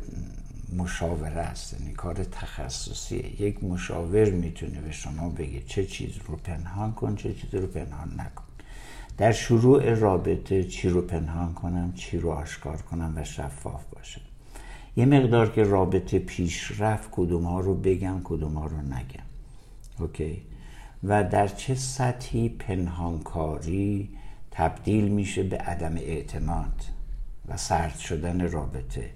مشاوره 0.72 1.40
است. 1.40 1.80
یعنی 1.80 1.92
کار 1.92 2.24
تخصصیه. 2.24 3.42
یک 3.42 3.64
مشاور 3.64 4.30
می‌تونه 4.30 4.80
به 4.80 4.92
شما 4.92 5.28
بگه 5.28 5.60
چه 5.66 5.86
چیز 5.86 6.12
رو 6.26 6.36
پنهان 6.36 6.92
کن 6.92 7.16
چه 7.16 7.34
چیز 7.34 7.54
رو 7.54 7.66
پنهان 7.66 8.12
نکن. 8.16 8.44
در 9.18 9.32
شروع 9.32 9.94
رابطه 9.94 10.64
چی 10.64 10.88
رو 10.88 11.02
پنهان 11.02 11.54
کنم 11.54 11.92
چی 11.92 12.18
رو 12.18 12.30
آشکار 12.30 12.82
کنم 12.82 13.12
و 13.16 13.24
شفاف 13.24 13.84
باشه 13.84 14.20
یه 14.96 15.06
مقدار 15.06 15.52
که 15.52 15.62
رابطه 15.62 16.18
پیش 16.18 16.80
رفت 16.80 17.08
کدوم 17.12 17.44
ها 17.44 17.60
رو 17.60 17.74
بگم 17.74 18.20
کدوم 18.24 18.54
ها 18.54 18.66
رو 18.66 18.76
نگم. 18.76 19.24
اوکی؟ 19.98 20.42
و 21.04 21.24
در 21.24 21.48
چه 21.48 21.74
سطحی 21.74 22.48
پنهانکاری 22.48 24.08
تبدیل 24.50 25.08
میشه 25.08 25.42
به 25.42 25.56
عدم 25.58 25.96
اعتماد 25.96 26.84
و 27.48 27.56
سرد 27.56 27.98
شدن 27.98 28.50
رابطه. 28.50 29.10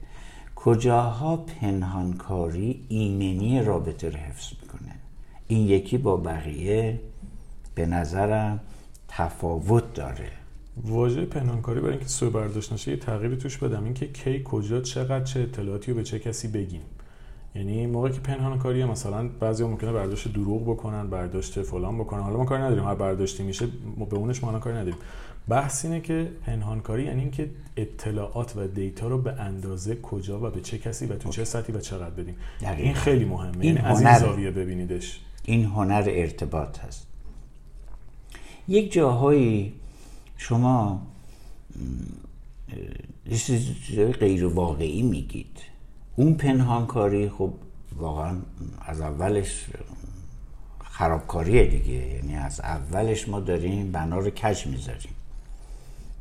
کجاها 0.66 1.36
پنهانکاری 1.36 2.84
ایمنی 2.88 3.62
رابطه 3.62 4.10
رو 4.10 4.16
حفظ 4.16 4.52
می‌کنه؟ 4.62 4.94
این 5.48 5.66
یکی 5.68 5.98
با 5.98 6.16
بقیه 6.16 7.00
به 7.74 7.86
نظرم 7.86 8.60
تفاوت 9.08 9.94
داره. 9.94 10.30
واژه 10.84 11.24
پنهانکاری 11.24 11.80
برای 11.80 11.92
اینکه 11.92 12.08
سو 12.08 12.30
برداشت 12.30 12.72
نشه 12.72 12.90
یه 12.90 12.96
تغییری 12.96 13.36
توش 13.36 13.58
بدم. 13.58 13.84
اینکه 13.84 14.06
کی 14.06 14.42
کجا 14.44 14.80
چقدر 14.80 15.24
چه 15.24 15.40
اطلاعاتی 15.40 15.90
رو 15.90 15.96
به 15.96 16.02
چه 16.04 16.18
کسی 16.18 16.48
بگیم. 16.48 16.82
یعنی 17.54 17.86
موقعی 17.86 18.12
که 18.12 18.20
پنهان 18.20 18.58
کاری 18.58 18.84
مثلا 18.84 19.28
بعضی 19.28 19.64
ممکنه 19.64 19.92
برداشت 19.92 20.32
دروغ 20.32 20.62
بکنن 20.62 21.10
برداشت 21.10 21.62
فلان 21.62 21.98
بکنن. 21.98 22.20
حالا 22.20 22.36
ما 22.36 22.44
کاری 22.44 22.62
نداریم. 22.62 22.84
هر 22.84 22.94
برداشتی 22.94 23.42
میشه 23.42 23.66
به 24.10 24.16
اونش 24.16 24.44
ما 24.44 24.58
کاری 24.58 24.76
نداریم. 24.76 24.98
بحث 25.48 25.84
اینه 25.84 26.00
که 26.00 26.30
پنهانکاری 26.46 27.04
یعنی 27.04 27.20
اینکه 27.20 27.50
اطلاعات 27.76 28.56
و 28.56 28.66
دیتا 28.66 29.08
رو 29.08 29.18
به 29.18 29.32
اندازه 29.32 29.96
کجا 29.96 30.40
و 30.40 30.50
به 30.50 30.60
چه 30.60 30.78
کسی 30.78 31.06
و 31.06 31.16
تو 31.16 31.30
چه 31.30 31.44
سطحی 31.44 31.74
و 31.74 31.80
چقدر 31.80 32.10
بدیم 32.10 32.36
این 32.60 32.94
خیلی 32.94 33.24
مهمه. 33.24 33.56
این 33.60 33.76
یعنی 33.76 33.88
از 33.88 34.02
این 34.02 34.18
زاویه 34.18 34.50
ببینیدش. 34.50 35.20
این 35.44 35.64
هنر 35.64 36.04
ارتباط 36.08 36.78
هست. 36.78 37.06
یک 38.68 38.92
جاهایی 38.92 39.74
شما 40.36 41.06
یه 43.90 44.06
غیر 44.06 44.46
واقعی 44.46 45.02
میگید. 45.02 45.58
اون 46.16 46.34
پنهانکاری 46.34 47.28
خب 47.28 47.52
واقعا 47.96 48.36
از 48.80 49.00
اولش 49.00 49.66
خرابکاریه 50.84 51.66
دیگه. 51.66 52.14
یعنی 52.14 52.36
از 52.36 52.60
اولش 52.60 53.28
ما 53.28 53.40
داریم 53.40 53.92
بنا 53.92 54.18
رو 54.18 54.30
کج 54.30 54.66
می‌ذاریم. 54.66 55.15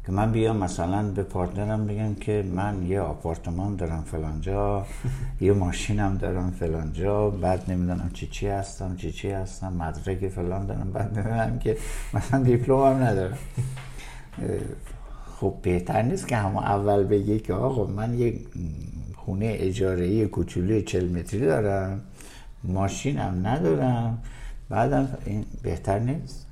که 0.06 0.12
من 0.12 0.32
بیام 0.32 0.58
مثلا 0.58 1.12
به 1.12 1.24
پارتنرم 1.24 1.88
بگم 1.88 2.16
که 2.16 2.46
من 2.54 2.84
یه 2.84 3.02
آپارتمان 3.02 3.76
دارم 3.76 4.02
فلانجا 4.02 4.86
یه 5.42 5.54
ماشینم 5.54 6.18
دارم 6.18 6.52
فلانجا 6.52 7.30
بعد 7.30 7.72
نمی‌دونم 7.72 8.10
چی 8.14 8.28
چی 8.28 8.48
هستم 8.48 8.96
چی 8.96 9.12
چی 9.12 9.32
هستم 9.32 9.74
مدرک 9.74 10.28
فلان 10.28 10.66
دارم 10.66 10.92
بعد 10.92 11.14
ببینم 11.14 11.60
که 11.60 11.78
مثلا 12.14 12.44
دیپلم 12.44 12.84
هم 12.84 13.04
ندارم. 13.04 13.38
خب 15.40 15.54
بهتر 15.62 16.02
نیست 16.02 16.28
که 16.28 16.38
همه 16.38 16.64
اول 16.64 17.04
بگی 17.04 17.40
که 17.40 17.54
آقا 17.54 17.86
من 17.86 18.20
یه 18.20 18.40
خونه 19.16 19.56
اجاره 19.60 20.28
کوچولوی 20.28 20.82
چل 20.82 21.10
متری 21.10 21.46
دارم 21.46 22.02
ماشینم 22.64 23.42
ندارم 23.44 24.18
بعدم 24.70 25.08
این 25.26 25.46
بهتر 25.64 26.00
نیست. 26.00 26.48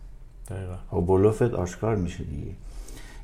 دقیقا. 0.49 0.75
خب 0.91 1.05
بلوفت 1.07 1.41
آشکار 1.41 1.95
میشه 1.95 2.23
دیگه. 2.23 2.51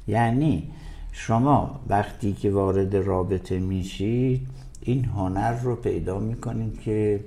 یعنی 0.10 0.72
شما 1.12 1.80
وقتی 1.90 2.34
که 2.34 2.52
وارد 2.52 2.96
رابطه 2.96 3.60
میشید 3.60 4.48
این 4.82 5.06
هنر 5.06 5.52
رو 5.52 5.76
پیدا 5.76 6.20
می‌کنید 6.20 6.82
که 6.82 7.20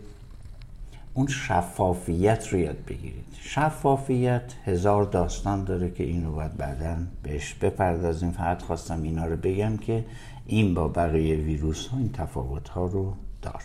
اون 1.15 1.27
شفافیت 1.27 2.49
رو 2.49 2.59
یاد 2.59 2.85
بگیرید. 2.89 3.25
شفافیت 3.41 4.43
هزار 4.65 5.05
داستان 5.05 5.65
داره 5.65 5.91
که 5.91 6.05
این 6.05 6.25
رو 6.25 6.33
باید 6.33 6.57
بعدا 6.57 6.97
بهش 7.23 7.55
بپردازیم. 7.55 8.31
فقط 8.31 8.63
خواستم 8.63 9.03
اینا 9.03 9.27
رو 9.27 9.37
بگم 9.37 9.77
که 9.77 10.05
این 10.47 10.75
با 10.75 10.89
بقیه 10.89 11.37
ویروس 11.37 11.87
ها 11.87 11.99
این 11.99 12.13
تفاوت 12.13 12.69
ها 12.69 12.87
رو 12.87 13.13
دار. 13.43 13.63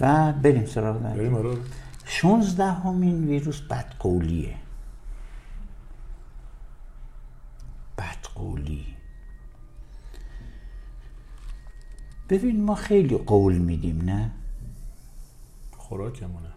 و 0.00 0.32
بریم 0.32 0.66
سراغ 0.66 0.98
بریم 0.98 1.34
آره. 1.34 1.56
16 2.04 2.64
همین 2.64 3.24
ویروس 3.24 3.60
بدقولیه. 3.60 4.54
بدقولی. 8.02 8.86
ببین 12.28 12.64
ما 12.64 12.74
خیلی 12.74 13.16
قول 13.16 13.58
میدیم 13.58 14.02
نه؟ 14.04 14.30
خوراکمونه. 15.76 16.52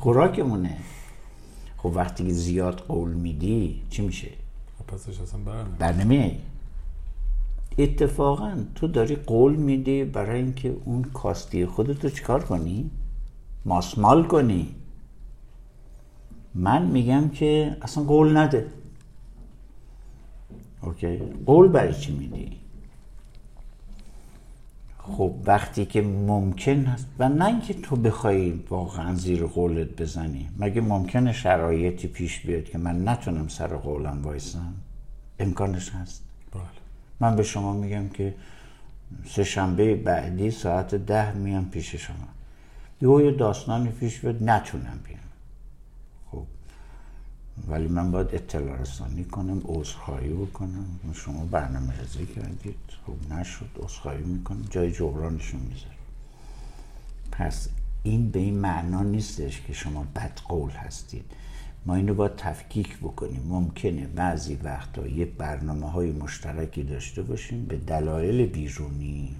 خوراکمونه. 0.00 0.78
خب 1.76 1.92
وقتی 1.94 2.26
که 2.26 2.32
زیاد 2.32 2.80
قول 2.80 3.10
میدی 3.10 3.82
چی 3.90 4.02
میشه؟ 4.02 4.30
خب 4.78 4.86
پسش 4.86 5.20
اصلا 5.20 5.40
برنمیای 5.78 6.38
اتفاقا 7.78 8.64
تو 8.74 8.88
داری 8.88 9.16
قول 9.16 9.56
میدی 9.56 10.04
برای 10.04 10.42
اینکه 10.42 10.76
اون 10.84 11.02
کاستی 11.02 11.66
خودت 11.66 12.04
رو 12.04 12.10
چیکار 12.10 12.44
کنی؟ 12.44 12.90
ماسمال 13.64 14.26
کنی. 14.26 14.74
من 16.54 16.86
میگم 16.86 17.28
که 17.28 17.76
اصلا 17.82 18.04
قول 18.04 18.36
نده. 18.36 18.81
اوکی؟ 20.82 21.16
قول 21.46 21.68
برای 21.68 21.94
چی 21.94 22.12
میدی؟ 22.12 22.62
خب 24.98 25.34
وقتی 25.44 25.86
که 25.86 26.02
ممکن 26.02 26.84
هست 26.84 27.06
و 27.18 27.28
نه 27.28 27.44
اینکه 27.46 27.74
تو 27.74 27.96
بخوای 27.96 28.52
واقعا 28.70 29.14
زیر 29.14 29.46
قولت 29.46 30.02
بزنی 30.02 30.48
مگه 30.58 30.80
ممکنه 30.80 31.32
شرایطی 31.32 32.08
پیش 32.08 32.40
بیاد 32.40 32.64
که 32.64 32.78
من 32.78 33.08
نتونم 33.08 33.48
سر 33.48 33.76
قولم 33.76 34.22
وایسم؟ 34.22 34.74
امکانش 35.38 35.90
هست؟ 35.90 36.22
بله. 36.52 36.62
من 37.20 37.36
به 37.36 37.42
شما 37.42 37.72
میگم 37.72 38.08
که 38.08 38.34
سه 39.26 39.44
شنبه 39.44 39.94
بعدی 39.94 40.50
ساعت 40.50 40.94
ده 40.94 41.32
میام 41.32 41.64
پیش 41.70 41.94
شما. 41.94 43.20
یه 43.20 43.30
داستانی 43.30 43.88
پیش 43.88 44.20
بیاد 44.20 44.42
نتونم 44.42 45.00
بیام. 45.04 45.31
ولی 47.68 47.88
من 47.88 48.10
باید 48.10 48.34
اطلاع 48.34 48.80
رسانی 48.80 49.24
کنم 49.24 49.62
عذرخواهی 49.64 50.28
بکنم. 50.28 50.86
شما 51.14 51.44
برنامه 51.44 52.00
ریزی 52.00 52.26
کردید. 52.26 52.74
خب 53.06 53.34
نشد. 53.34 53.68
عذرخواهی 53.76 54.22
می‌کنم. 54.22 54.62
جای 54.70 54.92
جبرانشون 54.92 55.60
می‌ذارم. 55.60 55.92
پس 57.32 57.68
این 58.02 58.30
به 58.30 58.38
این 58.38 58.58
معنا 58.58 59.02
نیستش 59.02 59.60
که 59.60 59.72
شما 59.72 60.06
بد 60.16 60.38
قول 60.48 60.70
هستید. 60.70 61.24
ما 61.86 61.94
اینو 61.94 62.14
باید 62.14 62.36
تفکیک 62.36 62.98
بکنیم. 62.98 63.42
ممکنه 63.48 64.06
بعضی 64.06 64.54
وقتا 64.54 65.06
یه 65.06 65.24
برنامه 65.24 65.90
های 65.90 66.12
مشترکی 66.12 66.82
داشته 66.82 67.22
باشیم 67.22 67.64
به 67.64 67.76
دلایل 67.76 68.46
بیرونی 68.46 69.36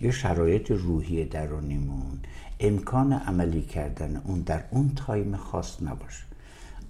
یا 0.00 0.10
شرایط 0.10 0.70
روحی 0.70 1.24
درونیمون. 1.24 2.18
امکان 2.60 3.12
عملی 3.12 3.62
کردن 3.62 4.16
اون 4.16 4.40
در 4.40 4.64
اون 4.70 4.92
تایم 4.96 5.36
خاص 5.36 5.82
نباشه. 5.82 6.24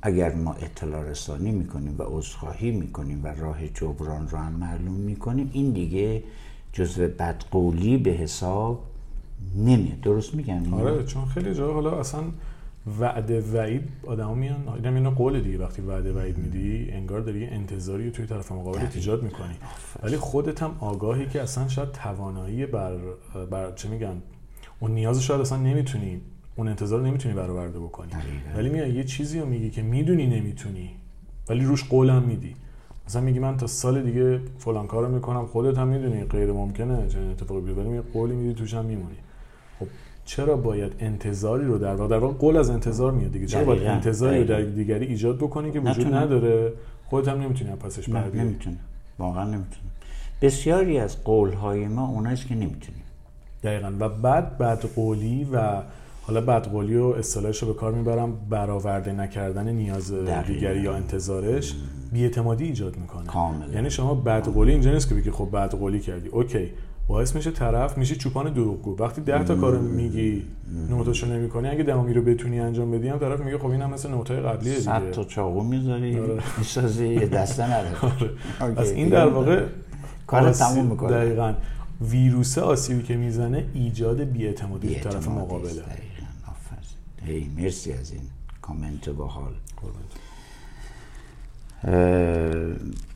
اگر 0.03 0.35
ما 0.35 0.55
اطلاع 0.55 1.11
رسانی 1.11 1.51
می‌کنیم 1.51 1.95
و 1.99 2.03
عذرخواهی 2.03 2.71
می‌کنیم 2.71 3.25
و 3.25 3.27
راه 3.27 3.69
جبران 3.69 4.29
رو 4.29 4.39
هم 4.39 4.53
معلوم 4.53 4.95
می‌کنیم 4.95 5.51
این 5.53 5.73
دیگه 5.73 6.23
جزو 6.73 7.09
بدقولی 7.09 7.97
به 7.97 8.11
حساب 8.11 8.85
نمیاد. 9.57 10.01
درست 10.01 10.35
میگم؟ 10.35 10.75
آره 10.75 11.05
چون 11.05 11.25
خیلی 11.25 11.55
جا 11.55 11.73
حالا 11.73 12.01
اصلا 12.01 12.23
وعده 13.01 13.41
وعید 13.41 13.83
آدما 14.07 14.35
میان. 14.35 14.69
اینم 14.69 14.95
اینو 14.95 15.11
قول 15.11 15.41
دیگه 15.41 15.59
وقتی 15.59 15.83
وعده 15.83 16.13
وعید 16.13 16.39
میدی 16.39 16.91
انگار 16.91 17.21
داری 17.21 17.41
یه 17.41 17.49
انتظاری 17.53 18.05
رو 18.07 18.11
توی 18.11 18.27
طرف 18.27 18.53
مقابل 18.53 18.87
ایجاد 18.95 19.23
می‌کنی. 19.23 19.55
ولی 20.03 20.17
خودت 20.17 20.63
هم 20.63 20.77
آگاهی 20.81 21.27
که 21.27 21.43
اصلا 21.43 21.69
شاید 21.69 21.93
توانایی 21.93 22.67
بر, 22.67 22.97
بر 23.51 23.73
چه 23.73 23.89
میگن 23.89 24.23
اون 24.81 24.91
نیاز 24.91 25.23
شاید 25.23 25.41
اصلا 25.41 25.59
نمی‌تونی 25.59 26.21
اون 26.57 26.69
انتظار 26.69 27.03
نمی‌تونی 27.03 27.35
برآورده 27.35 27.79
بکنی. 27.79 28.11
دقیقاً. 28.11 28.59
ولی 28.59 28.69
میای 28.69 28.93
یه 28.93 29.05
چیزی 29.05 29.41
رو 29.41 29.47
میگی 29.47 29.71
که 29.71 29.83
می‌دونی 29.83 30.27
نمی‌تونی 30.27 30.91
ولی 31.49 31.65
روش 31.65 31.85
قولم 31.85 32.23
میدی. 32.23 32.55
مثلا 33.07 33.23
میگی 33.23 33.39
من 33.39 33.57
تا 33.57 33.67
سال 33.67 34.03
دیگه 34.03 34.41
فلان 34.59 34.87
کارو 34.87 35.09
می‌کنم 35.09 35.47
خودت 35.47 35.79
هم 35.79 35.89
می‌دونی 35.89 36.25
غیر 36.25 36.53
ممکنه 36.53 37.09
چنین 37.09 37.31
اتفاقی 37.31 37.61
بیفته 37.61 37.83
ولی 37.83 38.01
قولی 38.01 38.35
میدی 38.35 38.55
توش 38.55 38.75
هم 38.75 38.85
میمونی. 38.85 39.17
خب 39.81 39.87
چرا 40.25 40.57
باید 40.57 40.93
انتظاری 40.99 41.65
رو 41.65 41.79
در 41.79 41.95
واقع 41.95 42.11
در 42.11 42.19
واقع 42.19 42.35
قول 42.35 42.57
از 42.57 42.71
انتظار 42.71 43.13
میاد 43.13 43.33
دیگه. 43.33 43.47
چرا 43.47 43.65
باید. 43.65 43.87
انتظاری 43.87 44.39
رو 44.39 44.45
در. 44.45 44.63
دیگری 44.63 45.07
ایجاد 45.07 45.37
بکنی 45.37 45.73
که 45.73 45.81
وجود. 45.81 46.15
نداره؟ 46.15 46.73
خودت 47.05 47.29
هم 47.29 47.41
نمی‌تونی 47.41 47.71
از 47.71 47.79
پسش 47.79 48.09
بر 48.09 48.31
نمی‌تونه 48.31 48.77
واقعا 49.19 49.45
نمی‌تونه 49.45 49.87
بسیاری 50.43 50.99
از 50.99 51.25
قول 51.25 51.53
های 51.53 51.89
ما 51.89 52.09
اوناست 52.09 52.47
که 52.47 52.55
نمی‌تونیم. 52.55 53.03
دقیقا. 53.63 53.93
و 54.01 54.09
بعد 54.09 54.59
بدقولی 54.59 55.49
و 55.53 55.83
حالا 56.27 56.41
بدقولی 56.41 56.97
و 56.97 57.05
اصطلاحش 57.05 57.63
رو 57.63 57.69
به 57.69 57.75
کار 57.75 57.93
می‌برم 57.93 58.33
برآورده 58.51 59.13
نکردن 59.13 59.69
نیاز. 59.69 60.13
دیگری 60.47 60.81
یا 60.81 60.95
انتظارش 60.95 61.75
بیاعتمادی 62.13 62.65
ایجاد 62.65 62.97
می‌کنه. 62.97 63.27
کاملا. 63.27 63.73
یعنی 63.75 63.91
شما 63.91 64.15
بدقولی 64.15 64.73
اینجا 64.73 64.93
نیست 64.93 65.09
که 65.09 65.15
بگی 65.15 65.31
خب 65.31 65.49
بدقولی 65.53 66.01
کردی. 66.01 66.29
اوکی. 66.29 66.71
باعث 67.09 67.37
میشه 67.37 67.51
طرف 67.51 67.99
میشه 67.99 68.15
چوپان 68.15 68.53
دروغگو. 68.53 68.97
وقتی 68.99 69.21
ده 69.21 69.45
تا 69.45 69.55
کارو 69.57 69.83
میگی 69.83 70.43
نوتاشو 70.91 71.27
نمی‌کنی 71.27 71.69
اگه 71.69 71.83
دهمی 71.83 72.15
رو 72.15 72.23
بتونی 72.23 72.61
انجام 72.61 72.91
بدی 72.91 73.09
هم 73.09 73.19
طرف 73.19 73.41
میگه 73.41 73.59
خب 73.59 73.67
اینم 73.67 73.91
مثل 73.91 74.11
نوتای 74.11 74.41
قبلیه 74.41 74.79
صد 74.79 74.99
دیگه. 75.01 75.11
تا 75.11 75.25
چاقو 75.25 75.63
می‌ذاری 75.63 76.19
آره. 76.21 76.43
می‌سازی 76.59 77.09
یه 77.09 77.27
دسته 77.27 77.65
نداره. 77.65 78.15
پس 78.77 78.93
این 78.93 79.09
در 79.09 79.27
واقع 79.27 79.65
کار 80.27 80.53
تموم 80.53 80.87
می‌کنه. 80.87 81.11
دقیقاً. 81.11 81.55
ویروس 82.11 82.59
آسیبی 82.59 83.03
که 83.03 83.17
می‌زنه 83.17 83.65
ایجاد 83.75 84.21
بیاعتمادی 84.21 84.95
طرف 84.95 85.29
مقابله. 85.29 85.83
هی 87.33 87.51
مرسی 87.57 87.93
از 87.93 88.13
این 88.13 88.23
کامنت 88.63 89.09
باحال. 89.09 89.55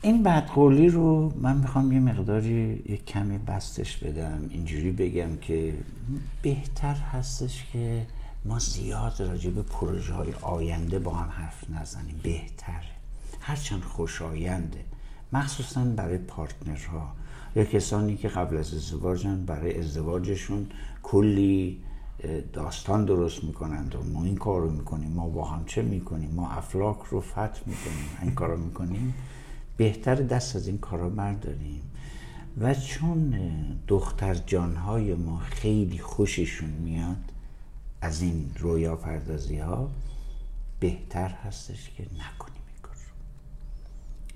این 0.01 0.23
بدقولی 0.23 0.89
رو 0.89 1.33
من 1.41 1.57
می‌خوام 1.57 1.91
یه 1.91 1.99
مقداری 1.99 2.83
یه 2.89 2.97
کمی 2.97 3.37
بستش 3.37 3.97
بدم. 3.97 4.41
اینجوری 4.49 4.91
بگم 4.91 5.37
که 5.37 5.73
بهتر 6.41 6.93
هستش 6.93 7.65
که 7.73 8.05
ما 8.45 8.59
زیاد 8.59 9.15
راجع 9.19 9.49
به 9.49 9.61
پروژه 9.61 10.13
های 10.13 10.33
آینده 10.41 10.99
با 10.99 11.13
هم 11.13 11.29
حرف 11.29 11.69
نزنیم. 11.69 12.19
بهتره 12.23 12.91
هرچند 13.39 13.81
خوشاینده. 13.81 14.85
مخصوصا 15.33 15.83
برای 15.83 16.17
پارتنرها. 16.17 17.15
یا 17.55 17.63
کسانی 17.63 18.17
که 18.17 18.27
قبل 18.27 18.57
از 18.57 18.73
ازدواجن 18.73 19.45
برای 19.45 19.79
ازدواجشون 19.79 20.67
کلی 21.03 21.83
داستان 22.53 23.05
درست 23.05 23.43
می‌کنند 23.43 23.95
و 23.95 24.03
ما 24.03 24.23
این 24.23 24.35
کار 24.35 24.61
رو 24.61 24.71
می‌کنیم 24.71 25.11
ما 25.11 25.29
با 25.29 25.45
هم 25.45 25.65
چه 25.65 25.81
می‌کنیم 25.81 26.31
ما 26.31 26.49
افلاک 26.49 26.97
رو 27.09 27.21
فتح 27.21 27.61
می‌کنیم 27.65 28.09
این 28.21 28.35
کار 28.35 28.49
رو 28.49 28.57
می‌کنیم 28.57 29.13
بهتر 29.77 30.15
دست 30.15 30.55
از 30.55 30.67
این 30.67 30.77
کارا 30.77 31.09
برداریم. 31.09 31.81
و 32.57 32.73
چون 32.73 33.35
دختر 33.87 34.33
جانهای 34.33 35.15
ما 35.15 35.37
خیلی 35.37 35.97
خوششون 35.97 36.69
میاد 36.69 37.31
از 38.01 38.21
این 38.21 38.51
رویا 38.59 38.95
پردازی 38.95 39.57
ها 39.57 39.89
بهتر 40.79 41.29
هستش 41.29 41.89
که 41.89 42.03
نکنیم 42.03 42.61
این 42.67 42.81
کار 42.81 42.95
رو. 42.95 43.13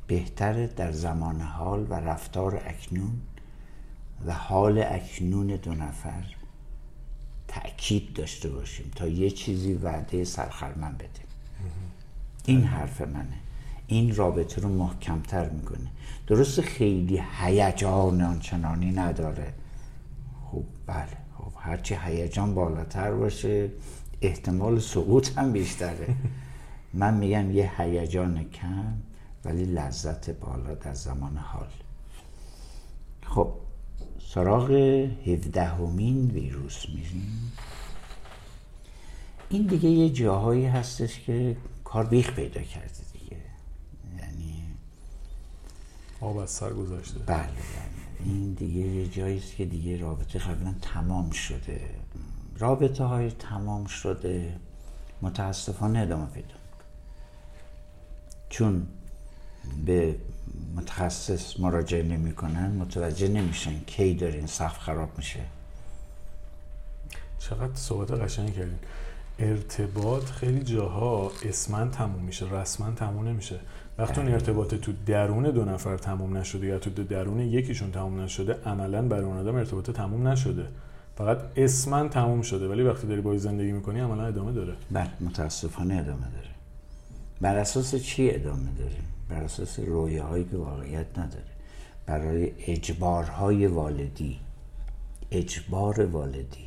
بهتره 0.07 0.67
در 0.67 0.91
زمان 0.91 1.41
حال 1.41 1.87
و 1.89 1.93
رفتار 1.93 2.61
اکنون 2.65 3.21
و 4.25 4.33
حال 4.33 4.83
اکنون 4.87 5.47
دو 5.47 5.73
نفر 5.73 6.34
تأکید 7.47 8.13
داشته 8.13 8.49
باشیم 8.49 8.91
تا 8.95 9.08
یه 9.08 9.29
چیزی 9.29 9.73
وعده 9.73 10.23
سرخرمن 10.23 10.93
بدیم. 10.93 11.25
این 12.45 12.63
حرف 12.63 13.01
منه. 13.01 13.38
این 13.88 14.15
رابطه 14.15 14.62
رو 14.62 14.69
محکمتر 14.69 15.49
می‌کنه. 15.49 15.88
درست 16.27 16.62
خیلی 16.62 17.23
هیجان 17.39 18.21
آنچنانی 18.21 18.91
نداره. 18.91 19.53
خب 20.51 20.63
بله. 20.88 21.17
خب 21.38 21.51
هرچی 21.60 21.95
هیجان 22.05 22.55
بالاتر 22.55 23.12
باشه 23.12 23.69
احتمال 24.21 24.79
سقوط 24.79 25.38
هم 25.38 25.51
بیشتره. 25.51 26.15
من 26.93 27.13
میگم 27.13 27.51
یه 27.51 27.81
هیجان 27.81 28.43
کم 28.43 28.93
ولی 29.45 29.65
لذت 29.65 30.29
بالا 30.29 30.73
در 30.73 30.93
زمان 30.93 31.38
حال. 31.38 31.67
خب 33.25 33.53
سراغ 34.35 34.71
هفدهمین 35.27 36.31
ویروس 36.31 36.85
میریم. 36.89 37.51
این 39.49 39.67
دیگه 39.67 39.89
یه 39.89 40.09
جاهایی 40.09 40.65
هستش 40.65 41.19
که 41.19 41.57
کار 41.83 42.05
بیخ 42.05 42.31
پیدا 42.31 42.61
کرده 42.61 42.99
دیگه. 43.13 43.37
یعنی 44.19 44.63
آب 46.21 46.37
از 46.37 46.49
سر 46.49 46.73
گذاشته. 46.73 47.19
بله 47.19 47.39
یعنی 47.39 48.39
این 48.39 48.53
دیگه 48.53 48.79
یه 48.79 49.07
جایی 49.07 49.37
است 49.37 49.55
که 49.55 49.65
دیگه 49.65 49.97
رابطه 49.97 50.39
قبلا 50.39 50.75
تمام 50.81 51.29
شده. 51.29 51.81
رابطه 52.57 53.03
های 53.03 53.31
تمام 53.31 53.86
شده. 53.86 54.55
متاسفانه 55.21 55.99
ادامه 55.99 56.25
پیدا. 56.25 56.55
چون 58.49 58.88
به 59.86 60.15
متخصص 60.75 61.59
مراجعه 61.59 62.03
نمی‌کنن 62.03 62.71
متوجه 62.71 63.27
نمیشن 63.27 63.79
کی 63.87 64.13
داره 64.13 64.33
این 64.33 64.47
سقف 64.47 64.79
خراب 64.79 65.09
میشه. 65.17 65.39
چقدر 67.39 67.75
صحبت 67.75 68.11
قشنگ 68.11 68.53
کردین. 68.53 68.79
ارتباط 69.39 70.23
خیلی 70.23 70.63
جاها 70.63 71.31
اسمن 71.45 71.91
تموم 71.91 72.23
میشه 72.23 72.45
رسما 72.51 72.91
تموم 72.91 73.27
نمیشه. 73.27 73.59
وقتی 73.97 74.21
اون 74.21 74.31
ارتباط 74.31 74.75
تو 74.75 74.93
درون 75.05 75.43
دو 75.43 75.65
نفر 75.65 75.97
تموم 75.97 76.37
نشده 76.37 76.67
یا 76.67 76.79
تو 76.79 77.03
درون 77.03 77.39
یکیشون 77.39 77.91
تموم 77.91 78.19
نشده 78.19 78.55
عملا 78.65 79.01
برای 79.01 79.23
اون 79.23 79.37
آدم 79.37 79.55
ارتباط 79.55 79.91
تموم 79.91 80.27
نشده. 80.27 80.65
فقط 81.17 81.37
اسمن 81.55 82.09
تموم 82.09 82.41
شده 82.41 82.67
ولی 82.67 82.83
وقتی 82.83 83.07
داری 83.07 83.21
باهاش 83.21 83.39
زندگی 83.39 83.71
می‌کنی 83.71 83.99
عملا 83.99 84.25
ادامه 84.25 84.51
داره. 84.51 84.73
بله 84.91 85.09
متاسفانه 85.19 85.93
ادامه 85.93 86.31
داره. 86.31 86.49
بر 87.41 87.57
اساس 87.57 87.95
چی 87.95 88.29
ادامه 88.31 88.71
داریم 88.79 89.03
بر 89.30 89.43
اساس 89.43 89.80
رویاهایی 89.80 90.45
که 90.45 90.57
واقعیت 90.57 91.19
نداره. 91.19 91.43
برای 92.05 92.51
اجبارهای 92.59 93.67
والدی 93.67 94.39
اجبار 95.32 96.05
والدی. 96.05 96.65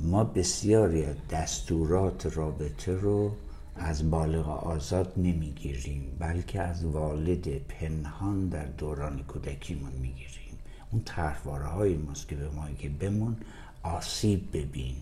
ما 0.00 0.24
بسیاری 0.24 1.04
از 1.04 1.16
دستورات 1.30 2.36
رابطه 2.36 2.92
رو 2.92 3.32
از 3.76 4.10
بالغ 4.10 4.48
آزاد 4.48 5.12
نمی‌گیریم 5.16 6.16
بلکه 6.18 6.60
از 6.60 6.84
والد 6.84 7.48
پنهان 7.48 8.48
در 8.48 8.66
دوران 8.66 9.22
کودکیمون 9.22 9.92
می‌گیریم. 9.92 10.58
اون 10.90 11.02
طرحواره 11.04 11.64
های 11.64 11.94
ماست 11.94 12.28
که 12.28 12.36
به 12.36 12.48
ما 12.50 12.68
که 12.78 12.88
بمون 12.88 13.36
آسیب 13.82 14.56
ببین. 14.56 14.96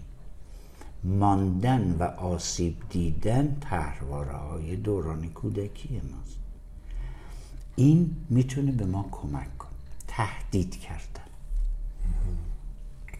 ماندن 1.04 1.96
و 1.98 2.02
آسیب 2.02 2.76
دیدن 2.90 3.56
طرحواره 3.60 4.32
های 4.32 4.76
دوران 4.76 5.28
کودکی 5.28 5.94
ماست. 5.94 6.38
این 7.76 8.16
می‌تونه 8.28 8.72
به 8.72 8.86
ما 8.86 9.08
کمک 9.10 9.58
کنه. 9.58 9.70
تهدید 10.08 10.80
کردن. 10.80 11.30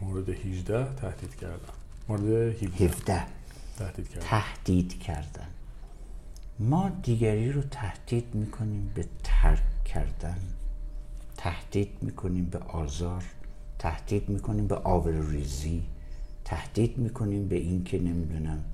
مورد 0.00 0.28
18 0.28 0.94
تهدید 0.94 1.34
کردن. 1.34 1.72
مورد 2.08 2.22
17 2.22 2.84
17 2.84 3.26
تهدید 3.78 4.08
کردن. 4.08 4.26
تهدید 4.26 4.98
کردن. 4.98 5.48
ما 6.58 6.88
دیگری 6.88 7.52
رو 7.52 7.62
تهدید 7.62 8.34
می‌کنیم 8.34 8.92
به 8.94 9.06
ترک 9.24 9.84
کردن 9.84 10.38
تهدید 11.36 12.02
می‌کنیم 12.02 12.44
به 12.44 12.58
آزار 12.58 13.24
تهدید 13.78 14.28
می‌کنیم 14.28 14.66
به 14.66 14.74
آبروریزی. 14.74 15.82
تهدید 16.50 16.98
می‌کنیم 16.98 17.48
به 17.48 17.56
این 17.56 17.84
که 17.84 17.98
نمی‌دونم 17.98 18.64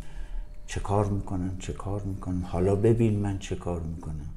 چه 0.66 0.80
کار 0.80 1.06
می‌کنم 1.06 1.56
چه 1.58 1.72
کار 1.72 2.02
می‌کنم 2.02 2.44
حالا 2.44 2.76
ببین 2.76 3.18
من 3.18 3.38
چه 3.38 3.56
کار 3.56 3.80
می‌کنم. 3.80 4.28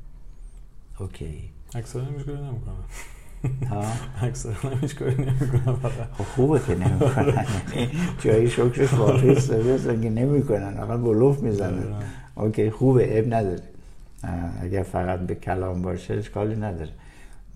اوکی. 0.99 1.49
اکثرا 1.75 2.03
هیچ 2.05 2.25
کاری 2.25 2.37
نمی‌کنن. 2.37 2.83
ها؟ 3.69 3.85
اکثرا 4.21 4.69
هیچ 4.81 4.95
کاری 4.95 5.15
نمی‌کنن. 5.15 5.75
فقط 5.75 6.11
خب 6.17 6.23
خوبه 6.23 6.59
که 6.59 6.75
نمی‌کنن. 6.75 7.45
جایی 8.23 8.49
شکرش 8.49 8.93
واقعی 8.93 9.33
هستن 9.35 10.01
که 10.01 10.09
نمی‌کنن 10.09 10.77
آقا 10.77 10.97
بلوف 10.97 11.39
می‌زنن. 11.39 11.93
اوکی 12.35 12.71
خوبه 12.71 13.05
عیب 13.05 13.33
نداره. 13.33 13.63
اگر 14.61 14.83
فقط 14.83 15.19
به 15.19 15.35
کلام 15.35 15.81
باشه 15.81 16.13
اشکالی 16.13 16.55
نداره. 16.55 16.91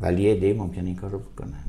ولی 0.01 0.23
یه 0.23 0.35
عده 0.35 0.53
ممکنه 0.53 0.85
این 0.85 0.95
کارو 0.95 1.19
بکنن 1.19 1.63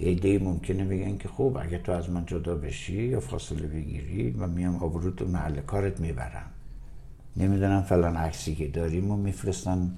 یه 0.00 0.08
عده 0.08 0.38
ممکنه 0.38 0.84
بگن 0.84 1.18
که 1.18 1.28
خوب 1.28 1.56
اگه 1.56 1.78
تو 1.78 1.92
از 1.92 2.10
من 2.10 2.26
جدا 2.26 2.54
بشی 2.54 3.02
یا 3.02 3.20
فاصله 3.20 3.66
بگیری 3.66 4.30
و 4.30 4.46
میام 4.46 4.76
آبروت 4.76 5.22
و 5.22 5.24
محل 5.28 5.60
کارت 5.60 6.00
می‌برم 6.00 6.46
نمی‌دونم 7.36 7.82
فلان 7.82 8.16
عکسی 8.16 8.54
که 8.54 8.68
داریم 8.68 9.10
و 9.10 9.16
میفرستن 9.16 9.90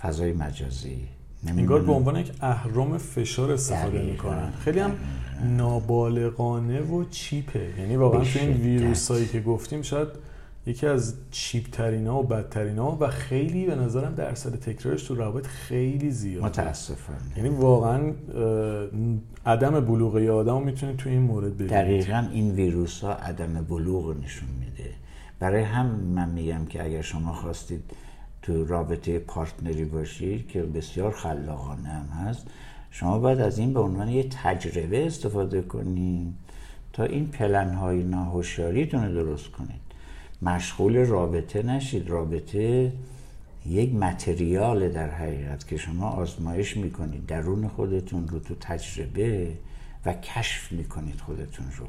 فضای 0.00 0.32
مجازی 0.32 0.98
انگار. 1.46 1.82
به 1.82 1.92
عنوان 1.92 2.16
یک 2.16 2.32
اهرام 2.40 2.98
فشار 2.98 3.52
استفاده. 3.52 4.02
می‌کنن 4.02 4.50
خیلی 4.64 4.80
هم 4.80 4.92
نابالغانه 5.56 6.80
و 6.80 7.04
چیپه 7.10 7.74
یعنی 7.78 7.96
واقعا 7.96 8.24
تو 8.24 8.38
این 8.38 8.52
شدت. 8.52 8.60
ویروس 8.60 9.10
هایی 9.10 9.26
که 9.26 9.40
گفتیم 9.40 9.82
شاید 9.82 10.08
یکی 10.66 10.86
از 10.86 11.14
چیپ 11.30 11.70
ترین 11.70 12.06
ها 12.06 12.20
و 12.20 12.22
بدترین 12.22 12.78
ها 12.78 12.98
و 13.00 13.08
خیلی 13.08 13.66
به 13.66 13.74
نظرم 13.74 14.14
درصد 14.14 14.54
تکرارش 14.54 15.02
تو 15.02 15.14
روابط 15.14 15.46
خیلی 15.46 16.10
زیاده. 16.10 16.46
متاسفانه. 16.46 17.18
یعنی 17.36 17.48
واقعا 17.48 18.12
عدم 19.46 19.80
بلوغ 19.80 20.18
یه 20.18 20.30
آدم 20.30 20.52
رو 20.52 20.64
می‌تونید 20.64 20.96
تو 20.96 21.08
این 21.08 21.22
مورد 21.22 21.54
ببینید 21.54 21.72
دقیقا 21.72 22.28
این 22.32 22.50
ویروس 22.50 23.00
ها 23.00 23.12
عدم 23.12 23.52
بلوغ 23.68 24.16
نشون 24.24 24.48
میده. 24.60 24.90
برای 25.40 25.62
هم 25.62 25.86
من 25.86 26.28
میگم 26.28 26.64
که 26.64 26.84
اگر 26.84 27.02
شما 27.02 27.32
خواستید 27.32 27.82
تو 28.42 28.64
رابطه 28.64 29.18
پارتنری 29.18 29.84
باشید 29.84 30.48
که 30.48 30.62
بسیار 30.62 31.12
خلاقانه 31.12 31.88
هم 31.88 32.06
هست 32.06 32.46
شما 32.90 33.18
باید 33.18 33.40
از 33.40 33.58
این 33.58 33.72
به 33.72 33.80
عنوان 33.80 34.08
یه 34.08 34.26
تجربه 34.42 35.06
استفاده 35.06 35.62
کنید 35.62 36.34
تا 36.92 37.04
این 37.04 37.26
پلن 37.26 37.74
های 37.74 38.02
ناهوشیاریتون 38.02 39.04
رو 39.04 39.14
درست 39.24 39.50
کنید. 39.50 39.87
مشغول 40.42 40.96
رابطه 40.96 41.62
نشید. 41.62 42.08
رابطه 42.08 42.92
یک 43.66 43.94
متریال 43.94 44.88
در 44.88 45.10
حقیقت 45.10 45.68
که 45.68 45.76
شما 45.76 46.08
آزمایش 46.08 46.76
می‌کنید 46.76 47.26
درون 47.26 47.68
خودتون 47.68 48.28
رو 48.28 48.38
تو 48.38 48.54
تجربه 48.54 49.54
و 50.04 50.12
کشف 50.12 50.72
می‌کنید 50.72 51.20
خودتون 51.20 51.66
رو. 51.76 51.86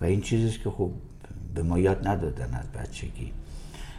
و 0.00 0.04
این 0.04 0.20
چیزیست 0.20 0.62
که 0.62 0.70
خب 0.70 0.90
به 1.54 1.62
ما 1.62 1.78
یاد 1.78 2.08
ندادن 2.08 2.54
از 2.54 2.72
بچگی. 2.72 3.32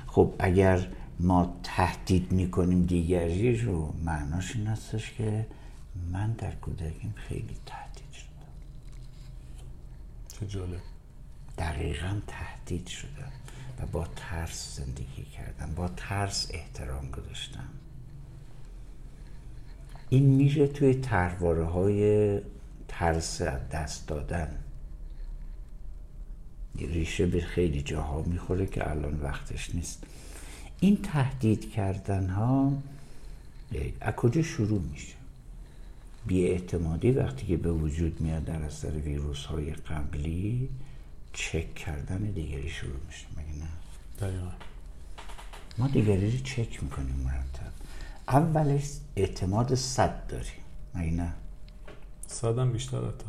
خب 0.07 0.33
اگر 0.39 0.87
ما 1.19 1.55
تهدید 1.63 2.31
می‌کنیم 2.31 2.85
دیگری 2.85 3.57
رو 3.57 3.93
معناش 4.05 4.55
این 4.55 4.67
هستش 4.67 5.13
که 5.13 5.45
من 6.11 6.31
در 6.31 6.51
کودکیم 6.51 7.13
خیلی 7.15 7.55
تهدید 7.65 8.13
شدم. 8.13 8.51
چه 10.39 10.47
جالب. 10.47 10.81
دقیقا 11.57 12.19
تهدید 12.27 12.87
شدم. 12.87 13.31
و 13.79 13.85
با 13.85 14.07
ترس 14.15 14.77
زندگی 14.77 15.23
کردم 15.23 15.73
با 15.75 15.87
ترس 15.87 16.47
احترام 16.53 17.11
گذاشتم. 17.11 17.69
این 20.09 20.23
میشه 20.23 20.67
توی 20.67 20.93
ترواره 20.93 21.65
های 21.65 22.39
ترس 22.87 23.41
از 23.41 23.69
دست 23.69 24.07
دادن. 24.07 24.57
ریشه 26.75 27.25
به 27.25 27.41
خیلی 27.41 27.81
جاها 27.81 28.21
می‌خوره 28.21 28.65
که 28.65 28.89
الان 28.89 29.21
وقتش 29.21 29.75
نیست. 29.75 30.03
این 30.79 31.01
تهدید 31.01 31.71
کردن 31.71 32.29
ها 32.29 32.73
از 34.01 34.13
کجا 34.13 34.41
شروع 34.41 34.81
میشه؟ 34.81 35.15
بیاعتمادی 36.27 37.11
وقتی 37.11 37.45
که 37.45 37.57
به 37.57 37.71
وجود 37.71 38.21
میاد 38.21 38.45
در 38.45 38.61
اثر 38.61 38.91
ویروس 38.91 39.45
های 39.45 39.71
قبلی 39.71 40.69
چک 41.33 41.75
کردن 41.75 42.17
دیگری 42.17 42.69
شروع 42.69 42.99
میشه 43.07 43.25
مگه 43.37 43.59
نه 43.59 43.69
دقیقا 44.19 44.51
ما 45.77 45.87
دیگری 45.87 46.31
رو 46.31 46.37
چک 46.43 46.83
می‌کنیم 46.83 47.15
مرتب 47.25 47.71
اولش 48.27 48.89
اعتماد 49.15 49.75
صد 49.75 50.27
داریم 50.27 50.51
مگه 50.95 51.11
نه 51.11 51.33
صدم 52.27 52.71
بیشتر 52.71 52.97
حتی 52.97 53.25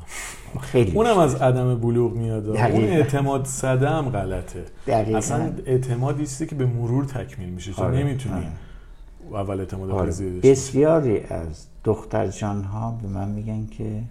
خیلی 0.60 0.92
اونم 0.92 1.18
از 1.18 1.34
عدم 1.34 1.78
بلوغ 1.80 2.12
میاد 2.12 2.48
اون. 2.48 2.56
اعتماد 2.84 3.44
صده 3.44 3.88
هم 3.90 4.08
غلطه 4.10 4.64
دقیقاً. 4.86 5.18
اصلا 5.18 5.52
اعتمادی 5.66 6.26
چیزی 6.26 6.46
که 6.46 6.54
به 6.54 6.66
مرور 6.66 7.04
تکمیل 7.04 7.48
میشه 7.48 7.72
تو 7.72 7.82
آره، 7.82 7.98
نمی‌تونی 7.98 8.34
آره. 8.34 9.40
اول 9.42 9.60
اعتماد 9.60 9.90
آره. 9.90 10.06
باشی. 10.10 10.40
بسیاری 10.40 11.20
از 11.20 11.66
دختر 11.84 12.26
جان 12.26 12.64
ها 12.64 12.90
به 13.02 13.08
من 13.08 13.28
میگن 13.28 13.66
که 13.66 14.02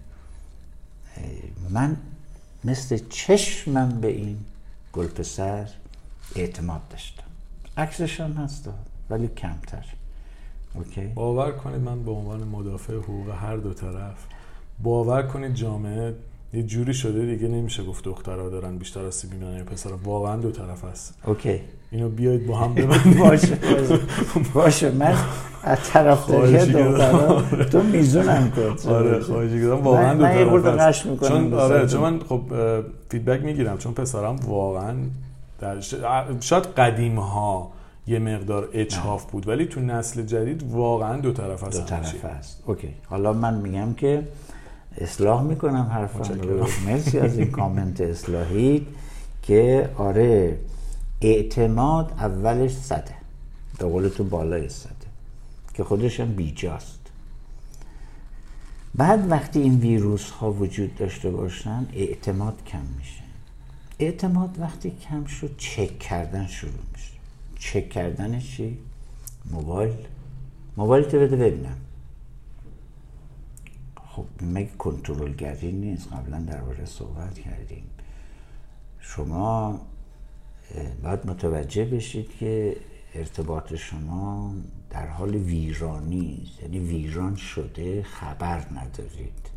من 1.70 1.96
مثل 2.64 2.98
چشمم 3.08 4.00
به 4.00 4.08
این 4.08 4.38
گل 4.92 5.06
پسر 5.06 5.68
اعتماد 6.36 6.80
داشتم. 6.90 7.22
عکسشان 7.76 8.32
هست 8.32 8.68
ولی 9.10 9.28
کمتر. 9.28 9.86
اوکی؟ 10.74 11.00
باور 11.00 11.52
کنید 11.52 11.80
من 11.80 12.02
به 12.02 12.10
عنوان 12.10 12.44
مدافع 12.44 12.94
حقوق 12.94 13.30
هر 13.30 13.56
دو 13.56 13.74
طرف 13.74 14.26
باور 14.82 15.22
کنید 15.22 15.54
جامعه 15.54 16.14
یه 16.52 16.62
جوری 16.62 16.94
شده 16.94 17.26
دیگه 17.26 17.48
نمیشه 17.48 17.84
گفت 17.84 18.04
دخترها 18.04 18.48
دارن 18.48 18.78
بیشتر 18.78 19.04
آسیب 19.04 19.32
می‌بینن 19.32 19.56
یا 19.56 19.64
پسرها. 19.64 19.96
واقعا 20.04 20.36
دو 20.36 20.50
طرف 20.50 20.84
هست. 20.84 21.14
اوکی. 21.24 21.60
اینو 21.92 22.08
بیاید 22.08 22.46
با 22.46 22.56
هم 22.58 22.74
ببندیم. 22.74 23.18
باشه. 23.18 23.58
باشه. 24.54 24.90
من 24.90 25.14
از 25.62 25.78
طرفداری 25.84 26.58
خواهشی 26.58 26.72
دخترها 26.72 27.42
تو 27.64 27.82
میزونم 27.82 28.52
کن 28.84 28.90
آره 28.90 29.20
خواهش 29.20 29.50
کردم 29.50 29.70
واقعا 29.82 30.14
من- 30.14 30.44
دو 30.44 30.60
طرف 30.60 30.78
هست. 30.80 31.06
می‌کنم 31.06 31.28
چون 31.28 31.54
آره 31.54 31.86
چون 31.86 32.00
من 32.00 32.18
خب 32.28 32.40
feedback 33.08 33.42
می‌گیرم. 33.42 33.78
چون 33.78 33.92
پسرم 33.94 34.36
واقعا 34.46 34.94
در 35.60 35.80
شاید 36.40 36.64
قدیم 36.64 37.16
ها 37.18 37.70
یه 38.06 38.18
مقدار 38.18 38.68
اچاف 38.72 39.24
بود 39.30 39.48
ولی 39.48 39.66
تو 39.66 39.80
نسل 39.80 40.22
جدید 40.22 40.62
واقعا 40.72 41.16
دو 41.20 41.32
طرف 41.32 41.64
هست 41.64 41.80
دو. 41.80 41.86
طرف 41.86 42.24
است 42.24 42.62
OK. 42.66 42.88
حالا 43.06 43.32
من 43.32 43.54
میگم 43.54 43.94
که 43.94 44.22
اصلاح 45.00 45.42
می‌کنم 45.42 45.90
حرفم 45.92 46.40
رو. 46.40 46.66
مرسی 46.86 47.18
از 47.18 47.38
این 47.38 47.50
کامنت 47.50 48.00
اصلاحی 48.00 48.86
که 49.42 49.88
آره 49.98 50.56
اعتماد 51.20 52.12
اولش 52.12 52.70
صده. 52.70 53.14
به 53.78 53.86
قول 53.86 54.08
تو 54.08 54.24
بالای 54.24 54.68
صده. 54.68 54.94
که 55.74 55.84
خودش 55.84 56.20
هم 56.20 56.34
بیجاست. 56.34 57.00
بعد 58.94 59.30
وقتی 59.30 59.60
این 59.60 59.80
ویروس 59.80 60.30
ها 60.30 60.52
وجود 60.52 60.94
داشته 60.94 61.30
باشن 61.30 61.86
اعتماد 61.92 62.64
کم 62.64 62.82
میشه. 62.98 63.22
اعتماد 63.98 64.60
وقتی 64.60 64.90
کم 64.90 65.24
شد 65.24 65.56
چک 65.58 65.98
کردن 65.98 66.46
شروع 66.46 66.72
میشه. 66.92 67.12
چک 67.58 67.88
کردن 67.90 68.38
چی؟ 68.38 68.78
موبایل. 69.50 69.94
موبایل 70.76 71.04
تو 71.04 71.18
بده 71.18 71.36
ببینم. 71.36 71.76
خب 74.04 74.24
مگه 74.42 74.70
کنترلگری 74.78 75.72
نیست؟ 75.72 76.12
قبلا 76.12 76.38
درباره 76.38 76.84
صحبت 76.84 77.38
کردیم. 77.38 77.84
شما 79.00 79.80
باید 81.02 81.26
متوجه 81.26 81.84
بشید 81.84 82.30
که 82.40 82.76
ارتباط 83.14 83.74
شما 83.74 84.54
در 84.90 85.06
حال 85.06 85.34
ویرانی 85.34 86.42
است. 86.44 86.62
یعنی 86.62 86.78
ویران 86.78 87.36
شده 87.36 88.02
خبر 88.02 88.66
ندارید. 88.70 89.50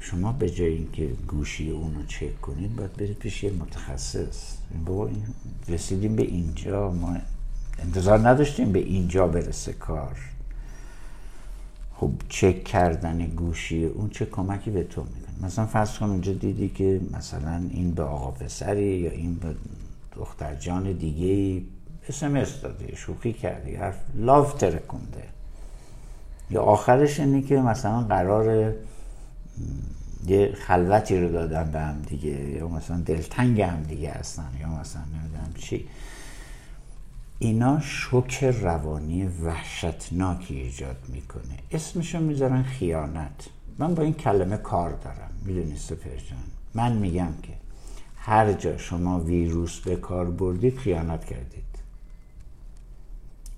شما 0.00 0.32
به 0.32 0.50
جای 0.50 0.72
اینکه 0.72 1.06
گوشی 1.28 1.70
اونو 1.70 2.06
چک 2.06 2.40
کنید 2.40 2.76
باید 2.76 2.92
برید 2.92 3.18
پیش 3.18 3.44
یه 3.44 3.50
متخصص. 3.50 4.56
این 4.86 5.22
رسیدیم 5.68 6.16
به 6.16 6.22
اینجا. 6.22 6.90
ما 6.90 7.16
انتظار 7.78 8.28
نداشتیم 8.28 8.72
به 8.72 8.78
اینجا 8.78 9.26
برسه 9.26 9.72
کار. 9.72 10.16
خب 11.96 12.10
چک 12.28 12.64
کردن 12.64 13.26
گوشی 13.26 13.84
اون 13.84 14.10
چه 14.10 14.26
کمکی 14.26 14.70
به 14.70 14.84
تو 14.84 15.02
می‌کنه 15.02 15.46
مثلا 15.46 15.66
فرض 15.66 15.98
کن 15.98 16.06
اونجا 16.06 16.32
دیدی 16.32 16.68
که 16.68 17.00
مثلا 17.12 17.62
این 17.70 17.90
به 17.90 18.02
آقا 18.02 18.30
پسری 18.30 18.84
یا 18.84 19.10
این 19.10 19.34
به 19.34 19.54
دختر 20.16 20.54
جان 20.54 20.92
دیگه 20.92 21.62
اسمس 22.08 22.60
داده 22.60 22.96
شوخی 22.96 23.32
کردی 23.32 23.74
حرف 23.74 23.98
لاف 24.14 24.54
ترکونده. 24.54 25.24
یا 26.50 26.62
آخرش 26.62 27.20
اینه 27.20 27.42
که 27.42 27.56
مثلا 27.56 28.02
قرار 28.02 28.74
یه 30.26 30.52
خلوتی 30.54 31.20
رو 31.20 31.32
دادن 31.32 31.70
به 31.70 31.80
هم 31.80 32.02
دیگه 32.02 32.50
یا 32.50 32.68
مثلا 32.68 33.00
دلتنگ 33.00 33.60
هم 33.60 33.82
دیگه 33.82 34.10
هستن 34.10 34.48
یا 34.60 34.68
مثلا 34.68 35.02
نمی‌دونم 35.02 35.52
چی. 35.58 35.88
اینا 37.42 37.80
شوک 37.80 38.44
روانی 38.44 39.26
وحشتناکی 39.26 40.54
ایجاد 40.54 40.96
می‌کنه. 41.08 41.58
اسمشو 41.70 42.20
می‌ذارن 42.20 42.62
خیانت. 42.62 43.48
من 43.78 43.94
با 43.94 44.02
این 44.02 44.14
کلمه 44.14 44.56
کار 44.56 44.90
دارم 44.90 45.30
می‌دونی 45.44 45.76
سپر 45.76 46.16
جان؟ 46.16 46.38
من 46.74 46.92
میگم 46.92 47.32
که 47.42 47.52
هر 48.16 48.52
جا 48.52 48.78
شما 48.78 49.20
ویروس 49.20 49.80
به 49.80 49.96
کار 49.96 50.30
بردید 50.30 50.78
خیانت 50.78 51.24
کردید. 51.24 51.64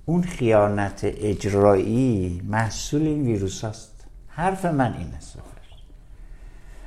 اون 0.07 0.23
خیانت 0.23 1.01
اجرایی 1.05 2.43
محصول 2.49 3.03
این 3.03 3.23
ویروس 3.23 3.65
هست 3.65 4.07
حرف 4.29 4.65
من 4.65 4.93
اینه 4.93 5.21
سفر 5.21 5.41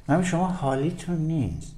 من 0.08 0.24
شما 0.24 0.48
حالیتون 0.48 1.18
نیست. 1.18 1.77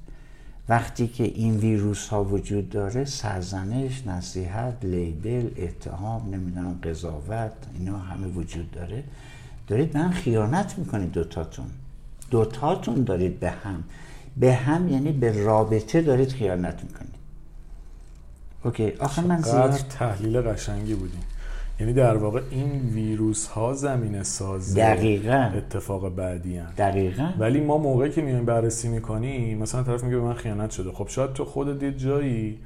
وقتی 0.69 1.07
که 1.07 1.23
این 1.23 1.57
ویروس 1.57 2.07
ها 2.07 2.23
وجود 2.23 2.69
داره 2.69 3.05
سرزنش، 3.05 4.07
نصیحت، 4.07 4.73
لیبل، 4.83 5.49
اتهام، 5.57 6.35
نمی‌دونم 6.35 6.79
قضاوت 6.83 7.51
اینا 7.79 7.97
همه 7.97 8.27
وجود 8.27 8.71
داره. 8.71 9.03
دارید 9.67 9.97
من 9.97 10.11
خیانت 10.11 10.79
می‌کنید 10.79 11.11
دوتاتون. 11.11 11.65
دوتاتون 12.31 13.03
دارید 13.03 13.39
به 13.39 13.49
هم. 13.49 13.83
به 14.37 14.53
هم 14.53 14.89
یعنی 14.89 15.11
به 15.11 15.43
رابطه 15.43 16.01
دارید 16.01 16.29
خیانت 16.29 16.83
می‌کنید. 16.83 17.15
اوکی 18.63 18.91
آخه 18.91 19.21
من 19.21 19.41
زیاد 19.41 19.71
تحلیل 19.71 20.41
قشنگی 20.41 20.95
بودیم 20.95 21.23
یعنی 21.79 21.93
در 21.93 22.17
واقع 22.17 22.41
این 22.51 22.89
ویروس 22.93 23.47
ها 23.47 23.73
زمین 23.73 24.23
ساز 24.23 24.75
دقیقا. 24.75 25.51
اتفاق 25.57 26.15
بعدی 26.15 26.57
هن. 26.57 26.73
دقیقا. 26.77 27.29
ولی 27.39 27.59
ما 27.61 27.77
موقعی 27.77 28.11
که 28.11 28.21
میایم 28.21 28.45
بررسی 28.45 28.87
می‌کنیم 28.87 29.57
مثلا 29.57 29.83
طرف 29.83 30.03
میگه 30.03 30.15
به 30.15 30.23
من 30.23 30.33
خیانت 30.33 30.71
شده. 30.71 30.91
خب 30.91 31.07
شاید 31.07 31.33
تو 31.33 31.45
خودت 31.45 31.83
یه 31.83 31.91
جایی 31.91 32.57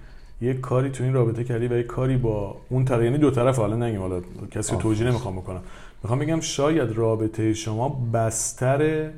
یک 0.41 0.59
کاری 0.59 0.89
تو 0.89 1.03
این 1.03 1.13
رابطه 1.13 1.43
کردی 1.43 1.67
و 1.67 1.77
یک 1.77 1.85
کاری 1.85 2.17
با 2.17 2.57
اون 2.69 2.85
طرف 2.85 3.03
یعنی 3.03 3.17
دو 3.17 3.31
طرف 3.31 3.57
حالا 3.57 3.75
نگیم. 3.75 3.99
حالا 3.99 4.21
کسی 4.51 4.75
توجیه 4.75 5.07
نمی‌خوام 5.07 5.35
بکنم. 5.35 5.61
می‌خوام 6.03 6.19
بگم 6.19 6.39
شاید 6.39 6.91
رابطه 6.91 7.53
شما 7.53 7.89
بستر 8.13 9.09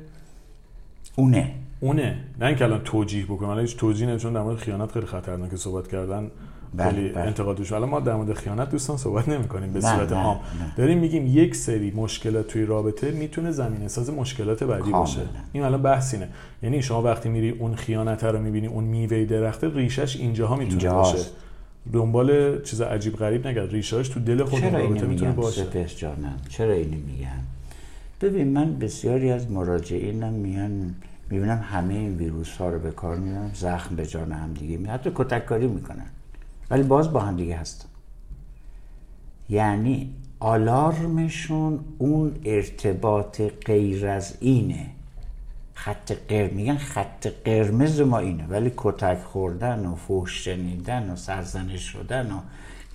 اونه. 1.16 1.52
اونه. 1.80 2.18
نه 2.40 2.46
اینکه 2.46 2.64
الان 2.64 2.80
توجیه 2.84 3.24
بکنم 3.24 3.48
الان 3.48 3.60
هیچ 3.60 3.76
توجیه 3.76 4.08
نمیشه 4.08 4.30
در 4.30 4.42
مورد 4.42 4.56
خیانت 4.56 4.92
خیلی 4.92 5.06
خطرناکه 5.06 5.56
صحبت 5.56 5.88
کردن. 5.88 6.30
خیلی 6.78 7.08
بله. 7.08 7.24
انتقادش 7.24 7.72
الان 7.72 7.88
ما 7.88 8.00
در 8.00 8.14
مورد 8.14 8.32
خیانت 8.32 8.70
دوستان 8.70 8.96
صحبت 8.96 9.28
نمی 9.28 9.48
کنیم 9.48 9.72
به 9.72 9.80
صورت 9.80 10.12
عام. 10.12 10.40
داریم 10.76 10.98
میگیم 10.98 11.26
یک 11.26 11.56
سری 11.56 11.90
مشکلات 11.90 12.46
توی 12.46 12.64
رابطه 12.64 13.10
می‌تونه 13.10 13.50
زمینه 13.50 13.88
ساز 13.88 14.10
مشکلات 14.10 14.64
بعدی. 14.64 14.90
باشه. 14.90 15.20
این 15.52 15.62
الان 15.62 15.82
بحث 15.82 16.14
اینه. 16.14 16.28
یعنی 16.62 16.82
شما 16.82 17.02
وقتی 17.02 17.28
میری 17.28 17.50
اون 17.50 17.74
خیانت 17.74 18.24
رو 18.24 18.38
می‌بینی 18.38 18.66
اون 18.66 18.84
میوه 18.84 19.24
درخته 19.24 19.74
ریشش 19.74 20.16
اینجاها 20.16 20.56
می‌تونه 20.56 20.82
اینجاست. 20.82 21.12
باشه. 21.12 21.28
دنبال 21.92 22.62
چیز 22.62 22.80
عجیب 22.80 23.16
غریب 23.16 23.46
نگرد. 23.46 23.70
ریشاش 23.70 24.08
تو 24.08 24.20
دل 24.20 24.44
خود 24.44 24.60
چرا 24.60 24.78
رابطه 24.78 25.06
می‌تونه 25.06 25.32
باشه. 25.32 25.86
جانم 25.96 26.36
چرا 26.48 26.72
اینو 26.72 26.96
میگم 26.96 27.28
ببین 28.20 28.48
من 28.48 28.78
بسیاری 28.78 29.30
از 29.30 29.50
مراجعینم 29.50 30.32
میان 30.32 30.94
می‌بینم 31.30 31.64
همه 31.70 31.94
این 31.94 32.16
ویروس 32.16 32.56
ها 32.56 32.68
رو 32.68 32.78
به 32.78 32.90
کار 32.90 33.16
می‌برن 33.16 33.50
زخم 33.54 33.96
به 33.96 34.06
جان 34.06 34.32
هم 34.32 34.52
دیگه 34.52 34.90
حتی 34.90 35.10
کتککاری 35.14 35.66
می‌کنن. 35.66 36.06
ولی 36.70 36.82
باز 36.82 37.12
با 37.12 37.20
هم 37.20 37.36
دیگه 37.36 37.56
هستن 37.56 37.88
یعنی 39.48 40.14
آلارمشون 40.40 41.80
اون 41.98 42.36
ارتباط 42.44 43.40
غیر 43.40 44.06
از 44.06 44.36
اینه. 44.40 44.86
خط 45.74 46.12
قرمز 46.12 46.52
میگن 46.52 46.76
خط 46.76 47.26
قرمز 47.44 48.00
ما 48.00 48.18
اینه. 48.18 48.46
ولی 48.46 48.72
کتک 48.76 49.18
خوردن 49.18 49.86
و 49.86 49.94
فحش 49.94 50.44
شنیدن 50.44 51.10
و 51.10 51.16
سرزنش 51.16 51.82
شدن 51.82 52.32
و 52.32 52.40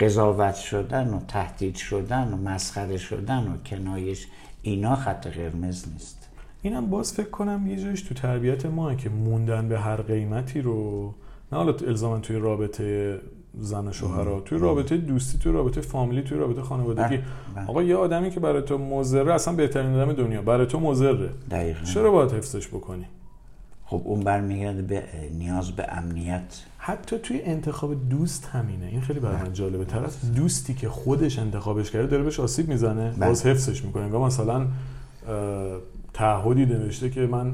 قضاوت 0.00 0.54
شدن 0.54 1.14
و 1.14 1.20
تهدید 1.28 1.76
شدن 1.76 2.32
و 2.32 2.36
مسخره 2.36 2.98
شدن 2.98 3.48
و 3.48 3.56
کنایش 3.66 4.26
اینا 4.62 4.96
خط 4.96 5.26
قرمز 5.26 5.88
نیست. 5.92 6.28
اینم 6.62 6.90
باز 6.90 7.12
فکر 7.12 7.30
کنم 7.30 7.66
یه 7.66 7.76
جایش 7.76 8.02
تو 8.02 8.14
تربیت 8.14 8.66
ما 8.66 8.94
که 8.94 9.08
موندن 9.08 9.68
به 9.68 9.80
هر 9.80 10.02
قیمتی 10.02 10.60
رو. 10.60 11.06
نه 11.52 11.58
حالا 11.58 11.74
الزاما 11.86 12.18
توی 12.18 12.36
رابطه 12.36 13.18
زن 13.60 13.88
و 13.88 13.92
شوهرها 13.92 14.40
توی 14.40 14.58
رابطه 14.58 14.96
دوستی 14.96 15.38
توی 15.38 15.52
رابطه 15.52 15.80
فامیلی 15.80 16.22
توی 16.22 16.38
رابطه 16.38 16.62
خانوادگی. 16.62 17.16
بله، 17.16 17.22
بله. 17.56 17.66
آقا 17.66 17.82
یه 17.82 17.96
آدمی 17.96 18.30
که 18.30 18.40
برای 18.40 18.62
تو 18.62 18.78
مضره 18.78 19.34
اصلا 19.34 19.54
بهترین 19.54 19.94
آدم 19.94 20.12
دنیا. 20.12 20.42
برای 20.42 20.66
تو 20.66 20.80
مضره. 20.80 21.30
چرا 21.94 22.10
باید 22.10 22.32
حفظش 22.32 22.68
بکنی؟ 22.68 23.04
خب 23.84 24.02
اون 24.04 24.20
برمیگرده 24.20 24.82
به 24.82 25.02
نیاز 25.38 25.72
به 25.72 25.86
امنیت. 25.88 26.62
حتی 26.78 27.18
توی 27.18 27.42
انتخاب 27.42 28.08
دوست 28.08 28.46
همینه. 28.46 28.86
این 28.86 29.00
خیلی 29.00 29.20
برای 29.20 29.42
من 29.42 29.52
جالبه. 29.52 29.84
طرف 29.84 30.24
دوستی 30.36 30.74
که 30.74 30.88
خودش 30.88 31.38
انتخابش 31.38 31.90
کرده 31.90 32.06
داره 32.06 32.22
بهش 32.22 32.40
آسیب 32.40 32.68
می‌زنه. 32.68 33.10
بله. 33.10 33.28
باز 33.28 33.46
حفظش 33.46 33.84
می‌کنه. 33.84 34.08
مثلا 34.08 34.66
تعهدی 36.14 36.66
نوشته 36.66 37.10
که 37.10 37.20
من 37.20 37.52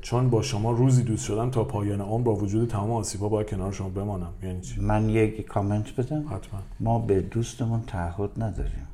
چون 0.00 0.30
با 0.30 0.42
شما 0.42 0.70
روزی 0.70 1.02
دوست 1.02 1.24
شدم 1.24 1.50
تا 1.50 1.64
پایان 1.64 2.00
عمر 2.00 2.24
با 2.24 2.34
وجود 2.34 2.68
تمام 2.68 2.90
آسیب‌ها 2.90 3.28
باید 3.28 3.50
کنار 3.50 3.72
شما 3.72 3.88
بمانم. 3.88 4.32
یعنی 4.42 4.60
چی؟ 4.60 4.80
من 4.80 5.08
یک 5.08 5.46
کامنت 5.46 5.96
بدم. 5.96 6.20
حتما. 6.20 6.62
ما 6.80 6.98
به 6.98 7.20
دوستمون 7.20 7.82
تعهد 7.86 8.30
نداریم. 8.42 8.86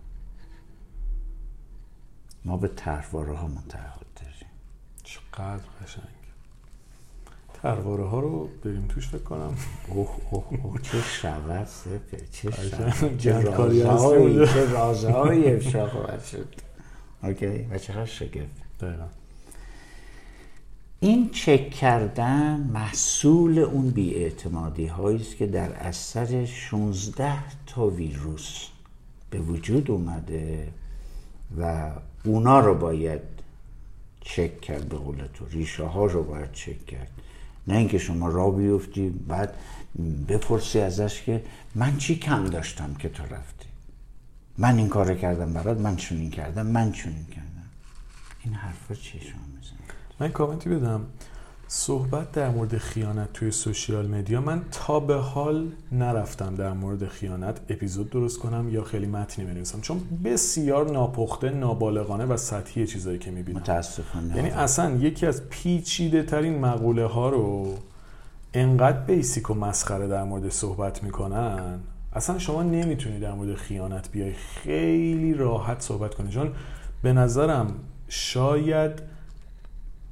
ما 2.44 2.56
به 2.56 2.68
طرحواره 2.68 3.36
هامون 3.36 3.62
تعهد 3.68 4.06
داریم. 4.16 4.50
چقدر 5.02 5.64
قشنگ. 5.84 6.04
ترواره 7.62 8.04
ها 8.04 8.20
رو 8.20 8.48
بریم 8.64 8.86
توش 8.88 9.08
فکر 9.08 9.22
کنم. 9.22 9.54
اوه 9.88 10.10
اوه 10.30 10.44
اوه 10.62 10.82
چه 10.82 11.00
شود 11.00 11.66
سپه 11.66 12.18
چه. 12.32 12.50
شود. 12.50 13.18
چه. 13.18 13.40
چه 13.42 14.72
رازهایی 14.72 15.54
افشا 15.54 15.88
خواهد 15.88 16.24
شد. 16.24 16.48
اوکی 17.22 17.46
و 17.46 17.78
چقدر 17.78 18.04
شگفت. 18.04 18.69
دقیقا. 18.80 19.06
این 21.00 21.30
چک 21.30 21.70
کردن 21.70 22.70
محصول 22.72 23.58
اون 23.58 23.90
بیاعتمادی 23.90 24.86
هایی 24.86 25.20
است 25.20 25.36
که 25.36 25.46
در 25.46 25.72
اثر 25.72 26.44
16 26.44 27.32
تا 27.66 27.86
ویروس 27.86 28.66
به 29.30 29.38
وجود 29.38 29.90
اومده 29.90 30.68
و 31.58 31.90
اونا 32.24 32.60
رو 32.60 32.74
باید 32.74 33.20
چک 34.20 34.60
کرد 34.60 34.88
به 34.88 34.96
قول 34.96 35.16
تو. 35.34 35.46
ریشه 35.46 35.84
ها 35.84 36.06
رو 36.06 36.22
باید 36.22 36.52
چک 36.52 36.86
کرد. 36.86 37.10
نه 37.66 37.76
اینکه 37.76 37.98
شما 37.98 38.28
را 38.28 38.50
بیفتی 38.50 39.08
بعد 39.08 39.54
بپرسی 40.28 40.80
ازش 40.80 41.22
که 41.22 41.42
من 41.74 41.96
چی 41.96 42.18
کم 42.18 42.46
داشتم 42.46 42.94
که 42.94 43.08
تو 43.08 43.22
رفتی؟ 43.22 43.66
من 44.58 44.76
این 44.76 44.88
کار 44.88 45.14
کردم 45.14 45.52
برات 45.52 45.78
من 45.78 45.96
چنین 45.96 46.30
کردم 46.30 46.66
من 46.66 46.92
چنین 46.92 47.26
کردم. 47.26 47.49
این 48.44 48.54
حرفا 48.54 48.94
چی 48.94 49.20
شما 49.20 49.40
می‌زنید؟ 49.56 49.80
من 50.20 50.28
کامنتی 50.28 50.70
بدم. 50.70 51.00
صحبت 51.68 52.32
در 52.32 52.50
مورد 52.50 52.78
خیانت 52.78 53.32
توی 53.32 53.50
سوشیال 53.50 54.06
مدیا 54.06 54.40
من 54.40 54.62
تا 54.70 55.00
به 55.00 55.14
حال 55.14 55.68
نرفتم 55.92 56.54
در 56.54 56.72
مورد 56.72 57.08
خیانت. 57.08 57.60
اپیزود 57.68 58.10
درست 58.10 58.38
کنم 58.38 58.68
یا 58.68 58.84
خیلی 58.84 59.06
متنی 59.06 59.44
بنویسم؟ 59.44 59.80
چون 59.80 60.00
بسیار 60.24 60.90
ناپخته 60.90 61.50
نابالغانه 61.50 62.24
و 62.24 62.36
سطحی 62.36 62.86
چیزایی 62.86 63.18
که 63.18 63.30
می‌بینم. 63.30 63.58
متاسفانه. 63.58 64.36
یعنی 64.36 64.50
اصلا 64.50 64.90
یکی 64.90 65.26
از 65.26 65.48
پیچیده 65.48 66.22
ترین 66.22 66.58
مقوله 66.58 67.06
ها 67.06 67.30
رو 67.30 67.74
انقدر 68.54 69.00
بیسیک 69.00 69.50
و 69.50 69.54
مسخره 69.54 70.08
در 70.08 70.24
مورد 70.24 70.48
صحبت 70.48 71.02
می‌کنن. 71.02 71.80
اصلا 72.12 72.38
شما 72.38 72.62
نمی‌تونی 72.62 73.20
در 73.20 73.32
مورد 73.32 73.54
خیانت 73.54 74.10
بیای. 74.10 74.32
خیلی 74.32 75.34
راحت 75.34 75.80
صحبت 75.80 76.14
کنی. 76.14 76.30
چون 76.30 76.52
به 77.02 77.12
نظرم 77.12 77.74
شاید 78.12 78.92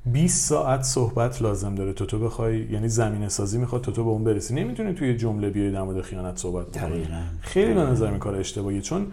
20 0.06 0.48
ساعت 0.48 0.82
صحبت 0.82 1.42
لازم 1.42 1.74
داره. 1.74 1.92
تو 1.92 2.06
تو 2.06 2.18
بخوای 2.18 2.66
یعنی 2.70 2.88
زمین 2.88 3.28
سازی 3.28 3.58
می‌خواد 3.58 3.82
تو 3.82 3.92
تو 3.92 4.04
به 4.04 4.10
اون 4.10 4.24
برسی. 4.24 4.54
نمی‌تونی 4.54 4.94
توی 4.94 5.16
جمله 5.16 5.50
بیای 5.50 5.70
در 5.70 5.82
مورد 5.82 6.02
خیانت 6.02 6.36
صحبت 6.36 6.78
کنی 6.78 7.06
خیلی 7.40 7.74
به 7.74 7.80
نظر 7.80 8.06
این 8.06 8.18
کار 8.18 8.34
اشتباهیه. 8.34 8.80
چون 8.80 9.06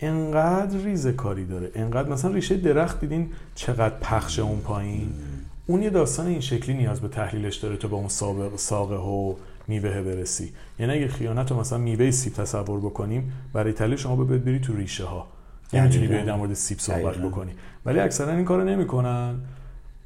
انقدر 0.00 0.78
ریز 0.78 1.06
کاری 1.06 1.44
داره. 1.44 1.70
انقدر 1.74 2.08
مثلا 2.08 2.30
ریشه 2.30 2.56
درخت 2.56 3.00
دیدین 3.00 3.30
چقدر 3.54 3.94
پخش 4.00 4.38
اون 4.38 4.60
پایین. 4.60 5.12
اون 5.66 5.82
یه 5.82 5.90
داستان 5.90 6.26
این 6.26 6.40
شکلی 6.40 6.74
نیاز 6.76 7.00
به 7.00 7.08
تحلیلش 7.08 7.56
داره 7.56 7.76
تو 7.76 7.88
با 7.88 7.96
اون 7.96 8.08
سابق 8.08 8.56
ساقه 8.56 8.96
و 8.96 9.34
میوه 9.68 10.02
برسی. 10.02 10.52
یعنی 10.78 10.92
اگه 10.92 11.08
خیانت 11.08 11.50
رو 11.50 11.60
مثلا 11.60 11.78
میوه 11.78 12.10
سیب 12.10 12.32
تصور 12.32 12.80
بکنیم 12.80 13.32
برای 13.52 13.72
تحلیل 13.72 13.96
شما 13.96 14.16
باید 14.16 14.44
بری 14.44 14.60
تو 14.60 14.76
ریشه 14.76 15.04
ها 15.04 15.26
نمی‌تونی 15.72 16.06
بیای 16.06 16.24
در 16.24 16.36
مورد 16.36 16.54
سیب 16.54 16.78
صحبت 16.78 17.16
بکنی. 17.16 17.50
ولی 17.86 18.00
اکثرا 18.00 18.32
این 18.32 18.44
کارو 18.44 18.64
نمی‌کنن. 18.64 19.34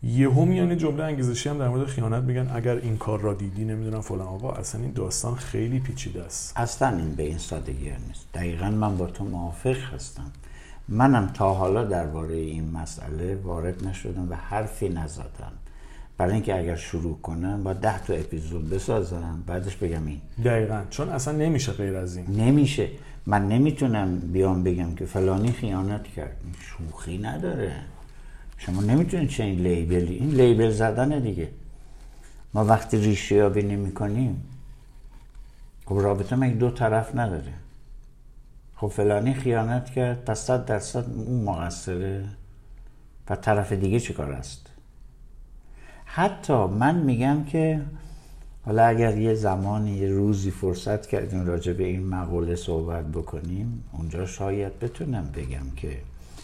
یهو 0.03 0.45
میان 0.45 0.79
جمله 0.79 1.05
انگیزشی 1.05 1.49
هم 1.49 1.59
در 1.59 1.69
مورد 1.69 1.87
خیانت 1.87 2.23
میگن. 2.23 2.51
اگر 2.55 2.77
این 2.77 2.97
کار 2.97 3.21
را 3.21 3.35
دیدی 3.35 3.65
نمی‌دونم 3.65 4.01
فلان 4.01 4.27
آقا 4.27 4.53
اصلا 4.53 4.81
این 4.81 4.93
داستان 4.93 5.35
خیلی 5.35 5.81
پیچیده 5.81 6.23
است. 6.23 6.53
اصلا 6.57 6.97
این 6.97 7.15
به 7.15 7.23
این 7.23 7.39
سادگی 7.39 7.91
نیست. 8.09 8.27
دقیقا 8.35 8.71
من 8.71 8.97
با 8.97 9.07
تو 9.07 9.25
موافق 9.25 9.77
هستم. 9.95 10.31
منم 10.89 11.31
تا 11.35 11.55
حالا 11.55 11.85
درباره 11.85 12.35
این 12.35 12.71
مسئله 12.71 13.37
وارد 13.37 13.87
نشدم 13.87 14.31
و 14.31 14.35
حرفی 14.35 14.89
نزدم. 14.89 15.53
برای 16.19 16.33
اینکه 16.33 16.59
اگر 16.59 16.77
شروع 16.77 17.19
کنم 17.21 17.63
با 17.63 17.73
ده 17.73 18.05
تا 18.05 18.15
اپیزود 18.15 18.71
بسازم. 18.71 19.43
بعدش 19.47 19.77
بگم 19.77 20.07
این. 20.07 20.21
دقیقا. 20.45 20.83
چون 20.91 21.09
اصلا 21.09 21.37
نمیشه 21.37 21.73
غیر 21.73 21.97
از 21.97 22.17
این. 22.17 22.27
نمیشه. 22.27 22.89
من 23.27 23.49
نمی‌تونم 23.49 24.19
بیام 24.19 24.63
بگم 24.63 24.95
که 24.95 25.05
فلانی 25.05 25.53
خیانت 25.53 26.05
کرد. 26.05 26.37
شوخی 26.61 27.19
نداره. 27.19 27.73
شما 28.59 28.83
نمی‌تونید 28.83 29.29
چه 29.29 29.45
این 29.45 29.59
لیبلی 29.59 30.15
این 30.15 30.31
لیبل 30.31 30.71
زدن 30.71 31.19
دیگه. 31.19 31.49
ما 32.55 32.65
وقتی 32.65 32.97
ریشه 32.97 33.35
یابی 33.35 33.63
نمی 33.63 33.93
کنیم 33.93 34.43
خب 35.87 35.95
رابطه 35.95 36.37
مگه 36.37 36.55
دو 36.55 36.71
طرف 36.71 37.15
نداره؟ 37.15 37.53
خب 38.77 38.87
فلانی 38.87 39.35
خیانت 39.35 39.91
کرد 39.91 40.25
پس 40.25 40.39
صد 40.39 40.65
درصد 40.65 41.05
اون 41.11 41.45
مقصره. 41.45 42.25
و 43.31 43.37
طرف 43.37 43.73
دیگه 43.73 44.01
چی 44.01 44.13
کار 44.13 44.33
است؟ 44.33 44.67
حتی 46.05 46.67
من 46.67 46.95
میگم 46.95 47.45
که 47.45 47.81
حالا 48.67 48.87
اگر 48.87 49.19
یه 49.19 49.35
زمانی 49.35 49.91
یه 49.91 50.09
روزی 50.09 50.51
فرصت 50.51 51.07
کردیم 51.07 51.47
راجع 51.47 51.73
به 51.73 51.85
این 51.85 52.07
مقوله 52.07 52.57
صحبت 52.57 53.05
بکنیم 53.05 53.85
اونجا 53.93 54.27
شاید 54.27 54.79
بتونم 54.79 55.31
بگم 55.35 55.71
که 55.77 56.01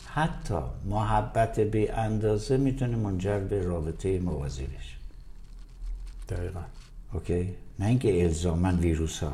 حتی 0.06 0.58
محبت 0.84 1.60
به 1.60 1.92
اندازه 1.92 2.56
می‌تونه 2.56 2.96
منجر 2.96 3.38
به 3.38 3.62
رابطه 3.62 4.18
موازی 4.18 4.64
بشه 4.64 4.96
دقیقا. 6.28 6.60
اوکی؟ 7.12 7.54
نه 7.78 7.86
اینکه 7.86 8.24
الزامن 8.24 8.78
ویروس 8.78 9.22
ها 9.22 9.32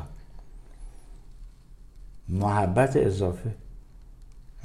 محبت 2.29 2.95
اضافه. 2.95 3.51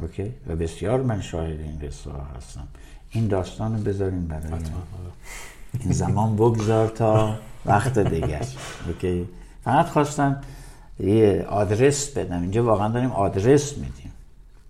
اوکی؟ 0.03 0.35
و 0.47 0.57
بسیار 0.57 1.03
من 1.03 1.21
شاهد 1.21 1.61
این 1.61 1.79
قصه 1.79 2.11
ها 2.11 2.23
هستم. 2.37 2.69
این 3.11 3.29
داستان 3.29 3.77
رو 3.77 3.83
بذاریم 3.83 4.27
برای. 4.27 4.61
این 5.81 5.93
زمان 5.93 6.37
بگذار 6.37 6.89
تا 6.89 7.39
وقت 7.67 7.99
دیگه 7.99 8.41
اوکی؟ 8.87 9.29
فقط 9.65 9.87
خواستم 9.87 10.41
یه 11.01 11.47
آدرس 11.49 12.11
بدم. 12.11 12.41
اینجا 12.43 12.65
واقعا 12.65 12.89
داریم 12.89 13.11
آدرس 13.11 13.73
میدیم. 13.77 14.13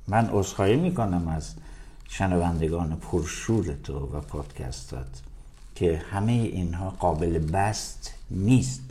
من 0.09 0.29
عذرخواهی 0.33 0.77
می‌کنم 0.77 1.29
از 1.29 1.55
شنوندگان 2.09 2.97
پرشور 2.97 3.75
تو 3.85 3.99
و 3.99 4.21
پادکستات 4.21 5.23
که 5.75 6.03
همه 6.11 6.33
اینها 6.33 6.91
قابل 6.91 7.39
بست 7.39 8.15
نیست 8.31 8.83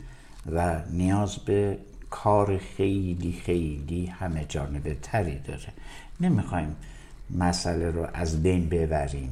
و 0.52 0.80
نیاز 0.90 1.36
به 1.36 1.78
کار 2.10 2.58
خیلی 2.58 3.40
خیلی 3.44 4.06
همه 4.06 4.44
جانبه 4.48 4.96
تری 5.02 5.38
داره. 5.38 5.68
نمی‌خوایم 6.20 6.76
مسئله 7.30 7.90
رو 7.90 8.06
از 8.14 8.42
بین 8.42 8.68
ببریم. 8.68 9.30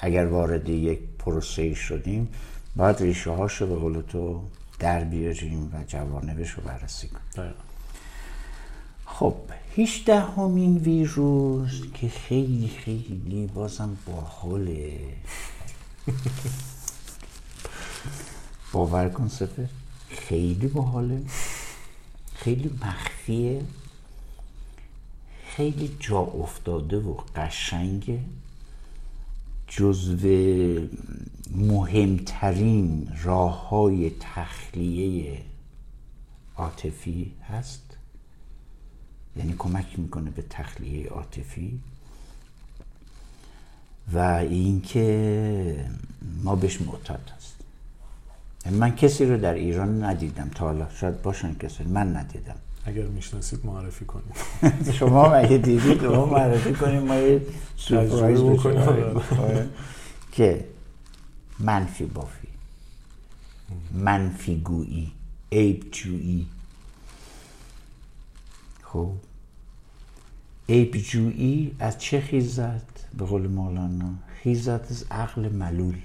اگر 0.00 0.26
وارد 0.26 0.68
یک 0.68 0.98
پروسه 1.18 1.74
شدیم 1.74 2.28
باید 2.78 2.96
ریشه 3.02 3.30
هاشو 3.30 3.66
به 3.66 3.74
قول 3.74 4.00
تو 4.00 4.42
در 4.78 5.04
بیاریم 5.04 5.70
و 5.74 5.84
جوانبش 5.84 6.50
رو 6.50 6.62
بررسی 6.62 7.08
کنیم. 7.08 7.52
خب 9.06 9.34
همین 10.08 10.76
ویروس 10.78 11.82
که 11.94 12.08
خیلی 12.08 12.68
خیلی 12.68 13.50
بازم 13.54 13.96
باحاله. 14.06 14.98
باور 18.72 19.08
کن 19.08 19.28
سفر 19.28 19.68
خیلی 20.08 20.66
باحاله. 20.66 21.22
خیلی 22.34 22.78
مخفیه. 22.82 23.64
خیلی 25.44 25.96
جا 26.00 26.18
افتاده 26.18 26.98
و 26.98 27.14
قشنگه. 27.36 28.20
جزو 29.68 30.88
مهمترین 31.54 33.12
راه 33.22 33.68
های 33.68 34.10
تخلیه 34.20 35.38
عاطفی 36.56 37.32
هست. 37.48 37.96
یعنی 39.36 39.54
کمک 39.58 39.98
می‌کنه 39.98 40.30
به 40.30 40.42
تخلیه 40.50 41.08
عاطفی. 41.08 41.80
و 44.12 44.18
اینکه 44.18 45.84
ما 46.42 46.56
بهش 46.56 46.80
معتاد 46.80 47.32
هست 47.36 47.54
من 48.70 48.96
کسی 48.96 49.24
رو 49.24 49.38
در 49.38 49.54
ایران 49.54 50.04
ندیدم. 50.04 50.50
تا 50.54 50.64
حالا 50.64 50.88
شاید 50.90 51.22
باشن 51.22 51.54
کسی 51.54 51.84
من 51.84 52.16
ندیدم. 52.16 52.56
اگر 52.88 53.06
می‌شناسید 53.06 53.66
معرفی 53.66 54.04
کنید. 54.04 54.34
شما 54.98 55.26
اگه 55.26 55.58
دیدید؟ 55.58 56.02
رو 56.02 56.26
معرفی 56.26 56.72
کنیم 56.72 57.02
ما 57.02 57.14
یه 57.14 57.40
سورپرایز 57.76 58.40
بکنیم 58.40 58.78
آره. 58.78 59.68
که 60.32 60.64
منفی 61.58 62.04
بافی. 62.04 62.48
منفی 63.92 64.56
گویی. 64.56 65.12
عیب 65.52 65.90
جویی. 65.90 66.46
خب. 68.82 69.12
عیبجویی 70.68 71.76
از 71.78 71.98
چه 71.98 72.20
خیزد؟ 72.20 72.82
به 73.18 73.24
قول 73.24 73.46
مولانا. 73.46 74.10
خیزد 74.42 74.86
از 74.90 75.04
عقل 75.10 75.48
ملول. 75.48 75.96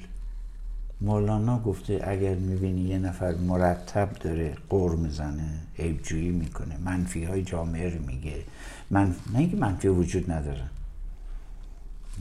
مولانا 1.01 1.59
گفته 1.59 2.01
اگر 2.03 2.35
می‌بینی 2.35 2.81
یه 2.81 2.97
نفر 2.97 3.35
مرتب 3.35 4.09
داره 4.13 4.55
قور 4.69 4.95
می‌زنه 4.95 5.49
عیبجویی 5.79 6.31
می‌کنه 6.31 6.77
منفی 6.85 7.23
های 7.23 7.43
جامعه 7.43 7.89
رو 7.89 8.05
میگه. 8.05 8.43
من... 8.89 9.15
نه 9.33 9.39
اینکه 9.39 9.57
منفی 9.57 9.87
وجود 9.87 10.31
نداره. 10.31 10.63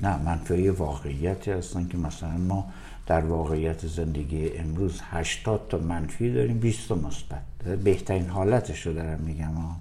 نه 0.03 0.23
منفی 0.23 0.69
واقعیتی 0.69 1.51
هستن 1.51 1.89
که 1.89 1.99
مثلا 1.99 2.37
ما 2.37 2.73
در 3.07 3.21
واقعیت 3.21 3.87
زندگی 3.87 4.49
امروز 4.49 5.01
80 5.11 5.69
تا 5.69 5.79
منفی 5.79 6.33
داریم 6.33 6.59
20 6.59 6.89
تا 6.89 6.95
مثبت. 6.95 7.79
بهترین 7.85 8.27
حالتش 8.27 8.87
رو 8.87 8.93
دارم 8.93 9.21
میگم 9.21 9.55
ها 9.55 9.77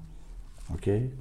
OK؟ 0.69 1.11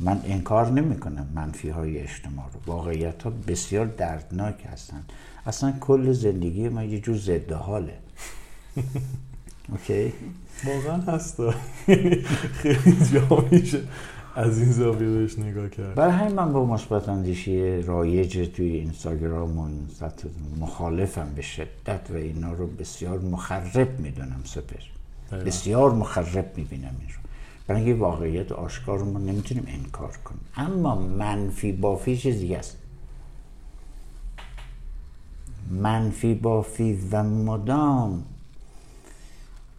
من 0.00 0.20
انکار 0.24 0.70
نمی 0.70 0.96
کنم 0.96 1.28
منفی 1.34 1.68
های 1.68 1.98
اجتماع 1.98 2.46
رو. 2.52 2.60
واقعیت 2.72 3.22
ها 3.22 3.30
بسیار 3.30 3.86
دردناک 3.86 4.66
هستند 4.72 5.12
اصلا 5.48 5.72
کل 5.80 6.12
زندگی 6.12 6.68
ما 6.68 6.84
یه 6.84 7.00
جور 7.00 7.16
ضد 7.16 7.52
حاله. 7.52 7.94
OK؟ 9.68 10.12
واقعا 10.64 10.96
هست 10.96 11.50
خیلی 12.52 12.96
جا 13.12 13.44
میشه 13.50 13.80
از 14.36 14.58
این 14.58 14.72
زاویه 14.72 15.08
بهش 15.08 15.38
نگاه 15.38 15.68
کرد. 15.68 15.94
برای 15.94 16.12
همین 16.12 16.34
من 16.34 16.52
با 16.52 16.66
مثبت 16.66 17.08
اندیشی 17.08 17.82
رایج 17.82 18.48
توی 18.56 18.66
اینستاگرام 18.66 19.58
و 19.58 19.68
مخالفم 20.60 21.32
به 21.36 21.42
شدت 21.42 22.10
و 22.10 22.14
اینا 22.14 22.52
رو 22.52 22.66
بسیار 22.66 23.18
مخرب 23.18 24.00
می‌دونم 24.00 24.40
سپهر. 24.44 24.82
بسیار 25.46 25.90
مخرب 25.90 26.52
می‌بینم 26.56 26.96
این 27.00 27.08
رو. 27.08 27.20
برای 27.66 27.82
اینکه 27.82 28.00
واقعیت 28.00 28.52
آشکار 28.52 28.98
رو 28.98 29.12
ما 29.12 29.18
نمی‌تونیم 29.18 29.64
انکار 29.68 30.16
کنیم. 30.24 30.40
اما 30.56 30.94
منفی 30.94 31.72
بافی 31.72 32.16
چیزی 32.16 32.54
است. 32.54 32.76
منفی 35.70 36.34
بافی 36.34 36.98
و 37.10 37.22
مدام. 37.22 38.24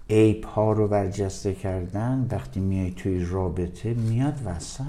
عیب 0.10 0.44
ها 0.44 0.72
رو 0.72 0.88
برجسته 0.88 1.54
کردن 1.54 2.28
وقتی 2.32 2.60
میای 2.60 2.92
توی 2.92 3.26
رابطه 3.26 3.94
میاد 3.94 4.40
وسط 4.46 4.84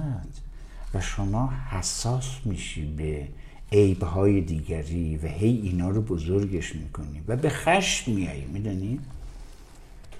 و 0.94 1.00
شما 1.00 1.52
حساس 1.70 2.38
میشی 2.44 2.86
به 2.86 3.28
عیب 3.72 4.02
های 4.02 4.40
دیگری 4.40 5.16
و 5.16 5.26
هی 5.26 5.60
اینا 5.64 5.88
رو 5.88 6.02
بزرگش 6.02 6.76
می‌کنی 6.76 7.22
و 7.28 7.36
به 7.36 7.48
خشم 7.48 8.12
میایی 8.12 8.44
می‌دونی؟ 8.44 9.00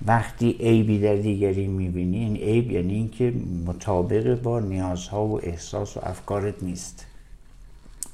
وقتی 0.07 0.57
عیبی 0.61 0.99
در 0.99 1.16
دیگری 1.16 1.66
می‌بینی 1.66 2.18
این 2.18 2.37
عیب 2.37 2.70
یعنی 2.70 2.95
اینکه 2.95 3.33
مطابق 3.66 4.43
با 4.43 4.61
نیازها 4.61 5.26
و 5.26 5.41
احساس 5.45 5.97
و 5.97 6.01
افکارت 6.03 6.62
نیست. 6.62 7.07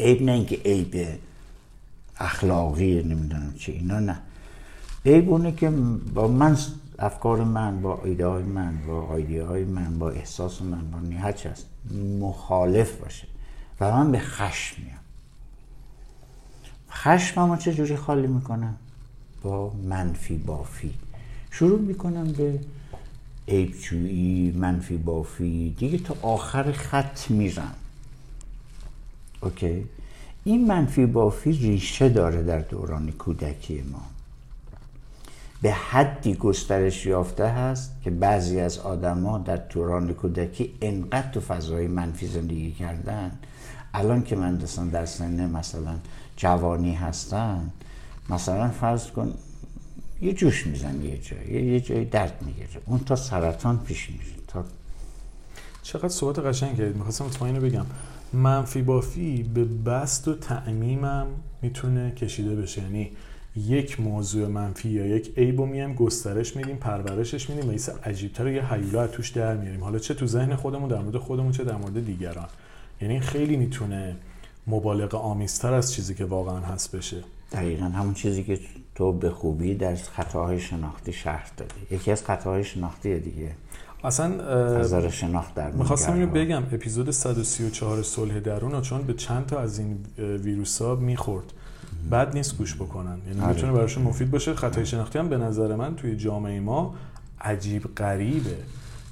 عیب 0.00 0.22
نه 0.22 0.32
اینکه 0.32 0.56
عیب 0.64 0.94
اخلاقی 2.18 3.02
نمی‌دونم 3.02 3.54
چه 3.58 3.72
اینا 3.72 4.00
نه. 4.00 4.18
عیبونه 5.06 5.52
که 5.52 5.70
با 6.14 6.28
من 6.28 6.56
افکار 6.98 7.44
من 7.44 7.82
با 7.82 8.02
ایده 8.04 8.26
های 8.26 8.42
من 8.42 8.86
با 8.86 9.16
ایده 9.16 9.44
های 9.44 9.64
من 9.64 9.98
با 9.98 10.10
احساس 10.10 10.62
من 10.62 10.90
با 10.90 10.98
نیت 10.98 11.46
هست 11.46 11.66
مخالف 12.20 12.96
باشه. 12.96 13.26
و 13.80 13.90
من 13.90 14.12
به 14.12 14.18
خشم 14.18 14.82
میام. 14.82 14.98
خشم 16.90 17.56
چه 17.56 17.74
جوری 17.74 17.96
خالی 17.96 18.26
می‌کنم؟ 18.26 18.76
با 19.42 19.70
منفی 19.70 20.36
بافی. 20.36 20.94
شروع 21.50 21.80
می‌کنم 21.80 22.32
به 22.32 22.60
عیبجویی 23.48 24.50
منفی 24.50 24.96
بافی. 24.96 25.74
دیگه 25.78 25.98
تا 25.98 26.16
آخر 26.22 26.72
خط 26.72 27.30
میرم. 27.30 27.74
اوکی؟ 29.40 29.84
این 30.46 30.66
منفی 30.66 31.06
بافی 31.06 31.52
ریشه 31.52 32.08
داره 32.08 32.42
در 32.42 32.58
دوران 32.58 33.12
کودکی 33.12 33.82
ما. 33.92 34.02
به 35.62 35.72
حدی 35.72 36.34
گسترش 36.34 37.06
یافته 37.06 37.48
هست 37.48 37.92
که 38.04 38.10
بعضی 38.10 38.60
از 38.60 38.78
آدما 38.78 39.38
در 39.38 39.56
دوران 39.56 40.12
کودکی 40.12 40.74
انقدر 40.82 41.30
تو 41.30 41.40
فضای 41.40 41.86
منفی 41.86 42.26
زندگی 42.26 42.72
کردن. 42.72 43.38
الان 43.94 44.22
که 44.22 44.36
من 44.36 44.56
دستان 44.56 44.88
در 44.88 45.06
سن 45.06 45.50
مثلا 45.50 45.94
جوانی 46.36 46.94
هستن 46.94 47.70
مثلا 48.30 48.68
فرض 48.68 49.06
کن 49.06 49.34
یه 50.20 50.32
جوش 50.32 50.66
میزن 50.66 51.02
یه 51.02 51.18
جایی 51.18 51.72
یه 51.72 51.80
جایی 51.80 52.04
درد 52.04 52.42
می‌گیره. 52.46 52.68
اون 52.86 52.98
تا 52.98 53.16
سرطان 53.16 53.78
پیش 53.78 54.10
میشه 54.10 54.34
تا 54.48 54.64
چقدر 55.82 56.08
صحبت 56.08 56.38
قشنگ 56.38 56.76
کردید 56.76 56.96
می‌خواستم 56.96 57.28
تو 57.28 57.44
اینو 57.44 57.60
بگم. 57.60 57.86
منفی 58.32 58.82
بافی 58.82 59.42
به 59.42 59.64
بست 59.64 60.28
و 60.28 60.34
تعمیمم 60.34 61.26
می‌تونه 61.62 62.10
کشیده 62.10 62.56
بشه. 62.56 62.82
یعنی 62.82 63.10
یک 63.56 64.00
موضوع 64.00 64.48
منفی 64.48 64.88
یا 64.88 65.06
یک 65.06 65.32
عیب 65.38 65.60
رو 65.60 65.66
میایم 65.66 65.94
گسترش 65.94 66.56
میدیم 66.56 66.76
پرورشش 66.76 67.50
میدیم 67.50 67.68
و 67.68 67.72
یه 67.72 67.80
عجیبتر 68.04 68.48
یه 68.48 68.72
حیولا 68.72 69.06
توش 69.06 69.30
در 69.30 69.56
میاریم 69.56 69.84
حالا 69.84 69.98
چه 69.98 70.14
تو 70.14 70.26
ذهن 70.26 70.56
خودمون 70.56 70.88
در 70.88 70.98
مورد 70.98 71.16
خودمون 71.16 71.52
چه 71.52 71.64
در 71.64 71.76
مورد 71.76 72.06
دیگران. 72.06 72.48
یعنی 73.00 73.20
خیلی 73.20 73.56
می‌تونه 73.56 74.16
مبالغه 74.66 75.16
آمیزتر 75.16 75.74
از 75.74 75.92
چیزی 75.92 76.14
که 76.14 76.24
واقعا 76.24 76.60
هست 76.60 76.96
بشه. 76.96 77.16
دقیقا 77.52 77.84
همون 77.84 78.14
چیزی 78.14 78.44
که 78.44 78.58
تو 78.94 79.12
به 79.12 79.30
خوبی 79.30 79.74
در 79.74 79.94
خطاهای 79.94 80.60
شناختی 80.60 81.12
شرح 81.12 81.50
دادی. 81.56 81.94
یکی 81.94 82.12
از 82.12 82.24
خطاهای 82.24 82.64
شناختی 82.64 83.20
دیگه. 83.20 83.50
اصلا 84.04 84.28
نظر 84.78 85.08
شناخت 85.08 85.54
در 85.54 85.70
می‌خواستم 85.70 86.12
اینو 86.12 86.26
بگم 86.26 86.62
اپیزود 86.72 87.10
134 87.10 88.02
صلح 88.02 88.40
درون 88.40 88.80
چون 88.80 89.02
به 89.02 89.14
چند 89.14 89.46
تا 89.46 89.60
از 89.60 89.78
این 89.78 89.98
ویروس 90.18 90.82
ها 90.82 90.94
می‌خورد. 90.94 91.52
بد 92.10 92.34
نیست 92.34 92.58
گوش 92.58 92.74
بکنن. 92.74 93.18
یعنی 93.28 93.40
آره. 93.40 93.52
می‌تونه 93.52 93.72
براشون 93.72 94.02
مفید 94.02 94.30
باشه. 94.30 94.54
خطای 94.54 94.86
شناختی 94.86 95.18
هم 95.18 95.28
به 95.28 95.36
نظر 95.36 95.76
من 95.76 95.96
توی 95.96 96.16
جامعه 96.16 96.60
ما 96.60 96.94
عجیب 97.40 97.94
غریبه. 97.94 98.56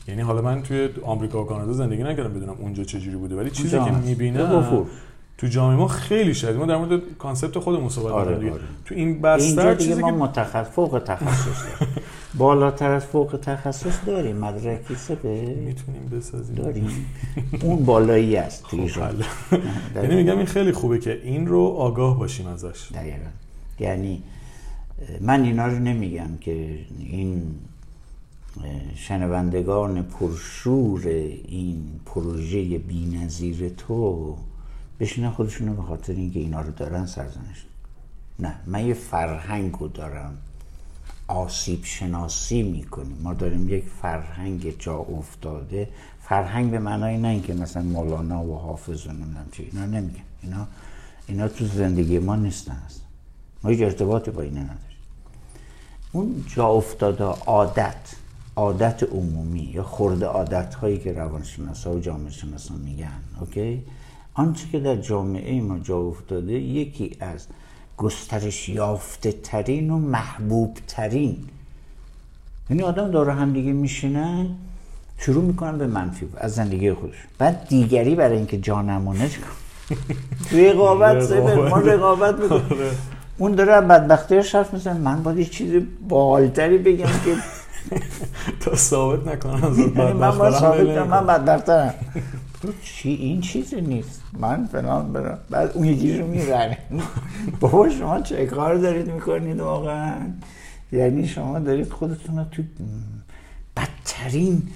یعنی 0.08 0.22
حالا 0.22 0.42
من 0.42 0.62
توی 0.62 0.88
آمریکا 1.02 1.42
و 1.42 1.46
کانادا 1.46 1.72
زندگی 1.72 2.02
نکردم 2.02 2.32
بدونم 2.34 2.56
اونجا 2.58 2.84
چجوری 2.84 3.16
بوده 3.16 3.36
ولی 3.36 3.50
چیزی 3.50 3.78
که 3.78 3.90
می‌بینم 3.90 4.86
تو 5.38 5.46
جامعه 5.46 5.76
ما 5.76 5.88
خیلی 5.88 6.34
شدید. 6.34 6.56
ما 6.56 6.66
در 6.66 6.76
مورد 6.76 7.00
کانسپت 7.18 7.58
خودمون 7.58 7.88
صحبت 7.88 8.12
آره، 8.12 8.36
آره. 8.36 8.60
تو 8.84 8.94
این 8.94 9.22
بستر 9.22 9.74
چیزی 9.74 10.00
ما 10.00 10.10
که... 10.10 10.16
متخصص 10.16 10.70
فوق 10.70 11.02
تخصص 11.06 11.64
بالاتر 12.38 12.90
از 12.90 13.04
فوق 13.04 13.38
تخصص 13.42 13.98
داریم. 14.06 14.36
مدرکی 14.36 14.94
سپه 14.94 15.54
می‌تونیم 15.66 16.08
بسازیم. 16.12 16.54
داریم. 16.54 17.06
اون 17.62 17.84
بالایی 17.84 18.36
است 18.36 18.64
خب، 18.64 18.78
یعنی 19.96 20.14
میگم 20.14 20.36
این 20.36 20.46
خیلی 20.46 20.72
خوبه 20.72 20.98
که 20.98 21.20
این 21.24 21.46
رو 21.46 21.60
آگاه 21.60 22.18
باشیم 22.18 22.46
ازش. 22.46 22.92
دقیقا. 22.94 23.30
یعنی 23.80 24.22
من 25.20 25.42
اینا 25.42 25.66
رو 25.66 25.78
نمیگم 25.78 26.36
که 26.40 26.78
این 26.98 27.54
شنوندگان 28.94 30.02
پرشور 30.02 31.06
این 31.06 32.00
پروژه 32.06 32.78
بینظیر 32.78 33.68
تو 33.68 34.36
بشینن 35.00 35.30
خودشونو 35.30 35.74
به 35.74 35.82
خاطر 35.82 36.12
اینکه 36.12 36.40
اینا 36.40 36.60
رو 36.60 36.70
دارن 36.70 37.06
سرزنش. 37.06 37.66
نه 38.38 38.54
من 38.66 38.86
یه 38.86 38.94
فرهنگ 38.94 39.72
رو 39.80 39.88
دارم. 39.88 40.38
آسیب 41.28 41.84
شناسی 41.84 42.62
می‌کنیم. 42.62 43.18
ما 43.22 43.34
داریم 43.34 43.68
یک 43.68 43.84
فرهنگ 44.02 44.78
جا 44.78 44.96
افتاده. 44.96 45.88
فرهنگ 46.22 46.70
به 46.70 46.78
معنای 46.78 47.18
نه 47.18 47.28
اینکه 47.28 47.54
مثلا 47.54 47.82
مولانا 47.82 48.44
و 48.44 48.58
حافظ 48.58 49.06
و 49.06 49.12
نمی‌دونم 49.12 49.46
چی 49.52 49.70
اینا 49.72 49.86
نمیگم 49.86 50.22
اینا 50.42 50.66
اینا 51.26 51.48
تو 51.48 51.66
زندگی 51.66 52.18
ما 52.18 52.36
نیستن 52.36 52.72
هست 52.86 53.00
ما 53.62 53.70
هیچ 53.70 53.82
ارتباطی 53.82 54.30
با 54.30 54.42
اینا 54.42 54.60
نداریم. 54.60 54.78
اون 56.12 56.44
جا 56.56 56.66
افتاده 56.66 57.24
عادت 57.24 58.14
عادت 58.56 59.02
عمومی 59.02 59.60
یا 59.60 59.82
خورده 59.82 60.26
عادت 60.26 60.74
هایی 60.74 60.98
که 60.98 61.12
روانشناسا 61.12 61.94
و 61.94 62.00
جامعه 62.00 62.30
شناسا 62.30 62.74
میگن 62.74 63.20
اوکی؟ 63.40 63.82
آنچه 64.34 64.68
که 64.68 64.80
در 64.80 64.96
جامعه 64.96 65.60
ما 65.60 65.78
جا 65.78 65.98
افتاده 65.98 66.52
یکی 66.52 67.16
از 67.20 67.46
گسترش 67.98 68.68
یافته 68.68 69.32
ترین 69.32 69.90
و 69.90 69.98
محبوب 69.98 70.78
ترین 70.88 71.36
یعنی 72.70 72.82
آدم 72.82 73.10
داره 73.10 73.32
هم 73.32 73.52
دیگه 73.52 73.72
میشینن 73.72 74.46
شروع 75.18 75.44
می‌کنن 75.44 75.78
به 75.78 75.86
منفی 75.86 76.28
از 76.36 76.54
زندگی 76.54 76.92
خودش. 76.92 77.14
بعد 77.38 77.68
دیگری 77.68 78.14
برای 78.14 78.36
اینکه 78.36 78.58
جانمونه 78.58 79.30
رقابت 80.52 81.32
ما 81.32 81.78
رقابت 81.78 82.38
می‌کنیم. 82.38 82.62
آره. 82.72 82.90
اون 83.38 83.52
داره 83.52 83.80
بدبختی 83.80 84.36
حرف 84.36 84.74
می‌زنه. 84.74 84.98
من 84.98 85.22
باید 85.22 85.38
یه 85.38 85.44
چیز 85.44 85.82
بالتری 86.08 86.78
بگم 86.78 87.06
که 87.24 87.36
تا 88.60 88.76
ثابت 88.76 89.28
نکنم 89.28 89.80
یعنی 89.96 90.12
من 90.12 90.38
باید 90.38 90.54
ثابت 90.54 90.98
من 90.98 91.26
بدبخترم. 91.26 91.94
چی؟ 92.82 93.08
این 93.08 93.40
چیزی 93.40 93.80
نیست. 93.80 94.22
من 94.32 94.66
فلان 94.66 95.12
برم. 95.12 95.38
بعد 95.50 95.70
اون 95.74 95.84
یکی 95.84 96.18
رو 96.18 96.26
می‌بره 96.26 96.78
بابا 97.60 97.88
شما 97.88 98.20
چه 98.20 98.46
کار 98.46 98.74
دارید 98.74 99.10
می‌کنید 99.10 99.60
واقعا؟ 99.60 100.16
یعنی 100.92 101.28
شما 101.28 101.58
دارید 101.58 101.92
خودتون 101.92 102.38
رو 102.38 102.44
تو 102.44 102.62
بدترین 103.76 104.68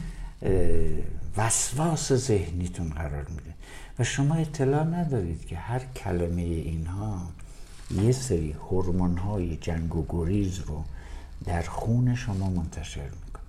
وسواس 1.37 2.13
ذهنیتون 2.13 2.89
قرار 2.89 3.27
میده. 3.29 3.55
و 3.99 4.05
شما 4.05 4.35
اطلاع 4.35 4.85
ندارید 4.85 5.47
که 5.47 5.57
هر 5.57 5.79
کلمه 5.79 6.43
اینها 6.43 7.23
یه 8.03 8.13
سری 8.13 8.53
هورمون 8.53 9.17
های 9.17 9.57
جنگ 9.57 9.97
و 9.97 10.07
گریز 10.09 10.59
رو 10.59 10.85
در 11.45 11.63
خون 11.63 12.15
شما 12.15 12.51
منتشر 12.51 13.03
می‌کنه. 13.03 13.43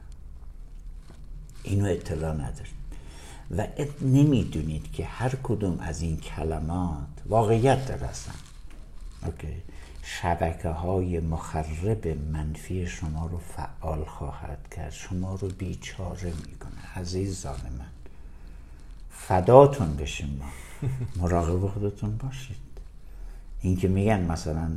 اینو 1.63 1.85
اطلاع 1.85 2.33
ندارید. 2.33 2.78
و 3.57 3.67
نمی‌دونید 4.01 4.91
که 4.91 5.05
هر 5.05 5.35
کدوم 5.43 5.79
از 5.79 6.01
این 6.01 6.17
کلمات 6.17 7.07
واقعیت 7.25 7.85
درستن 7.85 8.33
اوکی. 9.25 9.61
شبکه 10.03 10.69
های 10.69 11.19
مخرب 11.19 12.07
منفی 12.31 12.87
شما 12.87 13.25
رو 13.25 13.37
فعال 13.37 14.05
خواهد 14.05 14.67
کرد. 14.75 14.91
شما 14.91 15.35
رو 15.35 15.47
بیچاره 15.47 16.33
می‌کنه. 16.47 16.95
عزیزان 16.95 17.59
من. 17.79 17.85
فداتون 19.11 19.95
بشیم 19.95 20.39
ما. 20.39 20.45
مراقب 21.21 21.67
خودتون 21.67 22.17
باشید. 22.17 22.57
این 23.61 23.77
که 23.77 23.87
میگن 23.87 24.21
مثلا 24.21 24.71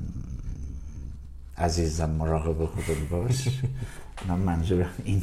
عزیزم 1.59 2.11
مراقب 2.11 2.65
خودت 2.67 3.09
باش. 3.11 3.49
من 4.29 4.39
منظورم 4.39 4.91
این 5.05 5.23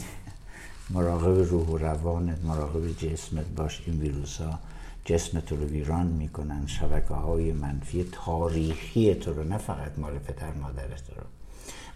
مراقب 0.90 1.50
روح 1.50 1.68
و 1.68 1.78
روانت 1.78 2.38
مراقب 2.46 2.98
جسمت 2.98 3.46
باش. 3.46 3.82
این 3.86 4.00
ویروس 4.00 4.42
ها 4.42 4.60
جسمت 5.06 5.52
رو 5.52 5.58
ویران 5.58 6.08
می‌کنن 6.08 6.68
شبکه 6.68 7.14
های 7.14 7.52
منفی 7.52 8.06
تاریخی 8.12 9.16
تو 9.16 9.34
رو 9.34 9.44
نه 9.44 9.58
فقط 9.58 10.00
مال 10.00 10.18
پدر 10.18 10.54
مادرت 10.54 11.10
رو. 11.16 11.24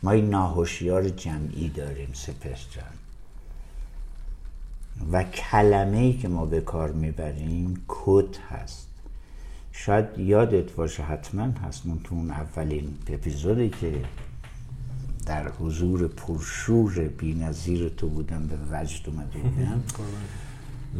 ما 0.04 0.12
این 0.12 0.30
ناهوشیار 0.30 1.10
جمعی 1.10 1.70
داریم 1.70 2.10
سپس 2.14 2.72
جان. 2.72 2.94
و 5.12 5.24
کلمه 5.24 5.98
ای 5.98 6.14
که 6.14 6.28
ما 6.28 6.46
به 6.46 6.62
کار 6.62 6.92
می‌بریم 6.92 7.86
کد 7.88 8.38
هست. 8.50 8.88
شاید 9.72 10.20
یادت 10.20 10.72
باشه 10.72 11.04
حتما 11.04 11.44
هست 11.44 11.86
من 11.86 12.00
تو 12.00 12.16
اون 12.16 12.32
اولین 12.32 12.98
اپیزودی 13.08 13.70
که 13.70 13.94
در 15.26 15.52
حضور 15.52 16.08
پرشور 16.08 17.08
بی 17.08 17.34
نظیر 17.34 17.90
تو 17.90 18.10
بودم 18.10 18.48
به 18.48 18.58
وجد 18.72 19.10
اومده 19.10 19.40
بودم. 19.40 19.84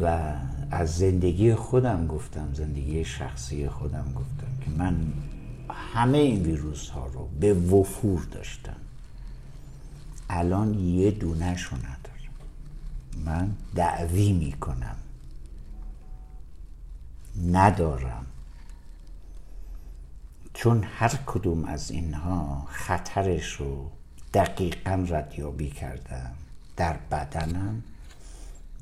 و 0.00 0.34
از 0.70 0.96
زندگی 0.96 1.54
خودم 1.54 2.06
گفتم 2.06 2.54
زندگی 2.54 3.04
شخصی 3.04 3.68
خودم 3.68 4.12
گفتم 4.14 4.64
که 4.64 4.70
من 4.70 5.12
همه 5.94 6.18
این 6.18 6.42
ویروس 6.42 6.88
ها 6.88 7.06
رو 7.06 7.28
به 7.40 7.54
وفور 7.54 8.26
داشتم. 8.30 8.76
الان 10.30 10.74
یه 10.74 11.10
دونه 11.10 11.56
شو 11.56 11.76
ندارم. 11.76 11.94
من 13.24 13.50
دعوی 13.74 14.32
می‌کنم. 14.32 14.96
چون 20.54 20.84
هر 20.84 21.18
کدوم 21.26 21.64
از 21.64 21.90
اینها 21.90 22.66
خطرش 22.70 23.52
رو 23.52 23.90
دقیقا 24.34 25.06
ردیابی 25.08 25.70
کردم. 25.70 26.30
در 26.76 26.96
بدنم 27.10 27.82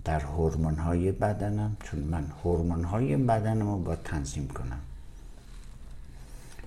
در 0.05 0.21
هورمون 0.21 0.75
های 0.75 1.13
بدنم 1.13 1.77
چون 1.85 2.01
من 2.01 2.27
هورمون 2.45 2.85
های 2.85 3.17
بدنم 3.17 3.71
رو 3.71 3.79
با 3.79 3.97
تنظیم 3.97 4.49
کنم. 4.49 4.81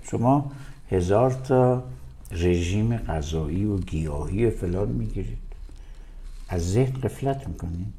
شما 0.02 0.52
هزار 0.90 1.30
تا 1.30 1.82
رژیم 2.30 2.96
غذایی 2.96 3.64
و 3.64 3.78
گیاهی 3.78 4.46
و 4.46 4.50
فلان 4.50 4.88
می‌گیرید. 4.88 5.38
از 6.48 6.72
ذهن 6.72 7.00
قفلت 7.00 7.48
می‌کنید. 7.48 7.94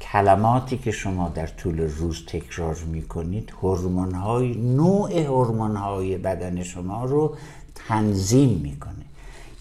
کلماتی 0.00 0.78
که 0.78 0.90
شما 0.90 1.28
در 1.28 1.46
طول 1.46 1.80
روز 1.80 2.26
تکرار 2.26 2.76
می‌کنید 2.76 3.52
هورمون 3.62 4.14
های 4.14 4.54
نوع 4.54 5.18
هورمون 5.22 5.76
های 5.76 6.18
بدن 6.18 6.62
شما 6.62 7.04
رو 7.04 7.36
تنظیم 7.74 8.58
می‌کنه. 8.58 9.04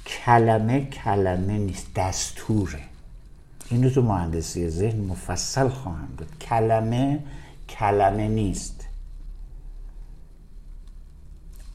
کلمه 0.07 0.85
کلمه 0.85 1.57
نیست 1.57 1.93
دستوره. 1.95 2.83
اینو 3.69 3.89
تو 3.89 4.01
مهندسی 4.01 4.69
ذهن 4.69 4.99
مفصل 4.99 5.67
خواهم 5.67 6.07
گفت 6.19 6.39
کلمه 6.39 7.19
کلمه 7.69 8.27
نیست. 8.27 8.87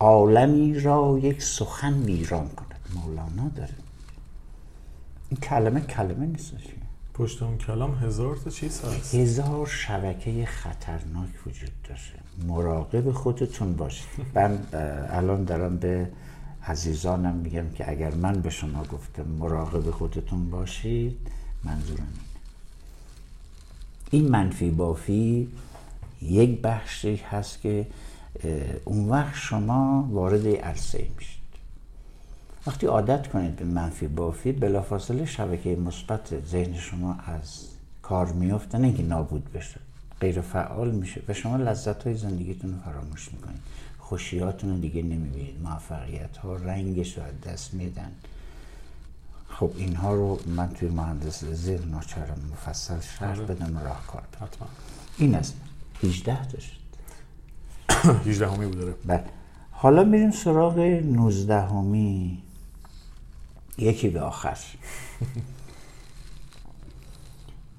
عالمی 0.01 0.81
را 0.81 1.19
یک 1.23 1.43
سخن 1.43 2.03
ویران 2.03 2.49
کند. 2.49 2.81
مولانا 2.95 3.49
داره. 3.49 3.75
این 5.29 5.41
کلمه 5.41 5.81
کلمه 5.81 6.27
نیست. 6.27 6.53
پشت 7.15 7.43
اون 7.43 7.59
کلام 7.59 7.95
هزار 7.95 8.37
تا 8.37 8.51
چیز 8.51 8.85
هست. 8.85 9.15
هزار 9.15 9.67
شبکه 9.67 10.47
خطرناک 10.47 11.29
وجود 11.47 11.71
داره. 11.89 12.01
مراقب 12.47 13.13
خودتون 13.13 13.77
باشید. 13.77 14.07
من 14.35 14.59
الان 15.11 15.45
دارم 15.45 15.77
به 15.77 16.11
عزیزانم 16.67 17.35
میگم 17.35 17.71
که 17.71 17.91
اگر 17.91 18.15
من 18.15 18.41
به 18.41 18.51
شما 18.51 18.85
گفتم 18.85 19.23
مراقب 19.23 19.91
خودتون 19.91 20.51
باشید 20.51 21.17
منظورم 21.65 21.99
اینه. 22.01 22.29
این 24.11 24.29
منفی 24.29 24.71
بافی 24.71 25.49
یک 26.23 26.61
بخشی 26.63 27.17
هست 27.17 27.61
که 27.61 27.87
اون 28.85 29.09
وقت 29.09 29.35
شما 29.35 30.09
وارد 30.11 30.47
عرصه 30.47 31.07
میشید. 31.17 31.39
وقتی 32.67 32.87
عادت 32.87 33.29
کنید 33.29 33.57
به 33.57 33.65
منفی 33.65 34.09
بافی 34.09 34.53
بلافاصله 34.53 35.27
شبکه 35.27 35.77
مثبت 35.77 36.47
ذهن 36.47 36.75
شما 36.75 37.17
از 37.27 37.65
کار 38.03 38.33
میفته 38.33 38.79
نه 38.79 38.87
اینکه 38.87 39.03
نابود 39.03 39.53
بشه 39.53 39.81
غیر 40.21 40.41
فعال 40.41 40.91
میشه 40.91 41.23
و 41.29 41.33
شما 41.33 41.57
لذت 41.57 42.03
های 42.03 42.15
زندگیتون 42.15 42.71
رو 42.71 42.77
فراموش 42.85 43.33
می‌کنید. 43.33 43.61
خوشیاتون 44.09 44.71
رو 44.71 44.79
دیگه 44.79 45.03
نمی‌بینید. 45.03 45.63
موفقیت 45.63 46.37
ها 46.37 46.57
رنگش 46.57 47.19
رو 47.19 47.25
از 47.25 47.41
دست 47.41 47.75
میدن. 47.75 48.13
خب 49.49 49.71
اینها 49.77 50.15
رو 50.15 50.41
من 50.47 50.69
توی 50.69 50.89
مهندس 50.89 51.45
زیر 51.45 51.81
ناچارم 51.81 52.39
مفصل 52.53 53.01
شرح 53.01 53.41
بدم 53.41 53.77
و 53.77 53.81
راهکار 53.81 54.23
حتما. 54.41 54.69
این 55.19 55.35
است 55.35 55.55
18 56.03 56.49
داشت 56.49 56.81
18 58.27 58.49
همی 58.51 58.67
بود 58.67 58.79
داره 58.79 58.95
بله. 59.07 59.25
حالا 59.71 60.05
میریم 60.05 60.31
سراغ 60.31 60.79
19 60.79 61.61
همی 61.61 62.43
یکی 63.79 64.09
به 64.09 64.21
آخر. 64.21 64.59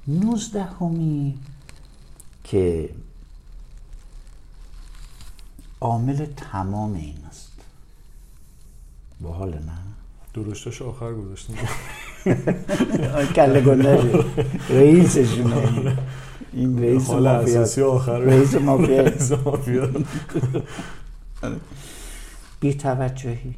19 0.07 0.63
همی 0.63 1.37
که 2.43 2.89
عامل 5.81 6.25
تمام 6.25 6.93
این 6.93 7.17
است. 7.29 7.51
با 9.21 9.33
حال 9.33 9.53
نه؟ 9.53 9.77
درشتش 10.33 10.81
آخر 10.81 11.13
گذاشتیم. 11.13 11.55
کله 13.35 13.61
گنده 13.61 14.25
رئیسشونه. 14.69 15.97
این 16.53 16.79
رئیس 16.79 17.09
اساسی 17.09 17.81
آخر. 17.81 18.19
رئیس 18.19 18.55
مافیا. 18.55 19.11
مافیا. 19.45 19.89
بی 22.59 22.73
توجهی 22.73 23.55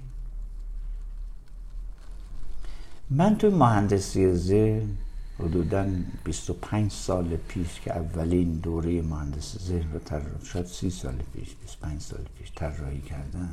من 3.10 3.38
تو 3.38 3.52
مهندسی 3.52 4.34
ذهن 4.34 4.98
حدودا 5.40 5.88
25 6.24 6.92
سال 6.92 7.36
پیش 7.36 7.80
که 7.80 7.96
اولین 7.96 8.54
دوره 8.54 9.02
مهندسی 9.02 9.60
ذهن 9.60 9.94
رو 9.94 10.00
طراحی 10.00 10.46
شاید 10.46 10.66
30 10.66 10.90
سال 10.90 11.16
پیش 11.34 11.56
25 11.56 12.02
سال 12.02 12.26
پیش 12.40 12.52
طراحی 12.56 13.02
کردم. 13.02 13.50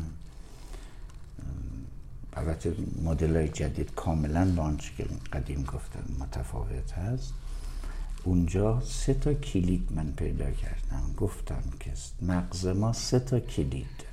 البته 2.32 2.74
مدل 3.02 3.36
های 3.36 3.48
جدید 3.48 3.94
کاملا 3.94 4.52
با 4.56 4.62
آنچه 4.62 4.90
که 4.96 5.06
قدیم 5.32 5.64
گفتم 5.64 6.04
متفاوت 6.18 6.92
هست. 6.92 7.32
اونجا 8.24 8.80
سه 8.80 9.14
تا 9.14 9.34
کلید 9.34 9.88
من 9.94 10.12
پیدا 10.12 10.50
کردم. 10.50 11.14
گفتم 11.16 11.62
که 11.80 11.92
مغز 12.22 12.66
ما 12.66 12.92
سه 12.92 13.18
تا 13.18 13.40
کلید 13.40 13.86
داره. 13.98 14.08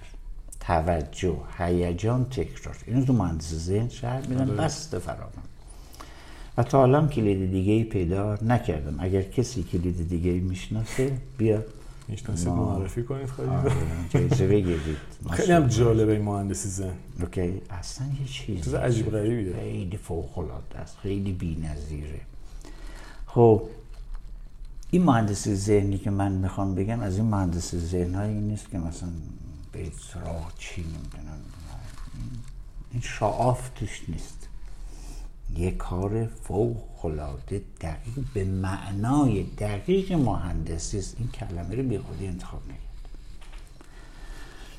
توجه 0.59 1.37
هیجان 1.57 2.25
تکرار. 2.25 2.77
اینو 2.87 3.05
تو 3.05 3.13
مهندس 3.13 3.53
ذهن 3.53 3.89
شهر 3.89 4.27
میدن 4.27 4.55
بست 4.55 4.99
فراهم 4.99 5.44
و 6.57 6.63
تا 6.63 6.77
حالا 6.77 7.07
کلید 7.07 7.51
دیگه 7.51 7.73
ای 7.73 7.83
پیدا 7.83 8.37
نکردم. 8.41 8.95
اگر 8.99 9.21
کسی 9.21 9.63
کلید 9.63 10.09
دیگه 10.09 10.31
ای 10.31 10.39
می‌شناسه 10.39 11.17
بیا 11.37 11.63
می‌شناسید 12.07 12.47
معرفی 12.47 13.03
کنید 13.03 13.27
خیلی 13.27 13.49
جایزه 14.09 14.47
بگیرید. 14.47 14.97
خیلی 15.31 15.51
هم 15.51 15.67
جالبه 15.67 16.11
این 16.11 16.21
مهندسی 16.21 16.69
ذهن. 16.69 16.93
اوکی. 17.19 17.61
اصلا 17.69 18.07
یه 18.07 18.27
چیز 18.27 18.63
چیز 18.63 18.73
عجیب 18.73 19.11
غریبیه. 19.11 19.53
خیلی 19.53 19.97
فوق 19.97 20.37
العاده 20.37 20.77
است. 20.77 20.97
خیلی 20.97 21.31
بی‌نظیره. 21.31 22.21
خب 23.27 23.63
این 24.91 25.03
مهندسی 25.03 25.55
ذهنی 25.55 25.97
که 25.97 26.09
من 26.09 26.31
می‌خوام 26.31 26.75
بگم 26.75 26.99
از 26.99 27.17
این 27.17 27.25
مهندسی 27.25 27.79
ذهن 27.79 28.15
هایی 28.15 28.33
نیست 28.33 28.69
که 28.69 28.77
مثلا 28.77 29.09
به 29.71 29.91
سراغ 30.13 30.51
چی 30.57 30.81
نمی‌دونم 30.81 31.39
این 32.91 33.01
شعاف 33.01 33.69
توش 33.69 34.01
نیست. 34.07 34.44
یه 35.57 35.71
کار 35.71 36.25
فوق 36.25 37.05
العاده 37.05 37.61
دقیق 37.81 38.25
به 38.33 38.43
معنای 38.43 39.43
دقیق 39.43 40.11
مهندسی 40.11 40.97
است 40.97 41.15
این 41.19 41.27
کلمه 41.27 41.75
رو 41.75 41.83
بی 41.83 41.97
خودی 41.97 42.27
انتخاب 42.27 42.61
نکرد. 42.65 42.79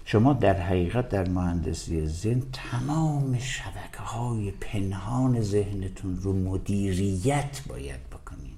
شما 0.05 0.33
در 0.33 0.61
حقیقت 0.61 1.09
در 1.09 1.29
مهندسی 1.29 2.07
ذهن 2.07 2.43
تمام 2.53 3.39
شبکه 3.39 3.99
های 3.99 4.51
پنهان 4.51 5.41
ذهنتون 5.41 6.17
رو 6.17 6.33
مدیریت 6.33 7.63
باید 7.69 8.11
بکنید. 8.11 8.57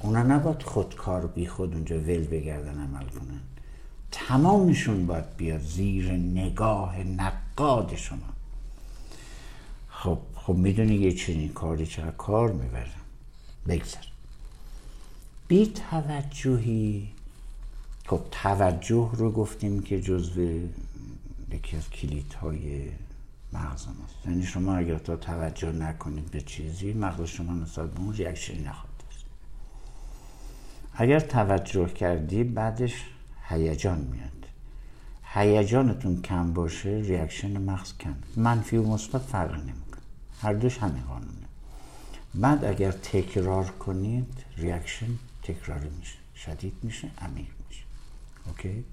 اونا 0.00 0.22
نباید 0.22 0.62
خودکار 0.62 1.26
بی 1.26 1.46
خود 1.46 1.74
اونجا 1.74 1.98
ول 1.98 2.24
بگردن 2.24 2.80
عمل 2.80 3.06
کنن. 3.06 3.40
تمامشون 4.12 5.06
باید 5.06 5.36
بیاد 5.36 5.60
زیر 5.60 6.12
نگاه 6.12 6.98
نقاد 6.98 7.96
شما. 7.96 8.18
خب 9.88 10.18
خب 10.48 10.54
می‌دونی 10.54 10.94
یه 10.94 11.12
چنین 11.12 11.48
کاری 11.48 11.86
چقدر 11.86 12.10
کار 12.10 12.52
می‌برم. 12.52 12.90
بگذر 13.68 14.04
بی 15.48 15.66
توجهی. 15.66 17.08
خب 18.06 18.20
توجه 18.30 19.10
رو 19.12 19.30
گفتیم 19.30 19.82
که 19.82 20.00
جزو 20.00 20.40
یکی 21.52 21.76
از 21.76 21.90
کلیت 21.90 22.34
های 22.34 22.88
مغز 23.52 23.86
ماست 23.86 24.26
یعنی 24.26 24.42
شما 24.42 24.76
اگر 24.76 24.98
تا 24.98 25.16
توجه 25.16 25.72
نکنید 25.72 26.30
به 26.30 26.40
چیزی 26.40 26.92
مغز 26.92 27.28
شما 27.28 27.52
نسبت 27.52 27.90
به 27.90 28.00
اون 28.00 28.14
reaction 28.14 28.55
ی 28.55 28.60
نخواهد 28.60 29.02
داشت. 29.04 29.26
اگر 30.94 31.20
توجه 31.20 31.88
کردی 31.88 32.44
بعدش 32.44 32.94
هیجان 33.48 33.98
میاد. 33.98 34.46
هیجانتون 35.22 36.22
کم 36.22 36.52
باشه 36.52 36.90
reaction 36.90 37.58
مغز 37.62 37.98
کم 37.98 38.14
منفی 38.36 38.76
و 38.76 38.82
مثبت 38.82 39.22
فرق 39.22 39.54
نمی‌کنه. 39.54 39.87
هر 40.40 40.52
دوش 40.52 40.78
همین 40.78 41.02
قانونه. 41.02 41.32
بعد 42.34 42.64
اگر 42.64 42.92
تکرار 42.92 43.64
کنید 43.64 44.44
reaction 44.56 45.18
تکراری 45.42 45.88
میشه 45.98 46.16
شدید 46.34 46.74
میشه 46.82 47.10
عمیق 47.18 47.48
میشه. 47.68 47.82
اوکی؟ 48.46 48.84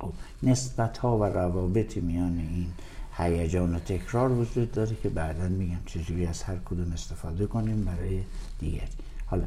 خب 0.00 0.12
نسبت 0.42 0.98
ها 0.98 1.18
و 1.18 1.24
روابط 1.24 1.96
میان 1.96 2.38
این 2.38 2.72
هیجان 3.16 3.74
و 3.74 3.78
تکرار 3.78 4.32
وجود 4.32 4.72
داره 4.72 4.96
که 5.02 5.08
بعدا 5.08 5.48
میگم 5.48 5.80
چجوری 5.86 6.26
از 6.26 6.42
هر 6.42 6.56
کدوم 6.64 6.92
استفاده 6.92 7.46
کنیم 7.46 7.84
برای 7.84 8.22
دیگری. 8.60 8.88
حالا 9.26 9.44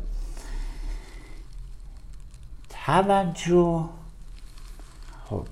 توجه 2.70 3.90
خب 5.26 5.48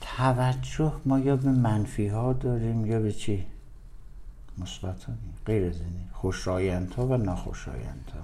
توجه 0.00 0.92
ما 1.04 1.18
یا 1.18 1.36
به 1.36 1.50
منفی 1.50 2.06
ها 2.06 2.32
داریم 2.32 2.86
یا 2.86 3.00
به 3.00 3.12
چی؟ 3.12 3.46
مثبت 4.58 5.06
غیر 5.46 5.64
از 5.64 5.80
اینه. 5.80 6.04
خوشایندها 6.12 7.06
و 7.06 7.16
ناخوشایندها 7.16 8.22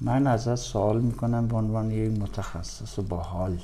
من 0.00 0.26
ازت 0.26 0.54
سوال 0.54 1.00
می‌کنم 1.00 1.48
به 1.48 1.56
عنوان 1.56 1.90
یک 1.90 2.18
متخصص 2.18 2.98
و 2.98 3.02
با 3.02 3.22
حال 3.22 3.58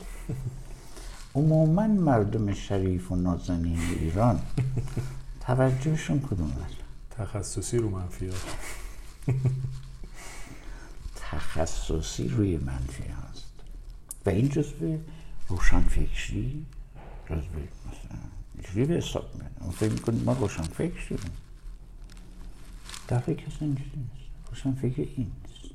عموما 1.35 1.87
مردم 1.87 2.53
شریف 2.55 3.13
و 3.13 3.17
نازنین 3.17 3.79
ایران 4.01 4.41
توجهشون 5.41 6.21
کدوم 6.21 6.53
تخصصی 7.19 7.79
رو 7.79 7.91
منفی 7.91 8.31
تخصصی 11.17 12.29
روی 12.29 12.57
منفی 12.57 13.03
هست. 13.03 13.53
و 14.27 14.31
این 14.31 14.49
جزء 14.49 14.97
روشنفکری 15.49 16.67
جزء 17.31 17.37
مثلا 17.37 18.19
اینجوری 18.55 18.85
به 18.85 18.95
حساب 18.95 19.25
میاد 19.35 19.51
اون 19.61 19.71
فکر 19.71 19.93
می‌کنید 19.93 20.25
ما 20.25 20.33
روشن 20.33 20.63
فکریم. 20.63 21.19
فکر 23.15 23.47
اصلا 23.47 23.59
اینجوری 23.61 23.91
نیست. 23.97 24.51
روشن 24.51 24.73
فکر 24.73 25.09
این 25.17 25.33
نیست. 25.43 25.75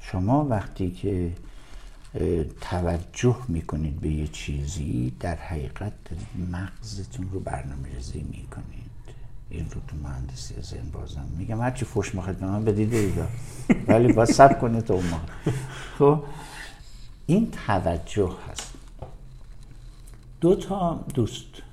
شما 0.00 0.44
وقتی 0.44 0.90
که 0.90 1.32
توجه 2.60 3.36
می‌کنید 3.48 4.00
به 4.00 4.08
یه 4.08 4.26
چیزی 4.26 5.12
در 5.20 5.36
حقیقت 5.36 5.92
مغزتون 6.52 7.28
رو 7.32 7.40
برنامه 7.40 7.88
ریزی 7.94 8.22
می‌کنید. 8.22 8.84
این 9.50 9.70
رو 9.70 9.80
تو 9.88 9.96
مهندسی 9.96 10.54
ذهن 10.60 10.90
بازم 10.90 11.26
میگم. 11.38 11.60
هرچی 11.60 11.84
فوش 11.84 12.14
می‌خواید 12.14 12.38
به 12.38 12.46
من 12.46 12.64
بدید 12.64 12.90
بدید 12.90 13.18
ولی 13.88 14.12
باید 14.12 14.28
سب 14.28 14.80
تا 14.80 14.94
اون 14.94 15.06
موقع. 15.06 15.52
خب 15.98 16.24
این 17.26 17.50
توجه 17.66 18.32
هست. 18.50 18.72
دو 20.40 20.56
تا 20.56 21.04
دوست. 21.14 21.63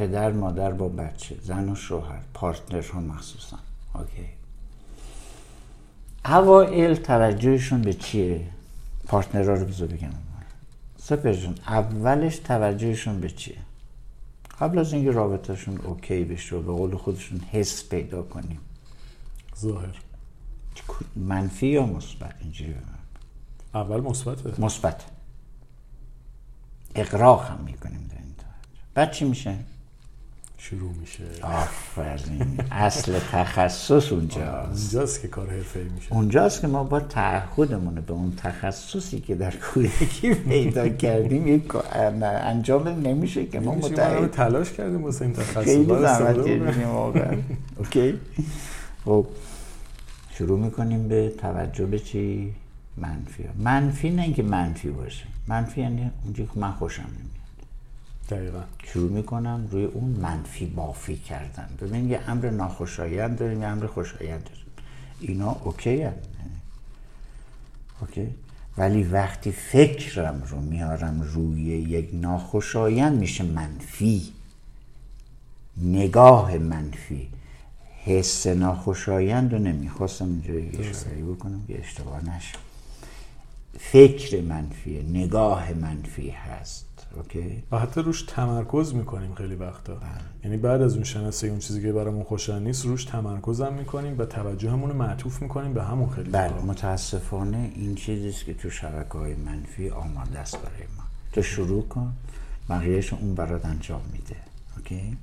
پدر 0.00 0.32
مادر 0.32 0.72
با 0.72 0.88
بچه 0.88 1.36
زن 1.42 1.68
و 1.68 1.74
شوهر 1.74 2.20
partner 2.34 2.92
ها 2.92 3.00
مخصوصا. 3.00 3.58
OK. 3.94 4.28
اوائل 6.24 6.94
توجهشون 6.94 7.82
به 7.82 7.94
چیه؟ 7.94 8.46
partner 9.06 9.48
ها 9.48 9.54
رو 9.54 9.66
بذار 9.66 9.88
بگم. 9.88 10.10
سپهر 10.98 11.32
جون 11.32 11.54
اولش 11.66 12.36
توجهشون 12.36 13.20
به 13.20 13.30
چیه؟ 13.30 13.56
قبل 14.60 14.78
از 14.78 14.92
اینکه 14.92 15.10
رابطهشون 15.10 15.78
OK 15.78 16.24
بشه 16.24 16.56
و 16.56 16.62
به 16.62 16.72
قول 16.72 16.96
خودشون 16.96 17.40
حس 17.40 17.88
پیدا 17.88 18.22
کنیم. 18.22 18.60
ظاهر. 19.58 19.98
منفی 21.16 21.66
یا 21.66 21.86
مثبت؟ 21.86 22.34
اینجوری 22.40 22.74
اول 23.74 24.00
مثبته. 24.00 24.60
مثبت. 24.60 25.04
اقراق 26.94 27.46
هم 27.46 27.58
می‌کنیم 27.64 28.08
در 28.10 28.16
این 28.16 28.34
توجه. 28.34 28.82
بعد 28.94 29.12
چی 29.12 29.24
میشه؟ 29.24 29.56
شروع 30.62 30.92
میشه. 31.00 31.24
آفرین. 31.42 32.58
اصل 32.70 33.18
تخصص 33.32 34.12
اونجاست. 34.12 34.94
اینجاست 34.94 35.22
که 35.22 35.28
کار 35.28 35.50
حرفه‌ای 35.50 35.88
میشه. 35.88 36.12
اونجاست 36.12 36.60
که 36.60 36.66
ما 36.66 36.84
با 36.84 37.00
تعهدمون 37.00 37.94
به 37.94 38.12
اون 38.12 38.32
تخصصی 38.36 39.20
که 39.20 39.34
در 39.34 39.50
کودکی 39.56 40.34
پیدا 40.34 40.88
کردیم 40.88 41.46
یک 41.46 41.62
انجام 42.22 42.88
نمیشه 42.88 43.46
که 43.46 43.60
ما 43.60 43.74
متعهد 43.74 44.30
تلاش 44.30 44.72
کردیم 44.72 45.04
واسه 45.04 45.24
این 45.24 45.34
تخصص. 45.34 45.64
خیلی 45.64 45.98
زحمت. 45.98 46.40
کشیدیم 46.44 46.88
واقعا. 46.88 47.36
اوکی. 47.78 48.18
خب 49.04 49.26
شروع 50.34 50.58
می‌کنیم 50.58 51.08
به 51.08 51.32
توجه 51.38 51.86
به 51.86 51.98
چی؟ 51.98 52.52
منفی. 52.96 53.44
منفی 53.58 54.10
نه 54.10 54.22
اینکه 54.22 54.42
منفی 54.42 54.88
باشه. 54.88 55.24
منفی 55.48 55.80
یعنی 55.80 56.10
اونجا 56.24 56.44
که 56.44 56.60
من 56.60 56.72
خوشم 56.72 57.02
نمیاد. 57.02 57.39
دقیقا. 58.30 58.62
شروع 58.84 59.10
می‌کنم 59.10 59.68
روی 59.70 59.84
اون 59.84 60.10
منفی 60.10 60.66
بافی 60.66 61.16
کردن. 61.16 61.68
ببین 61.80 62.10
یه 62.10 62.20
امر 62.28 62.50
ناخوشایند 62.50 63.38
داریم 63.38 63.60
یه 63.60 63.66
امر 63.66 63.86
خوشایند 63.86 64.44
داریم. 64.44 64.64
اینا 65.20 65.56
اوکی 65.64 66.02
هم. 66.02 66.12
اوکی. 68.00 68.28
ولی 68.78 69.02
وقتی 69.02 69.52
فکرم 69.52 70.42
رو 70.46 70.60
میارم 70.60 71.20
روی 71.20 71.62
یک 71.62 72.10
ناخوشایند 72.12 73.18
میشه 73.18 73.44
منفی. 73.44 74.32
نگاه 75.76 76.58
منفی. 76.58 77.28
حس 78.04 78.46
ناخوشایند 78.46 79.52
رو 79.52 79.58
نمی‌خواستم 79.58 80.24
اینجا 80.24 80.54
یه 80.54 80.90
اشاره 80.90 81.22
بکنم 81.22 81.64
که 81.68 81.78
اشتباه 81.78 82.36
نشه 82.36 82.58
فکر 83.82 84.40
منفی 84.40 85.02
نگاه 85.02 85.72
منفی 85.72 86.30
هست. 86.30 87.06
اوکی؟ 87.16 87.62
و 87.72 87.78
حتی 87.78 88.02
روش 88.02 88.22
تمرکز 88.22 88.94
می‌کنیم 88.94 89.34
خیلی 89.34 89.54
وقتا. 89.54 89.96
یعنی 90.44 90.56
بعد 90.56 90.82
از 90.82 90.94
اون 90.94 91.04
شناسه 91.04 91.46
اون 91.46 91.58
چیزی 91.58 91.82
که 91.82 91.92
برامون 91.92 92.24
خوشایند 92.24 92.66
نیست 92.66 92.86
روش 92.86 93.04
تمرکز 93.04 93.60
هم 93.60 93.72
می‌کنیم 93.72 94.18
و 94.18 94.24
توجهمون 94.24 94.90
رو 94.90 94.96
معطوف 94.96 95.42
می‌کنیم 95.42 95.74
به 95.74 95.84
همون 95.84 96.10
خیلی 96.10 96.30
بله. 96.30 96.52
متاسفانه 96.52 97.72
این 97.74 97.94
چیزیست 97.94 98.44
که 98.44 98.54
تو 98.54 98.70
شبکه 98.70 99.18
های 99.18 99.34
منفی 99.34 99.90
آماده 99.90 100.38
است 100.38 100.56
برای 100.56 100.86
ما. 100.96 101.04
تو 101.32 101.42
شروع 101.42 101.88
کن 101.88 102.12
بقیهش 102.68 103.12
اون 103.12 103.34
برات 103.34 103.66
انجام 103.66 104.02
میده. 104.12 104.36
اوکی؟ 104.76 105.16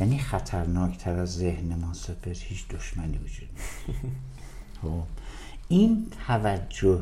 یعنی 0.00 0.18
خطرناکتر 0.18 1.18
از 1.18 1.36
ذهن 1.36 1.74
ما 1.74 1.94
سپر 1.94 2.34
هیچ 2.34 2.68
دشمنی 2.68 3.18
وجود 3.18 3.48
خب 4.82 5.02
این 5.68 6.06
توجه 6.26 7.00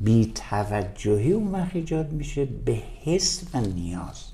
بی 0.00 0.32
توجهی 0.34 1.32
اون 1.32 1.52
وقت 1.52 1.76
ایجاد 1.76 2.12
میشه 2.12 2.44
به 2.44 2.82
حس 3.04 3.42
و 3.54 3.60
نیاز. 3.60 4.24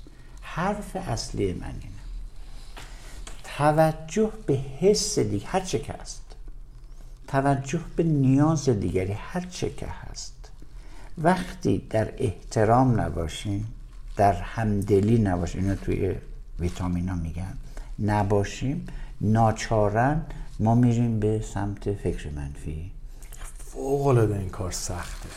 حرف 0.41 0.95
اصلی 0.95 1.53
من 1.53 1.65
اینه. 1.67 1.95
توجه 3.57 4.31
به 4.45 4.53
حس 4.53 5.19
دیگه 5.19 5.47
هر 5.47 5.59
چه 5.59 5.79
که 5.79 5.93
هست. 5.93 6.21
توجه 7.27 7.79
به 7.95 8.03
نیاز 8.03 8.69
دیگری 8.69 9.13
هر 9.13 9.41
چه 9.41 9.69
که 9.69 9.87
هست. 9.87 10.51
وقتی 11.17 11.87
در 11.89 12.13
احترام 12.17 13.01
نباشیم 13.01 13.73
در 14.15 14.33
همدلی 14.33 15.17
نباشیم 15.17 15.63
اینو 15.63 15.75
توی 15.75 16.15
ویتامینا 16.59 17.15
میگن 17.15 17.53
نباشیم 17.99 18.87
ناچارن 19.21 20.25
ما 20.59 20.75
میریم 20.75 21.19
به 21.19 21.41
سمت 21.53 21.93
فکر 21.93 22.29
منفی. 22.29 22.91
فوق 23.57 24.07
العاده 24.07 24.39
این 24.39 24.49
کار 24.49 24.71
سخته. 24.71 25.29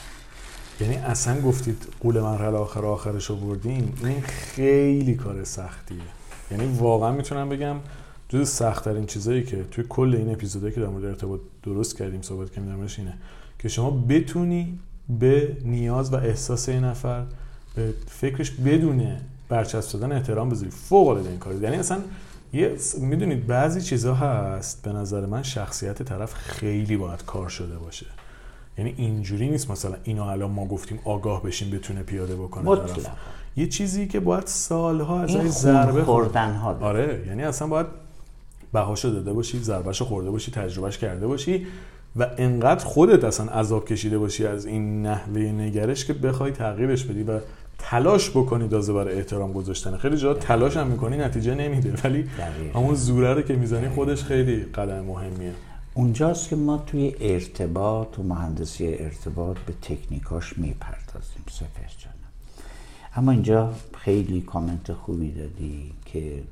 یعنی 0.80 0.96
اصلا 0.96 1.40
گفتید 1.40 1.86
قول 2.00 2.20
مرحله 2.20 2.56
آخر 2.56 2.84
آخرش 2.84 3.24
رو 3.26 3.36
بردیم 3.36 3.94
این 4.04 4.20
خیلی 4.20 5.14
کار 5.14 5.44
سختیه. 5.44 5.98
یعنی 6.50 6.78
واقعا 6.78 7.12
می‌تونم 7.12 7.48
بگم 7.48 7.76
جز 8.28 8.48
سختترین 8.48 9.06
چیزایی 9.06 9.42
که 9.44 9.64
توی 9.70 9.84
کل 9.88 10.14
این 10.18 10.32
اپیزودایی 10.32 10.74
که 10.74 10.80
در 10.80 10.86
مورد 10.86 11.04
ارتباط 11.04 11.40
درست 11.62 11.96
کردیم 11.96 12.22
صحبت 12.22 12.50
کردیم 12.50 12.66
درمش 12.66 12.98
اینه 12.98 13.14
که 13.58 13.68
شما 13.68 13.90
بتونی 13.90 14.78
به 15.20 15.56
نیاز 15.64 16.12
و 16.12 16.16
احساس 16.16 16.68
یه 16.68 16.80
نفر 16.80 17.24
به 17.74 17.94
فکرش 18.08 18.50
بدون 18.50 19.16
برچسب 19.48 20.00
دادن 20.00 20.12
احترام 20.12 20.48
بذاری 20.48 20.70
فوق 20.70 21.08
العاده 21.08 21.28
این 21.28 21.38
کار 21.38 21.54
یعنی 21.54 21.76
اصلا 21.76 21.98
یه 22.52 22.76
می‌دونید 22.98 23.46
بعضی 23.46 23.80
چیزها 23.80 24.14
هست 24.14 24.82
به 24.82 24.92
نظر 24.92 25.26
من 25.26 25.42
شخصیت 25.42 26.02
طرف 26.02 26.34
خیلی 26.34 26.96
باید 26.96 27.24
کار 27.24 27.48
شده 27.48 27.78
باشه. 27.78 28.06
یعنی 28.78 28.94
اینجوری 28.96 29.48
نیست 29.48 29.70
مثلا 29.70 29.94
اینو 30.04 30.22
الان 30.22 30.50
ما 30.50 30.66
گفتیم 30.66 30.98
آگاه 31.04 31.42
بشیم 31.42 31.70
بتونه 31.70 32.02
پیاده 32.02 32.36
بکنه. 32.36 32.76
طرف. 32.76 33.06
یه 33.56 33.66
چیزی 33.66 34.06
که 34.06 34.20
باید 34.20 34.46
سالها 34.46 35.22
ازش 35.22 35.36
این 35.36 35.48
ضربه. 35.48 36.04
خوردن 36.04 36.54
ها. 36.54 36.78
آره 36.80 37.24
یعنی 37.26 37.42
اصلا 37.42 37.68
باید 37.68 37.86
بهاشو 38.72 39.08
داده 39.08 39.32
باشی 39.32 39.58
ضربهشو 39.58 40.04
خورده 40.04 40.30
باشی 40.30 40.50
تجربهش 40.50 40.98
کرده 40.98 41.26
باشی 41.26 41.66
و 42.16 42.26
انقدر 42.38 42.84
خودت 42.84 43.24
اصلا 43.24 43.52
عذاب 43.52 43.88
کشیده 43.88 44.18
باشی 44.18 44.46
از 44.46 44.66
این 44.66 45.02
نحوه 45.06 45.40
نگرش 45.40 46.04
که 46.04 46.12
بخوای 46.12 46.52
تغییرش 46.52 47.04
بدی 47.04 47.22
و 47.22 47.40
تلاش 47.78 48.30
بکنی 48.30 48.68
تازه 48.68 48.92
برای 48.92 49.14
احترام 49.14 49.52
گذاشتن 49.52 49.96
خیلی 49.96 50.16
جا 50.16 50.34
تلاش 50.34 50.76
هم 50.76 50.86
می‌کنی 50.86 51.16
نتیجه 51.16 51.54
نمیده 51.54 51.94
ولی. 52.04 52.24
همون 52.74 52.94
زوره 52.94 53.34
رو 53.34 53.42
که 53.42 53.56
می‌زنی 53.56 53.88
خودش 53.88 54.22
خیلی 54.22 54.64
قدم 54.64 55.00
مهمیه 55.00 55.52
اونجاست 55.98 56.48
که 56.48 56.56
ما 56.56 56.78
توی 56.78 57.14
ارتباط 57.20 58.18
و 58.18 58.22
مهندسی 58.22 58.94
ارتباط 58.94 59.58
به 59.58 59.72
تکنیکاش 59.72 60.58
می‌پردازیم 60.58 61.44
سپر 61.50 61.88
جانم. 61.98 62.14
اما 63.16 63.32
اینجا 63.32 63.74
خیلی 63.98 64.40
کامنت 64.40 64.92
خوبی 64.92 65.30
دادی 65.30 65.92
که 66.04 66.42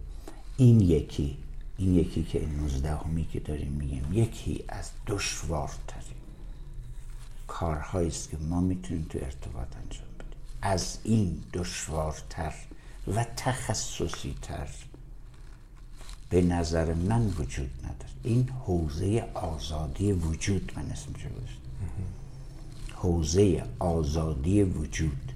این 0.56 0.80
یکی 0.80 1.36
این 1.78 1.94
یکی 1.94 2.22
که 2.22 2.46
نوزدهمی 2.46 3.24
که 3.24 3.40
داریم 3.40 3.72
میگیم 3.72 4.04
یکی 4.12 4.64
از 4.68 4.90
دشوارترین 5.06 6.16
کارهایی 7.46 8.08
است 8.08 8.30
که 8.30 8.36
ما 8.36 8.60
می‌تونیم 8.60 9.06
تو 9.10 9.18
ارتباط 9.22 9.68
انجام 9.76 10.08
بدیم. 10.18 10.38
از 10.62 10.98
این 11.04 11.42
دشوارتر 11.52 12.54
و 13.14 13.24
تخصصی 13.36 14.34
تر 14.42 14.68
به 16.30 16.42
نظر 16.42 16.94
من 16.94 17.26
وجود 17.26 17.70
نداره. 17.78 17.95
این 18.26 18.48
حوزه 18.48 19.24
آزادی 19.34 20.12
وجود 20.12 20.72
من 20.76 20.82
رو 20.82 20.88
گذاشتم 20.88 21.60
حوزه 22.94 23.64
آزادی 23.78 24.62
وجود. 24.62 25.32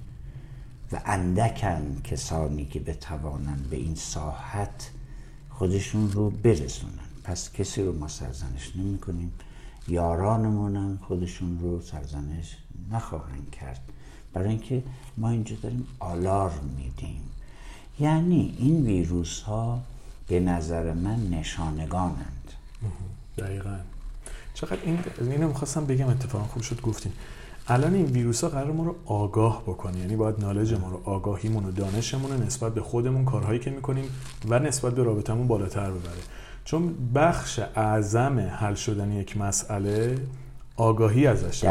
و 0.91 1.01
اندکن 1.05 2.01
کسانی 2.03 2.65
که 2.65 2.79
بتوانند 2.79 3.67
به 3.69 3.75
این 3.75 3.95
ساحت 3.95 4.91
خودشون 5.49 6.11
رو 6.11 6.29
برسونن 6.29 7.09
پس 7.23 7.51
کسی 7.51 7.83
رو 7.83 7.99
ما 7.99 8.07
سرزنش 8.07 8.75
نمی 8.75 8.99
کنیم. 8.99 9.31
یارانمون 9.87 10.75
هم 10.75 10.99
خودشون 11.07 11.59
رو 11.59 11.81
سرزنش 11.81 12.57
نخواهند 12.91 13.51
کرد. 13.51 13.81
برای 14.33 14.49
اینکه 14.49 14.83
ما 15.17 15.29
اینجا 15.29 15.55
داریم 15.61 15.87
آلارم 15.99 16.75
میدیم. 16.77 17.21
یعنی 17.99 18.55
این 18.57 18.85
ویروس 18.85 19.41
ها 19.41 19.81
به 20.27 20.39
نظر 20.39 20.93
من 20.93 21.29
نشانگانند 21.29 22.40
دقیقا. 23.37 23.77
چقدر 24.53 24.77
این 24.85 24.99
اینو 25.19 25.47
می‌خواستم 25.47 25.85
بگم 25.85 26.09
اتفاقا 26.09 26.43
خوب 26.43 26.61
شد 26.63 26.81
گفتین. 26.81 27.11
الان 27.67 27.93
این 27.93 28.05
ویروس 28.05 28.43
ها 28.43 28.49
قرار 28.49 28.71
ما 28.71 28.83
رو 28.83 28.95
آگاه 29.05 29.61
بکنه 29.61 29.99
یعنی 29.99 30.15
باید 30.15 30.39
نالج 30.39 30.73
ما 30.73 30.89
رو 30.89 31.01
آگاهیمون 31.05 31.65
و 31.65 31.71
دانشمون 31.71 32.31
رو 32.31 32.43
نسبت 32.43 32.73
به 32.73 32.81
خودمون 32.81 33.25
کارهایی 33.25 33.59
که 33.59 33.71
می‌کنیم 33.71 34.05
و 34.49 34.59
نسبت 34.59 34.95
به 34.95 35.03
رابطمون 35.03 35.47
بالاتر 35.47 35.91
ببره. 35.91 36.21
چون 36.65 36.93
بخش 37.15 37.59
اعظم 37.75 38.39
حل 38.39 38.73
شدن 38.73 39.11
یک 39.11 39.37
مسئله 39.37 40.17
آگاهی 40.75 41.27
ازش. 41.27 41.63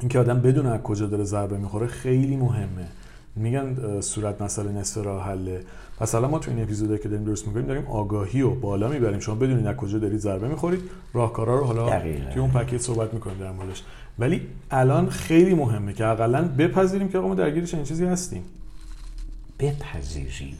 اینکه 0.00 0.18
آدم 0.18 0.40
بدون 0.40 0.66
از 0.66 0.80
کجا 0.80 1.06
داره 1.06 1.24
ضربه 1.24 1.58
می‌خوره 1.58 1.86
خیلی 1.86 2.36
مهمه. 2.36 2.88
میگن 3.36 4.00
صورت 4.00 4.42
مسئله 4.42 4.72
نصف 4.72 5.04
راه 5.04 5.24
حله. 5.26 5.64
پس 5.98 6.14
الان 6.14 6.30
ما 6.30 6.38
تو 6.38 6.50
این 6.50 6.62
اپیزودی 6.62 6.98
که 6.98 7.08
داریم 7.08 7.24
درست 7.24 7.46
می‌کنیم 7.46 7.66
داریم 7.66 7.86
آگاهی 7.86 8.42
و 8.42 8.50
بالا 8.50 8.88
می‌بریم. 8.88 9.20
شما 9.20 9.34
بدونید 9.34 9.66
از 9.66 9.76
کجا 9.76 9.98
دارید 9.98 10.20
ضربه 10.20 10.48
می‌خورید 10.48 10.80
راهکارا 11.12 11.58
رو 11.58 11.64
حالا. 11.64 12.00
توی 12.00 12.40
اون 12.40 12.50
پکیج 12.50 12.80
صحبت 12.80 13.14
می‌کنیم 13.14 13.38
در 13.38 13.52
موردش. 13.52 13.82
ولی 14.18 14.46
الان 14.70 15.10
خیلی 15.10 15.54
مهمه 15.54 15.92
که 15.92 16.06
اقلا 16.06 16.42
بپذیریم 16.42 17.08
که 17.08 17.18
آقا 17.18 17.28
ما 17.28 17.34
درگیر 17.34 17.64
چنین 17.64 17.84
چیزی 17.84 18.04
هستیم. 18.04 18.44
بپذیریم. 19.58 20.58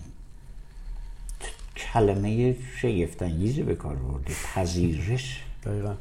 کلمه 1.77 2.57
شگفتانگیزی 2.77 3.63
به 3.63 3.75
کار 3.75 3.97
برده. 3.97 4.35
پذیرش. 4.55 5.45
دقیقا. 5.65 5.95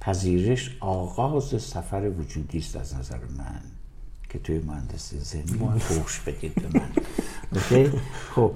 پذیرش 0.00 0.76
آغاز 0.80 1.62
سفر 1.62 2.10
وجودی 2.18 2.58
است 2.58 2.76
از 2.76 2.94
نظر 2.94 3.18
من. 3.38 3.60
که 4.34 4.40
توی 4.40 4.58
مهندسی 4.58 5.18
زمین 5.18 5.78
پوش 5.78 6.20
بدید 6.20 6.54
به 6.54 6.78
من. 6.78 6.86
اوکی؟ 7.52 7.90
خب. 8.34 8.52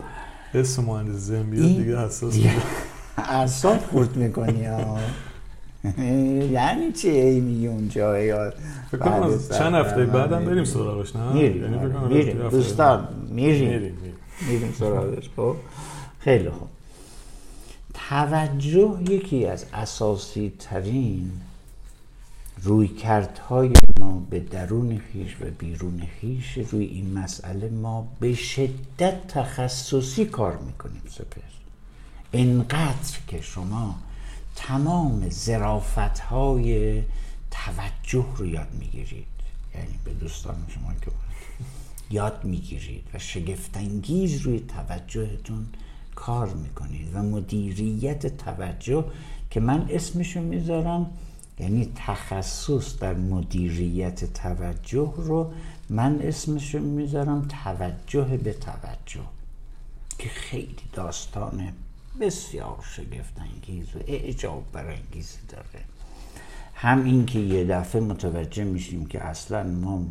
اسم 0.54 0.84
مهندس 0.84 1.30
این 1.30 1.50
دیگه 1.50 1.98
حساس 1.98 2.36
میشه. 2.36 2.52
اعصاب 3.18 3.78
خورد 3.78 4.16
می‌کنی 4.16 4.64
ها. 4.64 4.98
یعنی 6.52 6.92
چی 6.92 7.08
ای 7.08 7.40
میگی 7.40 7.66
اونجا 7.66 8.18
یا 8.18 8.52
چند 9.58 9.74
هفته 9.74 10.06
بعدم 10.06 10.44
بریم 10.44 10.64
سراغش 10.64 11.16
نه؟ 11.16 11.32
میریم 11.32 11.62
یعنی 11.62 11.76
آره، 11.76 12.08
میریم. 12.08 12.48
دوستان 12.48 13.08
میریم. 13.30 13.98
میریم 14.48 14.74
سراغش. 14.78 15.30
خب. 15.36 15.56
خیلی 16.20 16.50
خوب. 16.50 16.68
توجه 18.08 18.98
یکی 19.08 19.46
از 19.46 19.64
اساسی 19.74 20.52
ترین 20.58 21.30
رویکردهای 22.62 23.72
ما 24.00 24.26
به 24.30 24.40
درون 24.40 25.00
خیش 25.12 25.36
و 25.40 25.44
بیرون 25.58 26.02
خیش 26.20 26.58
روی 26.70 26.84
این 26.84 27.18
مسئله 27.18 27.68
ما 27.68 28.08
به 28.20 28.34
شدت 28.34 29.26
تخصصی 29.28 30.24
کار 30.24 30.56
می‌کنیم 30.56 31.02
سپر. 31.08 31.40
اینقدر 32.32 33.18
که 33.28 33.40
شما 33.40 33.94
تمام 34.56 35.28
زرافت 35.30 36.18
های 36.18 37.02
توجه 37.50 38.26
رو 38.36 38.46
یاد 38.46 38.68
می‌گیرید. 38.78 39.26
یعنی 39.74 39.98
به 40.04 40.12
دوستان 40.12 40.56
شما 40.68 40.92
که 41.04 41.10
یاد 42.10 42.44
می‌گیرید 42.44 43.04
و 43.14 43.18
شگفتانگیز 43.18 44.40
روی 44.40 44.60
توجهتون 44.60 45.66
کار 46.14 46.48
می‌کنید 46.48 47.08
و 47.14 47.22
مدیریت 47.22 48.36
توجه 48.36 49.04
که 49.50 49.60
من 49.60 49.86
اسمشو 49.90 50.40
می‌ذارم 50.40 51.10
یعنی 51.60 51.92
تخصص 51.96 52.98
در 52.98 53.14
مدیریت 53.14 54.32
توجه 54.32 55.14
رو 55.16 55.52
من 55.90 56.20
اسمشو 56.22 56.78
می‌ذارم 56.78 57.48
توجه 57.64 58.36
به 58.36 58.52
توجه 58.52 59.26
که 60.18 60.28
خیلی 60.28 60.76
داستان 60.92 61.72
بسیار 62.20 62.78
شگفتانگیز 62.82 63.96
و 63.96 63.98
اعجاب 64.06 64.64
برانگیزی 64.72 65.38
داره. 65.48 65.84
هم 66.74 67.04
این 67.04 67.26
که 67.26 67.38
یه 67.38 67.64
دفعه 67.64 68.00
متوجه 68.00 68.64
میشیم 68.64 69.06
که 69.06 69.24
اصلا 69.24 69.62
ما 69.62 70.04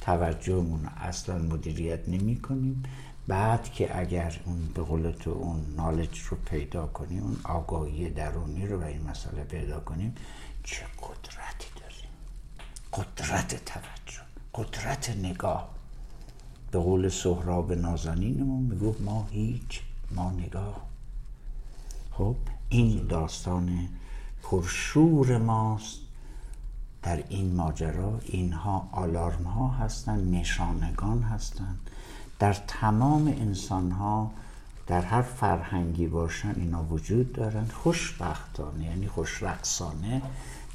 توجهمون 0.00 0.82
رو 0.82 0.88
اصلا 0.96 1.38
مدیریت 1.38 2.08
نمی 2.08 2.36
کنیم 2.36 2.82
بعد 3.28 3.72
که 3.72 3.98
اگر 3.98 4.40
اون 4.44 4.68
به 4.74 4.82
قول 4.82 5.10
تو 5.10 5.30
اون 5.30 5.60
نالج 5.76 6.18
رو 6.18 6.36
پیدا 6.50 6.86
کنیم 6.86 7.22
اون 7.22 7.36
آگاهی 7.44 8.10
درونی 8.10 8.66
رو 8.66 8.78
به 8.78 8.86
این 8.86 9.02
مسئله 9.10 9.44
پیدا 9.44 9.80
کنیم 9.80 10.14
چه 10.66 10.86
قدرتی 11.02 11.68
داریم. 11.80 12.10
قدرت 12.92 13.64
توجه 13.64 14.22
قدرت 14.54 15.10
نگاه. 15.10 15.68
به 16.70 16.78
قول 16.78 17.08
سهراب 17.08 17.72
نازنینمون 17.72 18.62
می‌گفت 18.62 19.00
ما 19.00 19.28
هیچ 19.30 19.80
ما 20.10 20.30
نگاه. 20.30 20.86
خب 22.12 22.36
این 22.68 23.06
داستان 23.06 23.88
پرشور 24.42 25.38
ماست. 25.38 25.98
در 27.02 27.24
این 27.28 27.54
ماجرا 27.54 28.20
اینها 28.24 28.88
آلارم 28.92 29.44
ها 29.44 29.68
هستند 29.68 30.34
نشانگان 30.34 31.22
هستند 31.22 31.90
در 32.38 32.52
تمام 32.52 33.28
انسان 33.28 33.90
ها 33.90 34.30
در 34.86 35.00
هر 35.00 35.22
فرهنگی 35.22 36.06
باشن 36.06 36.54
اینا 36.56 36.84
وجود 36.84 37.32
دارن. 37.32 37.66
خوشبختانه 37.66 38.84
یعنی 38.84 39.08
خوشرقصانه 39.08 40.22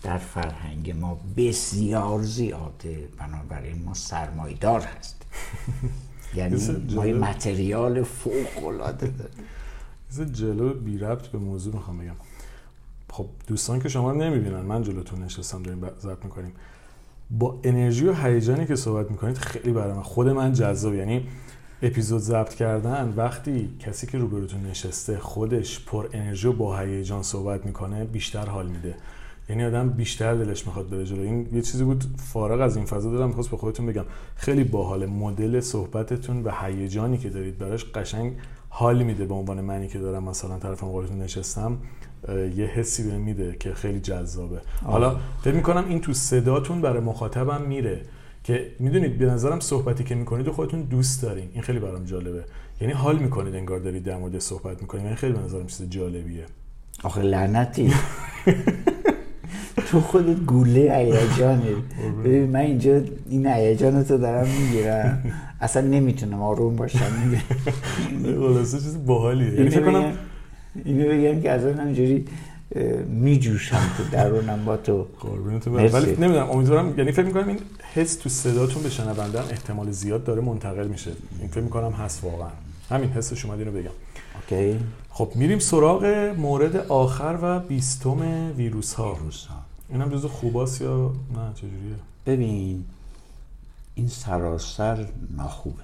در 0.01 0.17
فرهنگ 0.17 0.91
ما 0.91 1.19
بسیار 1.37 2.21
زیاده 2.21 3.09
بنابراین 3.19 3.83
ما 3.83 3.93
سرمایدار 3.93 4.81
هستیم. 4.81 5.27
یعنی 6.35 6.55
ما. 6.95 7.03
متریال 7.03 8.03
فوق 8.03 8.65
العاده 8.67 9.07
داریم 9.07 10.31
جلو 10.33 10.73
بی 10.73 10.97
ربط 10.97 11.27
به 11.27 11.37
موضوع 11.37 11.73
می‌خوام 11.73 11.97
بگم. 11.97 12.15
خب 13.09 13.25
دوستان 13.47 13.79
که 13.79 13.89
شما 13.89 14.11
نمی‌بینن 14.11 14.61
من 14.61 14.83
جلوتون 14.83 15.23
نشستم 15.23 15.63
داریم 15.63 15.87
ضبط 15.99 16.25
می‌کنیم. 16.25 16.51
با 17.31 17.59
انرژی 17.63 18.07
و 18.07 18.13
هیجانی 18.13 18.65
که 18.65 18.75
صحبت 18.75 19.11
می‌کنید 19.11 19.37
خیلی 19.37 19.71
برای 19.71 19.93
من 19.93 20.01
خود 20.01 20.27
من 20.27 20.53
جذاب. 20.53 20.93
یعنی 20.93 21.27
اپیزود 21.81 22.21
ضبط 22.21 22.53
کردن 22.53 23.13
وقتی 23.17 23.69
کسی 23.79 24.07
که 24.07 24.17
روبروتون 24.17 24.65
نشسته 24.65 25.19
خودش 25.19 25.85
پر 25.85 26.09
انرژی 26.13 26.47
و 26.47 26.53
با 26.53 26.79
هیجان 26.79 27.23
صحبت 27.23 27.65
می‌کنه 27.65 28.05
بیشتر 28.05 28.45
حال 28.45 28.67
میده. 28.67 28.95
یعنی 29.49 29.65
آدم 29.65 29.89
بیشتر 29.89 30.35
دلش 30.35 30.67
می‌خواد 30.67 30.89
بره 30.89 31.05
جلو. 31.05 31.21
این 31.21 31.49
یه 31.53 31.61
چیزی 31.61 31.83
بود 31.83 32.03
فارغ 32.17 32.61
از 32.61 32.75
این 32.75 32.85
فضا 32.85 33.11
دارم 33.11 33.27
می‌خواست 33.27 33.49
به 33.49 33.57
خودتون 33.57 33.85
بگم. 33.85 34.05
خیلی 34.35 34.63
باحال 34.63 35.05
مدل 35.05 35.59
صحبتتون 35.59 36.43
و 36.43 36.51
هیجانی 36.61 37.17
که 37.17 37.29
دارید 37.29 37.57
براش 37.57 37.85
قشنگ 37.85 38.33
حال 38.69 39.03
میده 39.03 39.25
به 39.25 39.33
عنوان 39.33 39.61
منی 39.61 39.87
که 39.87 39.99
دارم 39.99 40.23
مثلا 40.23 40.59
طرف 40.59 40.83
مقابلتون 40.83 41.21
نشستم. 41.21 41.77
یه 42.55 42.65
حسی 42.65 43.03
بهم 43.03 43.21
میده 43.21 43.55
که 43.59 43.73
خیلی 43.73 43.99
جذابه. 43.99 44.61
حالا 44.83 45.15
فکر 45.43 45.53
می‌کنم 45.53 45.85
این 45.89 46.01
تو 46.01 46.13
صداتون 46.13 46.81
برای 46.81 46.99
مخاطبم 46.99 47.61
میره 47.61 48.01
که 48.43 48.71
می‌دونید 48.79 49.17
به 49.17 49.25
نظرم 49.25 49.59
صحبتی 49.59 50.03
که 50.03 50.15
می‌کنید 50.15 50.47
و 50.47 50.51
خودتون 50.51 50.81
دوست 50.81 51.21
دارین. 51.21 51.49
این 51.53 51.61
خیلی 51.61 51.79
برام 51.79 52.05
جالبه. 52.05 52.43
یعنی 52.81 52.93
حال 52.93 53.19
می‌کنید 53.19 53.55
انگار 53.55 53.79
دارید 53.79 54.03
در 54.03 54.17
مورد 54.17 54.39
صحبت 54.39 54.81
می‌کنید. 54.81 55.05
این 55.05 55.15
خیلی 55.15 55.33
به 55.33 55.39
نظرم 55.39 55.67
چیز 55.67 55.89
جالبیه. 55.89 56.45
آخه 57.03 57.21
لعنتی. 57.21 57.93
تو 59.91 60.01
خودت 60.01 60.37
گوله 60.37 60.95
هیجانه. 60.97 61.61
ببین 62.23 62.49
من 62.49 62.59
اینجا 62.59 63.01
این 63.29 63.47
هیجان 63.47 64.03
تو 64.03 64.17
دارم 64.17 64.47
می‌گیرم. 64.47 65.33
اصلا 65.61 65.87
نمی‌تونم 65.87 66.41
آروم 66.41 66.75
باشم. 66.75 66.99
خلاصه 68.23 68.79
چیز 68.79 69.05
باحالیه. 69.05 69.47
یعنی 69.47 69.57
اینو 69.59 69.71
فکر 69.71 69.85
کنم 69.85 70.01
بگم 70.01 70.13
اینو 70.85 71.09
بگم 71.09 71.41
که 71.41 71.51
اصلا 71.51 71.73
همینجوری 71.73 72.25
میجوشم 73.07 73.81
تو 73.97 74.03
درونم 74.11 74.65
با 74.65 74.77
تو. 74.77 75.05
ولی 75.65 76.11
نمی‌دونم 76.11 76.49
امیدوارم 76.49 76.93
یعنی 76.97 77.11
فکر 77.11 77.25
می‌کنم 77.25 77.47
این 77.47 77.59
حس 77.93 78.15
تو 78.15 78.29
صداتون 78.29 78.83
به 78.83 78.89
شنونده 78.89 79.39
هم 79.39 79.45
احتمال 79.51 79.91
زیاد 79.91 80.23
داره 80.23 80.41
منتقل 80.41 80.87
میشه. 80.87 81.11
این 81.39 81.49
فکر 81.49 81.61
می‌کنم 81.61 81.91
هست 81.91 82.23
واقعا. 82.23 82.49
همین 82.89 83.09
حسش 83.09 83.45
اومد 83.45 83.59
اینو 83.59 83.71
بگم. 83.71 83.91
اوکی. 84.51 84.79
خب 85.09 85.31
میریم 85.35 85.59
سراغ 85.59 86.05
مورد 86.37 86.75
آخر 86.75 87.37
و 87.41 87.59
بیستم 87.59 88.51
ویروس 88.57 88.93
ها 88.93 89.17
اینم 89.91 90.09
جزو 90.09 90.27
خوباست 90.27 90.81
یا 90.81 91.13
نه؟ 91.33 91.53
چجوریه؟ 91.53 91.95
ببین 92.25 92.85
این 93.95 94.07
سراسر 94.07 95.07
ناخوبه. 95.29 95.83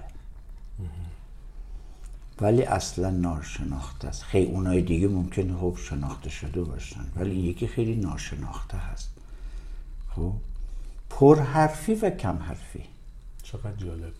ولی 2.41 2.63
اصلا 2.63 3.09
ناشناخته 3.09 4.07
است. 4.07 4.23
خیلی 4.23 4.51
اونای 4.51 4.81
دیگه 4.81 5.07
ممکنه 5.07 5.57
خب 5.57 5.77
شناخته 5.77 6.29
شده 6.29 6.61
باشن. 6.61 7.05
ولی 7.15 7.35
یکی 7.35 7.67
خیلی 7.67 7.95
ناشناخته 7.95 8.77
هست. 8.77 9.09
خب؟ 10.15 10.33
پرحرفی 11.09 11.93
و 11.93 12.09
کم 12.09 12.37
حرفی. 12.37 12.83
چقدر 13.43 13.75
جالب. 13.75 14.13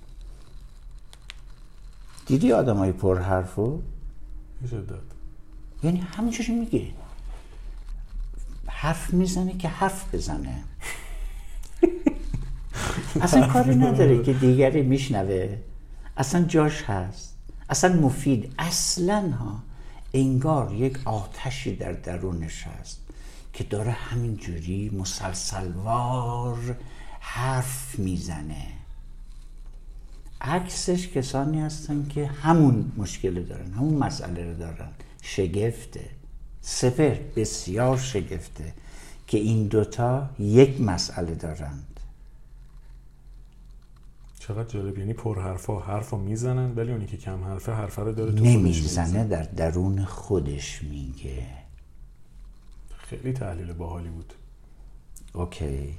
دیدی 2.25 2.53
آدم 2.53 2.77
های 2.77 2.91
پرحرفو 2.91 3.81
یه 4.61 4.67
شدت 4.67 4.99
یعنی 5.83 5.99
همینجوری 5.99 6.59
میگه. 6.59 6.87
حرف 8.79 9.13
می‌زنه 9.13 9.57
که 9.57 9.67
حرف 9.67 10.15
بزنه. 10.15 10.63
اصلا 13.21 13.47
کاری 13.47 13.75
نداره 13.75 14.23
که 14.23 14.33
دیگری 14.33 14.81
میشنوه. 14.81 15.57
اصلا 16.17 16.43
جاش 16.43 16.83
هست. 16.83 17.37
اصلا 17.69 17.95
مفید. 17.95 18.53
اصلا 18.59 19.31
ها 19.31 19.63
انگار 20.13 20.73
یک 20.73 20.99
آتشی 21.05 21.75
در 21.75 21.91
درونش 21.91 22.63
هست 22.63 23.01
که 23.53 23.63
داره 23.63 23.91
همینجوری 23.91 24.89
مسلسلوار 24.89 26.77
حرف 27.19 27.99
می‌زنه. 27.99 28.67
عکسش 30.41 31.07
کسانی 31.07 31.61
هستن 31.61 32.07
که 32.07 32.27
همون 32.27 32.91
مشکل 32.97 33.43
دارن 33.43 33.73
همون 33.73 33.93
مسئله 33.93 34.45
رو 34.45 34.57
دارن. 34.57 34.89
شگفته. 35.21 36.16
سپر 36.69 37.15
بسیار 37.35 37.97
شگفته 37.97 38.73
که 39.27 39.37
این 39.37 39.67
دوتا 39.67 40.29
یک 40.39 40.81
مسئله 40.81 41.35
دارند. 41.35 41.99
چقدر 44.39 44.69
جالب 44.69 44.97
یعنی 44.97 45.13
پر 45.13 45.41
حرفا 45.41 45.79
حرفا 45.79 46.17
می‌زنن 46.17 46.75
ولی 46.75 46.91
اونی 46.91 47.05
که 47.05 47.17
کم 47.17 47.43
حرفه 47.43 47.71
حرفه 47.71 48.01
رو 48.01 48.11
داره 48.11 48.31
تو 48.31 48.43
نمی‌زنه 48.43 49.23
در 49.23 49.43
درون 49.43 50.05
خودش 50.05 50.83
میگه. 50.83 51.47
خیلی 52.97 53.33
تحلیل 53.33 53.73
باحالی 53.73 54.09
بود. 54.09 54.33
اوکی. 55.33 55.95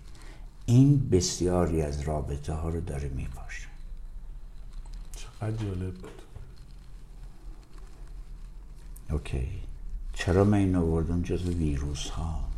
این 0.66 1.08
بسیاری 1.08 1.82
از 1.82 2.00
رابطه 2.00 2.52
ها 2.52 2.68
رو 2.68 2.80
داره 2.80 3.08
میپاشه. 3.08 3.68
چقدر 5.16 5.56
جالب 5.56 5.94
بود. 5.94 6.22
اوکی. 9.10 9.67
چرا 10.18 10.44
من 10.44 10.58
این 10.58 10.76
آوردم 10.76 11.22
جز 11.22 11.42
ویروس 11.42 12.08
ها 12.08 12.48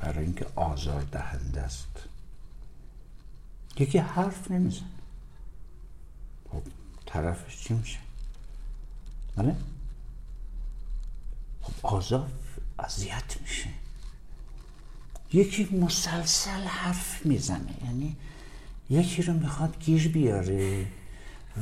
برای 0.00 0.24
اینکه 0.24 0.46
آزار 0.54 1.02
دهنده 1.02 1.60
است. 1.60 1.96
یکی 3.78 3.98
حرف 3.98 4.50
نمیزن 4.50 4.90
خب 6.50 6.62
طرفش 7.06 7.64
چی 7.64 7.74
میشه؟ 7.74 7.98
بله؟ 9.36 9.56
خب 11.62 11.86
آزار 11.86 12.30
اذیت 12.78 13.40
میشه. 13.40 13.70
یکی 15.32 15.64
مسلسل 15.64 16.64
حرف 16.64 17.26
می‌زنه. 17.26 17.74
یعنی 17.84 18.16
یکی 18.90 19.22
رو 19.22 19.32
می‌خواد 19.32 19.80
گیر 19.80 20.08
بیاره 20.08 20.86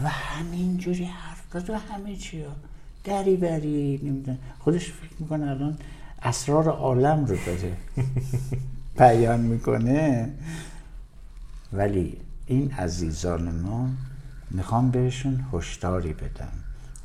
و 0.03 0.09
همینجوری 0.09 1.05
حرف 1.05 1.71
و 1.71 1.79
همه 1.79 2.17
چی 2.17 2.43
ها 2.43 2.70
دری 3.05 3.37
بری 3.37 4.01
نمیدن 4.03 4.39
خودش 4.59 4.93
فکر 4.93 5.11
می‌کنه 5.19 5.47
الان 5.47 5.79
اسرار 6.23 6.69
عالم 6.69 7.25
رو 7.25 7.37
داره. 7.47 7.77
بیان 8.99 9.41
می‌کنه. 9.41 10.33
ولی 11.73 12.17
این 12.47 12.73
عزیزان 12.73 13.61
ما 13.61 13.89
می‌خوام 14.51 14.91
بهشون 14.91 15.45
هشداری 15.53 16.13
بدم. 16.13 16.53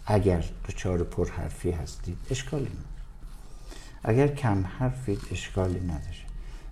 اگر 0.05 0.43
دچار 0.69 1.03
پرحرفی 1.03 1.71
هستید 1.71 2.17
اشکالی 2.29 2.65
نداره. 2.65 2.85
اگر 4.03 4.27
کم 4.27 4.65
حرفید 4.79 5.19
اشکالی 5.31 5.79
نداره. 5.79 6.25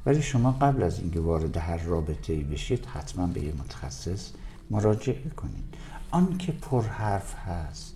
ولی 0.06 0.22
شما 0.22 0.52
قبل 0.52 0.84
از 0.84 1.00
اینکه 1.00 1.20
وارد 1.20 1.58
هر 1.58 1.78
رابطه 1.78 2.34
ای 2.34 2.44
بشید 2.44 2.86
حتما 2.86 3.28
به 3.28 3.42
یه 3.42 3.54
متخصص 3.54 4.32
مراجعه 4.70 5.30
کنید. 5.30 5.74
آن 6.12 6.38
که 6.38 6.52
پرحرف 6.52 7.36
هست 7.36 7.93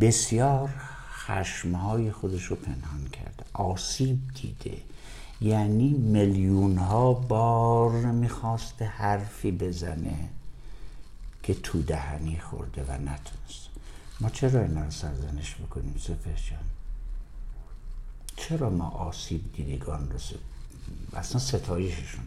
بسیار 0.00 0.70
خشمهای 1.12 2.12
خودش 2.12 2.44
رو 2.44 2.56
پنهان 2.56 3.08
کرده 3.12 3.44
آسیب 3.52 4.18
دیده. 4.34 4.76
یعنی 5.40 5.88
میلیون 5.88 6.78
ها 6.78 7.12
بار 7.12 7.92
می‌خواسته 7.92 8.84
حرفی 8.84 9.52
بزنه 9.52 10.28
که 11.42 11.54
تو 11.54 11.82
دهنی 11.82 12.38
خورده 12.40 12.84
و 12.84 12.92
نتونست. 12.92 13.68
ما 14.20 14.30
چرا 14.30 14.60
اینا 14.60 14.84
رو 14.84 14.90
سرزنش 14.90 15.54
بکنیم 15.54 15.94
سفر 15.98 16.50
جان؟ 16.50 16.64
چرا 18.36 18.70
ما 18.70 18.88
آسیب 18.88 19.52
دیدگان 19.52 20.10
رو 20.10 20.18
اصلا 21.18 21.40
ستایششون 21.40 22.24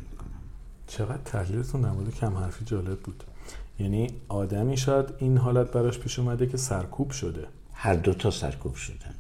چقدر 0.88 1.22
تحلیلتون 1.26 1.81
در 1.81 1.91
مورد 1.91 2.15
کم 2.15 2.38
حرفی 2.38 2.65
جالب 2.65 2.99
بود. 2.99 3.23
یعنی 3.80 4.07
آدمی 4.27 4.77
شاید 4.77 5.05
این 5.18 5.38
حالت 5.38 5.72
براش 5.72 5.99
پیش 5.99 6.19
اومده 6.19 6.47
که 6.47 6.57
سرکوب 6.57 7.11
شده. 7.11 7.47
هر 7.73 7.93
دوتا 7.93 8.31
سرکوب 8.31 8.76
شدن. 8.76 9.15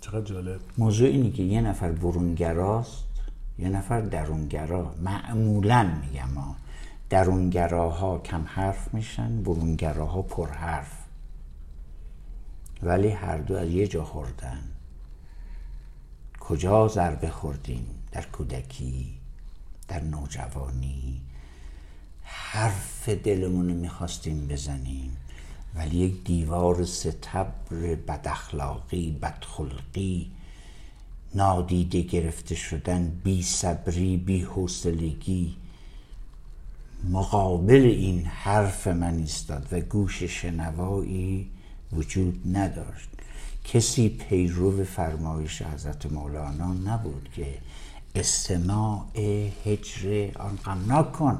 چقدر 0.00 0.24
جالب. 0.24 0.60
موضوع 0.78 1.08
اینه 1.08 1.30
که 1.30 1.42
یه 1.42 1.60
نفر 1.60 1.92
برونگراست 1.92 3.04
یه 3.58 3.68
نفر 3.68 4.00
درونگرا. 4.00 4.94
معمولا 5.02 5.92
میگم 6.02 6.30
ما 6.34 6.56
درونگراها 7.10 8.18
کم 8.18 8.44
حرف 8.46 8.94
میشن 8.94 9.42
برونگراها 9.42 10.22
پر 10.22 10.48
حرف. 10.48 10.92
ولی 12.82 13.08
هر 13.08 13.38
دو 13.38 13.56
از 13.56 13.68
یه 13.68 13.86
جا 13.86 14.04
خوردن. 14.04 14.58
کجا 16.40 16.88
ضربه 16.88 17.30
خوردیم 17.30 17.86
در 18.12 18.22
کودکی؟ 18.22 19.21
در 19.92 20.02
نوجوانی 20.02 21.20
حرف 22.22 23.08
دلمون 23.08 23.66
می‌خواستیم 23.66 24.46
بزنیم 24.48 25.16
ولی 25.74 25.96
یک 25.96 26.24
دیوار 26.24 26.84
ستبر 26.84 27.94
بداخلاقی 28.08 29.10
بدخلقی 29.22 30.30
نادیده 31.34 32.02
گرفته 32.02 32.54
شدن 32.54 33.20
بی 33.24 33.42
صبری 33.42 34.16
بی 34.16 34.42
حوصلگی 34.42 35.56
مقابل 37.10 37.82
این 37.82 38.24
حرف 38.24 38.86
من 38.86 39.14
ایستاد 39.18 39.68
و 39.72 39.80
گوش 39.80 40.22
شنوایی 40.22 41.50
وجود 41.92 42.56
نداشت. 42.56 43.08
کسی 43.64 44.08
پیرو 44.08 44.84
فرمایش 44.84 45.62
حضرت 45.62 46.12
مولانا 46.12 46.72
نبود 46.72 47.28
که 47.36 47.58
استماع 48.14 49.04
هجر 49.64 50.30
آن 50.38 50.58
غمناک 50.64 51.12
کن. 51.12 51.38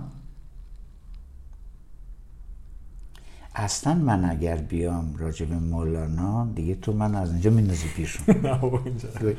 اصلا 3.55 3.95
من 3.95 4.31
اگر 4.31 4.57
بیام 4.57 5.17
راجب 5.17 5.53
مولانا 5.53 6.47
دیگه 6.55 6.75
تو 6.75 6.93
من 6.93 7.15
از 7.15 7.33
اینجا 7.33 7.51
میندازی 7.51 7.89
پیشون. 7.89 8.37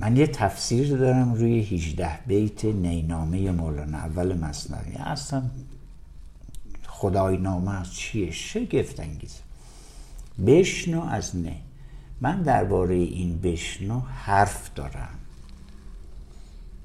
من 0.00 0.16
یه 0.16 0.26
تفسیر 0.26 0.96
دارم 0.96 1.34
روی 1.34 1.60
18 1.60 2.18
بیت 2.26 2.64
نینامه 2.64 3.50
مولانا 3.50 3.98
اول 3.98 4.38
مصنوی. 4.38 4.94
اصلا 4.94 5.42
خدای 6.86 7.36
نامه 7.36 7.80
از 7.80 7.94
چیه؟ 7.94 8.30
شگفت 8.30 9.00
انگیزه 9.00 9.40
بشنو 10.46 11.02
از 11.02 11.36
نه. 11.36 11.56
من 12.20 12.42
درباره 12.42 12.94
این 12.94 13.40
بشنو 13.40 14.00
حرف 14.00 14.74
دارم. 14.74 15.18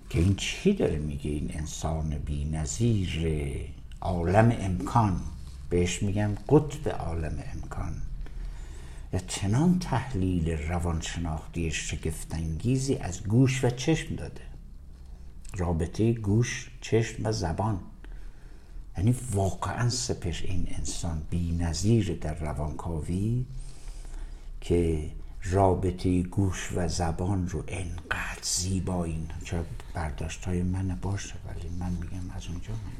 که 0.09 0.19
این 0.19 0.35
چی 0.35 0.73
داره 0.73 0.97
میگه 0.97 1.31
این 1.31 1.51
انسان 1.53 2.09
بی 2.09 2.45
نظیر 2.45 3.27
عالم 4.01 4.55
امکان؟ 4.59 5.21
بهش 5.69 6.03
میگم 6.03 6.31
قطب 6.49 6.89
عالم 6.89 7.43
امکان. 7.53 7.93
یا 9.13 9.19
چنان 9.19 9.79
تحلیل 9.79 10.49
روانشناختی 10.49 11.71
شگفتانگیزی 11.71 12.95
از 12.95 13.23
گوش 13.23 13.63
و 13.63 13.69
چشم 13.69 14.15
داده. 14.15 14.41
رابطه 15.57 16.13
گوش 16.13 16.71
چشم 16.81 17.25
و 17.25 17.31
زبان. 17.31 17.79
یعنی 18.97 19.15
واقعا 19.31 19.89
سپش 19.89 20.43
این 20.43 20.67
انسان 20.77 21.21
بی 21.29 21.51
نظیر 21.51 22.17
در 22.21 22.33
روانکاوی 22.33 23.45
که 24.61 25.09
رابطه 25.43 26.21
گوش 26.21 26.69
و 26.75 26.87
زبان 26.87 27.49
رو 27.49 27.63
انقدر 27.67 28.41
زیبا 28.41 29.03
این 29.03 29.29
چرا 29.45 29.65
برداشت 29.93 30.45
های 30.45 30.63
من 30.63 30.99
باشه 31.01 31.35
ولی 31.47 31.69
من 31.69 31.91
میگم 31.91 32.29
از 32.35 32.47
اونجا 32.47 32.71
من 32.73 32.99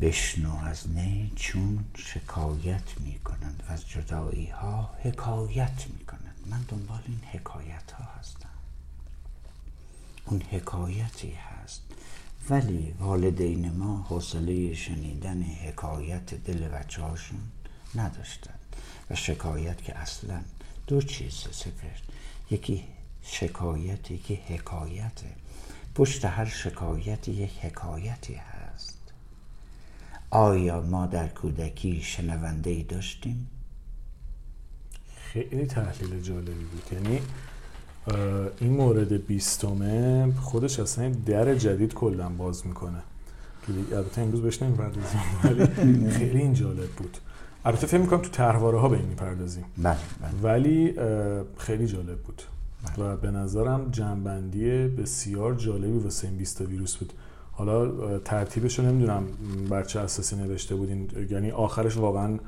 بشنو 0.00 0.56
از 0.64 0.90
نه 0.90 1.30
چون 1.34 1.84
شکایت 1.96 3.00
می 3.00 3.18
کنند 3.18 3.62
و 3.68 3.72
از 3.72 3.88
جدایی 3.88 4.46
ها 4.46 4.90
حکایت 5.02 5.86
می 5.98 6.04
کنند 6.06 6.36
من 6.46 6.60
دنبال 6.68 7.00
این 7.06 7.20
حکایت 7.32 7.92
ها 7.92 8.04
هستم. 8.18 8.48
اون 10.26 10.42
حکایتی 10.42 11.30
هست. 11.32 11.82
ولی 12.50 12.94
والدین 13.00 13.72
ما 13.72 14.06
حوصله 14.08 14.74
شنیدن 14.74 15.42
حکایت 15.42 16.34
دل 16.34 16.68
بچه 16.68 17.02
هاشون 17.02 17.40
نداشتند 17.94 18.55
و 19.10 19.14
شکایت 19.14 19.82
که 19.82 19.98
اصلا 19.98 20.40
دو 20.86 21.02
چیز 21.02 21.34
سپر. 21.50 21.98
یکی 22.50 22.84
شکایت 23.22 24.10
یکی 24.10 24.34
حکایته 24.34 25.26
پشت 25.94 26.24
هر 26.24 26.44
شکایتی 26.44 27.32
یک 27.32 27.52
حکایتی 27.62 28.34
هست. 28.34 28.98
آیا 30.30 30.80
ما 30.80 31.06
در 31.06 31.28
کودکی 31.28 32.02
شنونده 32.02 32.70
ای 32.70 32.82
داشتیم؟ 32.82 33.46
خیلی 35.32 35.66
تحلیل 35.66 36.20
جالبی 36.20 36.64
بود. 36.64 36.92
یعنی 36.92 37.20
این 38.60 38.72
مورد 38.72 39.26
بیستمه 39.26 40.32
خودش 40.32 40.80
اصلا 40.80 41.08
در 41.08 41.54
جدید 41.54 41.94
کلا 41.94 42.28
باز 42.28 42.66
می‌کنه. 42.66 43.02
که 43.66 43.96
البته 43.96 44.20
امروز 44.20 44.42
بهش 44.42 44.62
نمی‌پردازیم 44.62 45.20
ولی 45.44 46.10
خیلی 46.18 46.38
این 46.38 46.54
جالب 46.54 46.90
بود. 46.90 47.18
البته 47.66 47.86
فکر 47.86 48.00
می‌کنم 48.00 48.20
تو 48.20 48.30
تحواره 48.30 48.78
ها 48.78 48.88
به 48.88 48.96
این 48.96 49.06
می‌پردازیم. 49.06 49.64
بله 49.78 49.96
ولی 50.42 50.94
خیلی 51.58 51.86
جالب 51.86 52.18
بود. 52.18 52.42
و 52.98 53.16
به 53.16 53.30
نظرم 53.30 53.90
جنبندی 53.90 54.88
بسیار 54.88 55.54
جالبی 55.54 55.98
واسه 55.98 56.28
این 56.28 56.36
بیستا 56.36 56.64
ویروس 56.64 56.96
بود. 56.96 57.12
حالا 57.52 58.18
ترتیبش 58.18 58.78
رو 58.78 58.84
نمی‌دونم 58.84 59.24
بر 59.70 59.82
چه 59.82 60.00
اساسی 60.00 60.36
نوشته 60.36 60.74
بودین. 60.74 61.10
یعنی 61.30 61.50
آخرش 61.50 61.96
واقعا 61.96 62.38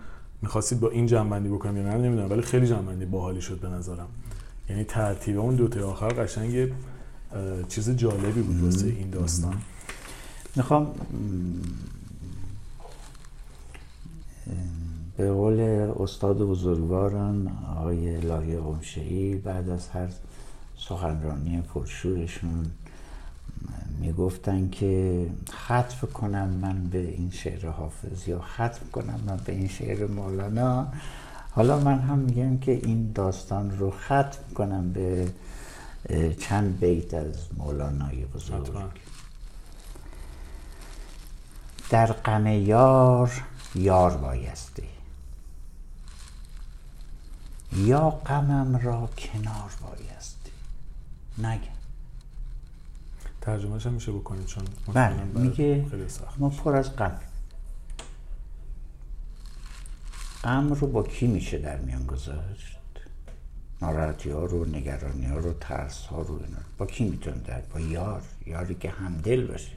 می‌خواستید 0.42 0.80
با 0.80 0.90
این 0.90 1.06
جنبندی 1.06 1.48
بکنم 1.48 1.76
یا 1.76 1.82
نه 1.82 1.96
نمی‌دونم 1.96 2.30
ولی 2.30 2.42
خیلی 2.42 2.66
جنبندی 2.66 3.04
باحالی 3.04 3.40
شد 3.40 3.60
به 3.60 3.68
نظرم. 3.68 4.08
یعنی 4.70 4.84
ترتیب 4.84 5.38
اون 5.38 5.54
دو 5.54 5.68
تا 5.68 5.90
آخر 5.90 6.08
قشنگ 6.08 6.72
چیز 7.68 7.90
جالبی 7.90 8.42
بود 8.42 8.62
واسه 8.64 8.86
این 8.86 9.10
داستان. 9.10 9.56
می‌خوام 10.56 10.94
به 15.18 15.32
قول 15.32 15.60
استاد 16.00 16.38
بزرگواران 16.38 17.58
آقای 17.76 18.20
لاهی 18.20 18.56
قمشهی 18.56 19.34
بعد 19.34 19.68
از 19.68 19.88
هر 19.88 20.08
سخنرانی 20.78 21.60
پرشورشون 21.60 22.70
می‌گفتن 24.00 24.70
که 24.70 25.26
ختم 25.50 26.06
کنم 26.14 26.48
من 26.48 26.84
به 26.84 26.98
این 26.98 27.30
شعر 27.30 27.68
حافظ 27.68 28.28
یا 28.28 28.40
ختم 28.40 28.90
کنم 28.92 29.20
من 29.26 29.36
به 29.44 29.52
این 29.52 29.68
شعر 29.68 30.06
مولانا 30.06 30.86
حالا 31.50 31.78
من 31.78 31.98
هم 31.98 32.18
میگم 32.18 32.58
که 32.58 32.72
این 32.72 33.12
داستان 33.12 33.78
رو 33.78 33.90
ختم 33.90 34.38
کنم 34.54 34.92
به 34.92 35.28
چند 36.40 36.80
بیت 36.80 37.14
از 37.14 37.36
مولانای 37.56 38.24
بزرگ. 38.24 38.90
در 41.90 42.06
غم 42.06 42.46
یار 42.46 43.30
یار 43.74 44.16
بایستی. 44.16 44.87
یا 47.72 48.10
غمم 48.10 48.76
را 48.76 49.08
کنار 49.18 49.70
بایستی؟ 49.82 50.50
نگه. 51.38 51.78
ترجمهش 53.40 53.86
هم 53.86 53.92
میشه 53.92 54.12
بکنید 54.12 54.46
چون 54.46 54.64
بله 54.94 55.24
میگه 55.24 55.86
ما 56.38 56.48
پر 56.48 56.76
از 56.76 56.96
غم. 56.96 57.18
غم 60.44 60.72
رو 60.72 60.86
با 60.86 61.02
کی 61.02 61.26
میشه 61.26 61.58
در 61.58 61.76
میان 61.76 62.06
گذاشت؟ 62.06 62.78
ناراحتی 63.82 64.30
ها 64.30 64.44
رو 64.44 64.64
نگرانی 64.64 65.26
ها 65.26 65.36
رو 65.36 65.52
ترس 65.52 66.06
ها 66.06 66.22
رو 66.22 66.34
اینا 66.34 66.58
با 66.78 66.86
کی 66.86 67.04
می‌تونه 67.04 67.36
در 67.36 67.60
با 67.60 67.80
یار 67.80 68.22
یاری 68.46 68.74
که 68.74 68.90
همدل 68.90 69.46
باشه. 69.46 69.72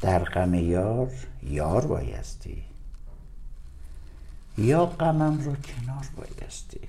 در 0.00 0.24
غم 0.24 0.54
یار 0.54 1.10
یار 1.42 1.86
بایستی. 1.86 2.62
یا 4.58 4.86
غمم 4.86 5.44
رو 5.44 5.56
کنار 5.56 6.06
بایستی. 6.16 6.80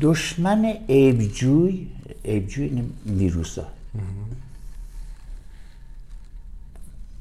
دشمن 0.00 0.64
عیبجوی 0.88 1.88
عیبجوی 2.24 2.82
ویروس 3.06 3.58
ها 3.58 3.66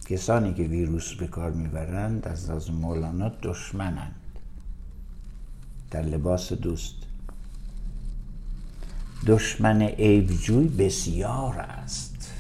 کسانی 0.06 0.54
که 0.54 0.64
ویروس 0.64 1.14
به 1.14 1.28
کار 1.28 1.52
می‌برند 1.52 2.28
از 2.28 2.50
از 2.50 2.72
مولانا 2.72 3.30
دشمنند. 3.30 4.16
در 5.92 6.02
لباس 6.02 6.54
دوست. 6.54 6.96
دشمن 9.28 9.82
عیبجوی 9.82 10.68
بسیار 10.68 11.60
است. 11.60 12.32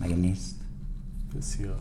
مگه 0.00 0.16
نیست؟ 0.16 0.56
بسیار. 1.36 1.80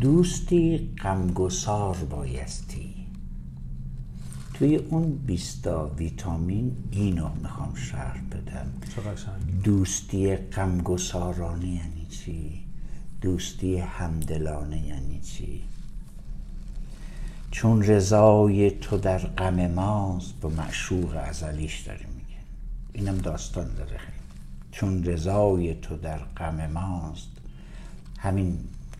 دوستی 0.00 0.90
غمگسار 1.02 1.96
بایستی. 1.96 2.94
توی 4.54 4.76
اون 4.76 5.16
بیستا 5.26 5.88
ویتامین 5.88 6.76
اینو 6.90 7.28
می‌خوام 7.42 7.74
شرح 7.74 8.22
بدم. 8.22 8.66
دوستی 9.64 10.36
غمگسارانه 10.36 11.68
یعنی 11.68 12.06
چی؟ 12.10 12.64
دوستی 13.20 13.76
همدلانه 13.78 14.86
یعنی 14.86 15.20
چی؟ 15.20 15.62
چون 17.50 17.82
رضای 17.82 18.70
تو 18.70 18.98
در 18.98 19.18
غم 19.18 19.66
ماست 19.66 20.34
با 20.40 20.48
معشوق 20.48 21.16
ازلیش 21.16 21.80
داره 21.80 22.06
میگه. 22.16 22.40
اینم 22.92 23.18
داستان 23.18 23.74
داره. 23.74 23.98
خیلی 23.98 24.18
چون 24.72 25.04
رضای 25.04 25.74
تو 25.74 25.96
در 25.96 26.18
غم 26.18 26.70
ماست 26.72 27.28
همین 28.18 28.58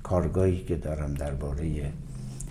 کارگاهی 0.09 0.64
که 0.64 0.76
دارم 0.76 1.14
درباره 1.14 1.93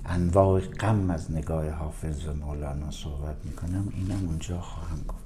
انواع 0.05 0.59
غم 0.59 1.09
از 1.09 1.31
نگاه 1.31 1.69
حافظ 1.69 2.27
و 2.27 2.33
مولانا 2.33 2.91
صحبت 2.91 3.35
می‌کنم 3.43 3.93
اینم 3.95 4.27
اونجا 4.27 4.61
خواهم 4.61 4.97
گفت. 5.07 5.23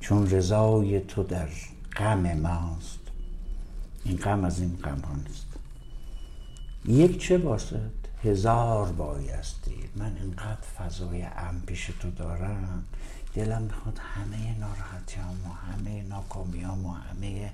چون 0.00 0.30
رضای 0.30 1.00
تو 1.00 1.22
در 1.22 1.48
غم 1.96 2.40
ماست 2.40 3.00
این 4.04 4.16
غم 4.16 4.44
از 4.44 4.60
این 4.60 4.76
غم 4.84 5.00
ها 5.00 5.14
نیست. 5.28 5.46
یک 6.86 7.20
چه 7.20 7.38
باشد؟ 7.38 7.90
هزار 8.24 8.92
بایستی 8.92 9.76
من 9.96 10.16
اینقدر 10.16 10.66
فضای 10.78 11.22
ام 11.22 11.62
پیش 11.66 11.90
تو 12.00 12.10
دارم 12.10 12.84
دلم 13.34 13.62
می‌خواد 13.62 13.98
همه 13.98 14.58
ناراحتی 14.58 15.16
هم 15.16 15.50
و 15.50 15.54
همه 15.54 16.02
ناکامی 16.02 16.60
هم 16.60 16.86
و 16.86 16.92
همه 16.92 17.50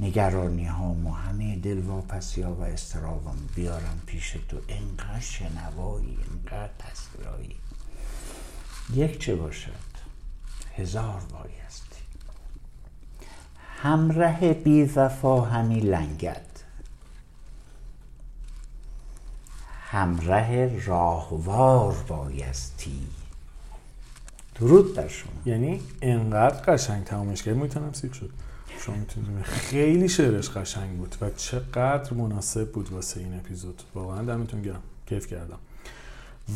نگرانی 0.00 0.64
ها 0.64 0.90
و 1.04 1.14
همه 1.14 1.56
دلواپسی 1.56 2.42
ها 2.42 2.54
و 2.54 2.62
استرابم 2.62 3.36
بیارم 3.54 4.00
پیش 4.06 4.36
تو. 4.48 4.56
اینقدر 4.66 5.20
شنوایی 5.20 6.18
اینقدر 6.30 6.70
تصویرایی 6.78 7.56
یک 8.94 9.20
چه 9.20 9.34
باشد؟ 9.34 9.70
هزار 10.76 11.20
بایستی. 11.32 12.02
همراه 13.82 14.52
بی 14.52 14.82
وفا 14.82 15.40
همی 15.40 15.80
لنگد. 15.80 16.46
همراه 19.90 20.78
راهوار 20.78 21.94
بایستی. 22.08 23.06
درود 24.54 24.94
در 24.94 25.08
شما. 25.08 25.32
یعنی 25.46 25.80
انقدر 26.02 26.72
قشنگ 26.72 27.04
تمامش 27.04 27.42
کرد 27.42 27.56
می‌تونم 27.56 27.92
سیب 27.92 28.12
شد. 28.12 28.30
شما 28.78 28.96
می‌تونید 28.96 29.42
خیلی 29.42 30.08
شعرش 30.08 30.50
قشنگ 30.50 30.98
بود 30.98 31.16
و 31.20 31.30
چقدر 31.30 32.14
مناسب 32.14 32.72
بود 32.72 32.92
واسه 32.92 33.20
این 33.20 33.34
اپیزود. 33.34 33.82
واقعا 33.94 34.22
دمتون 34.22 34.62
گرم. 34.62 34.82
کیف 35.06 35.26
کردم. 35.26 35.58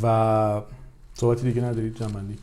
و 0.03 0.63
صحبتی 1.15 1.53
دیگه 1.53 1.65
ندارید 1.65 1.97
جنبندی. 1.97 2.39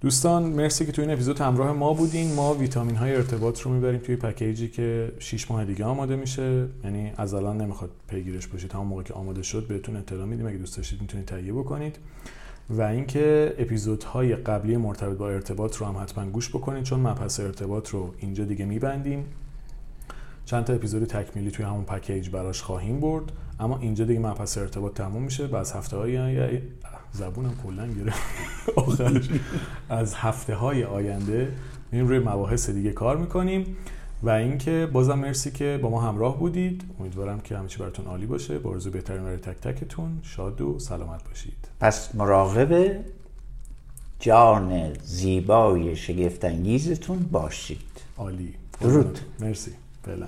دوستان 0.00 0.42
مرسی 0.42 0.86
که 0.86 0.92
تو 0.92 1.02
این 1.02 1.10
اپیزود 1.10 1.38
همراه 1.38 1.72
ما 1.72 1.92
بودین. 1.92 2.34
ما 2.34 2.54
ویتامین 2.54 2.96
های 2.96 3.14
ارتباط 3.14 3.60
رو 3.60 3.72
می‌بریم 3.72 4.00
توی 4.00 4.16
پکیجی 4.16 4.68
که 4.68 5.12
6 5.18 5.50
ماه 5.50 5.64
دیگه 5.64 5.84
آماده 5.84 6.16
میشه. 6.16 6.66
یعنی 6.84 7.12
از 7.16 7.34
الان 7.34 7.60
نمی‌خواد 7.60 7.90
پیگیرش 8.08 8.46
باشید 8.46 8.72
همون 8.72 8.86
موقع 8.86 9.02
که 9.02 9.14
آماده 9.14 9.42
شد 9.42 9.66
بهتون 9.66 9.96
اطلاع 9.96 10.26
میدیم. 10.26 10.46
اگه 10.46 10.56
دوست 10.56 10.76
داشتید 10.76 11.00
می‌تونید 11.00 11.26
تهیه 11.26 11.52
بکنید. 11.52 11.96
و 12.70 12.82
اینکه 12.82 13.54
اپیزودهای 13.58 14.36
قبلی 14.36 14.76
مرتبط 14.76 15.16
با 15.16 15.30
ارتباط 15.30 15.76
رو 15.76 15.86
هم 15.86 15.96
حتما 16.02 16.30
گوش 16.30 16.48
بکنید 16.48 16.82
چون 16.82 17.00
مبحث 17.00 17.40
ارتباط 17.40 17.88
رو 17.88 18.14
اینجا 18.18 18.44
دیگه 18.44 18.64
میبندیم. 18.64 19.24
چند 20.44 20.64
تا 20.64 20.72
اپیزود 20.72 21.04
تکمیلی 21.04 21.50
توی 21.50 21.64
همون 21.64 21.84
پکیج 21.84 22.28
براش 22.28 22.62
خواهیم 22.62 23.00
برد. 23.00 23.32
اما 23.60 23.78
اینجا 23.78 24.04
دیگه 24.04 24.20
مبحث 24.20 24.58
ارتباط 24.58 24.94
تموم 24.94 25.22
میشه. 25.22 25.46
و 25.46 25.56
از 25.56 25.72
هفته 25.72 25.96
های 25.96 26.60
زبونم 27.12 27.54
کلا 27.64 27.86
گرفت. 27.86 28.22
آخرش. 28.76 29.28
از 29.88 30.14
هفته 30.14 30.54
های 30.54 30.84
آینده 30.84 31.52
میریم 31.92 32.08
روی 32.08 32.18
مباحث 32.18 32.70
دیگه 32.70 32.92
کار 32.92 33.16
می‌کنیم. 33.16 33.76
و 34.22 34.30
اینکه 34.30 34.88
بازم 34.92 35.18
مرسی 35.18 35.50
که 35.50 35.78
با 35.82 35.90
ما 35.90 36.00
همراه 36.00 36.38
بودید. 36.38 36.82
امیدوارم 37.00 37.40
که 37.40 37.56
همه 37.56 37.68
چی 37.68 37.78
براتون 37.78 38.06
عالی 38.06 38.26
باشه. 38.26 38.58
با 38.58 38.70
آرزو 38.70 38.90
بهترین 38.90 39.22
برای 39.22 39.36
تک 39.36 39.60
تکتون 39.60 40.20
شاد 40.22 40.60
و 40.60 40.78
سلامت 40.78 41.28
باشید. 41.28 41.68
پس 41.80 42.14
مراقب 42.14 43.00
جان 44.20 44.94
زیبای 45.02 45.96
شگفتانگیزتون 45.96 47.18
باشید. 47.18 47.80
عالی. 48.18 48.54
درود. 48.80 49.18
مرسی. 49.40 49.70
فعلا. 50.04 50.26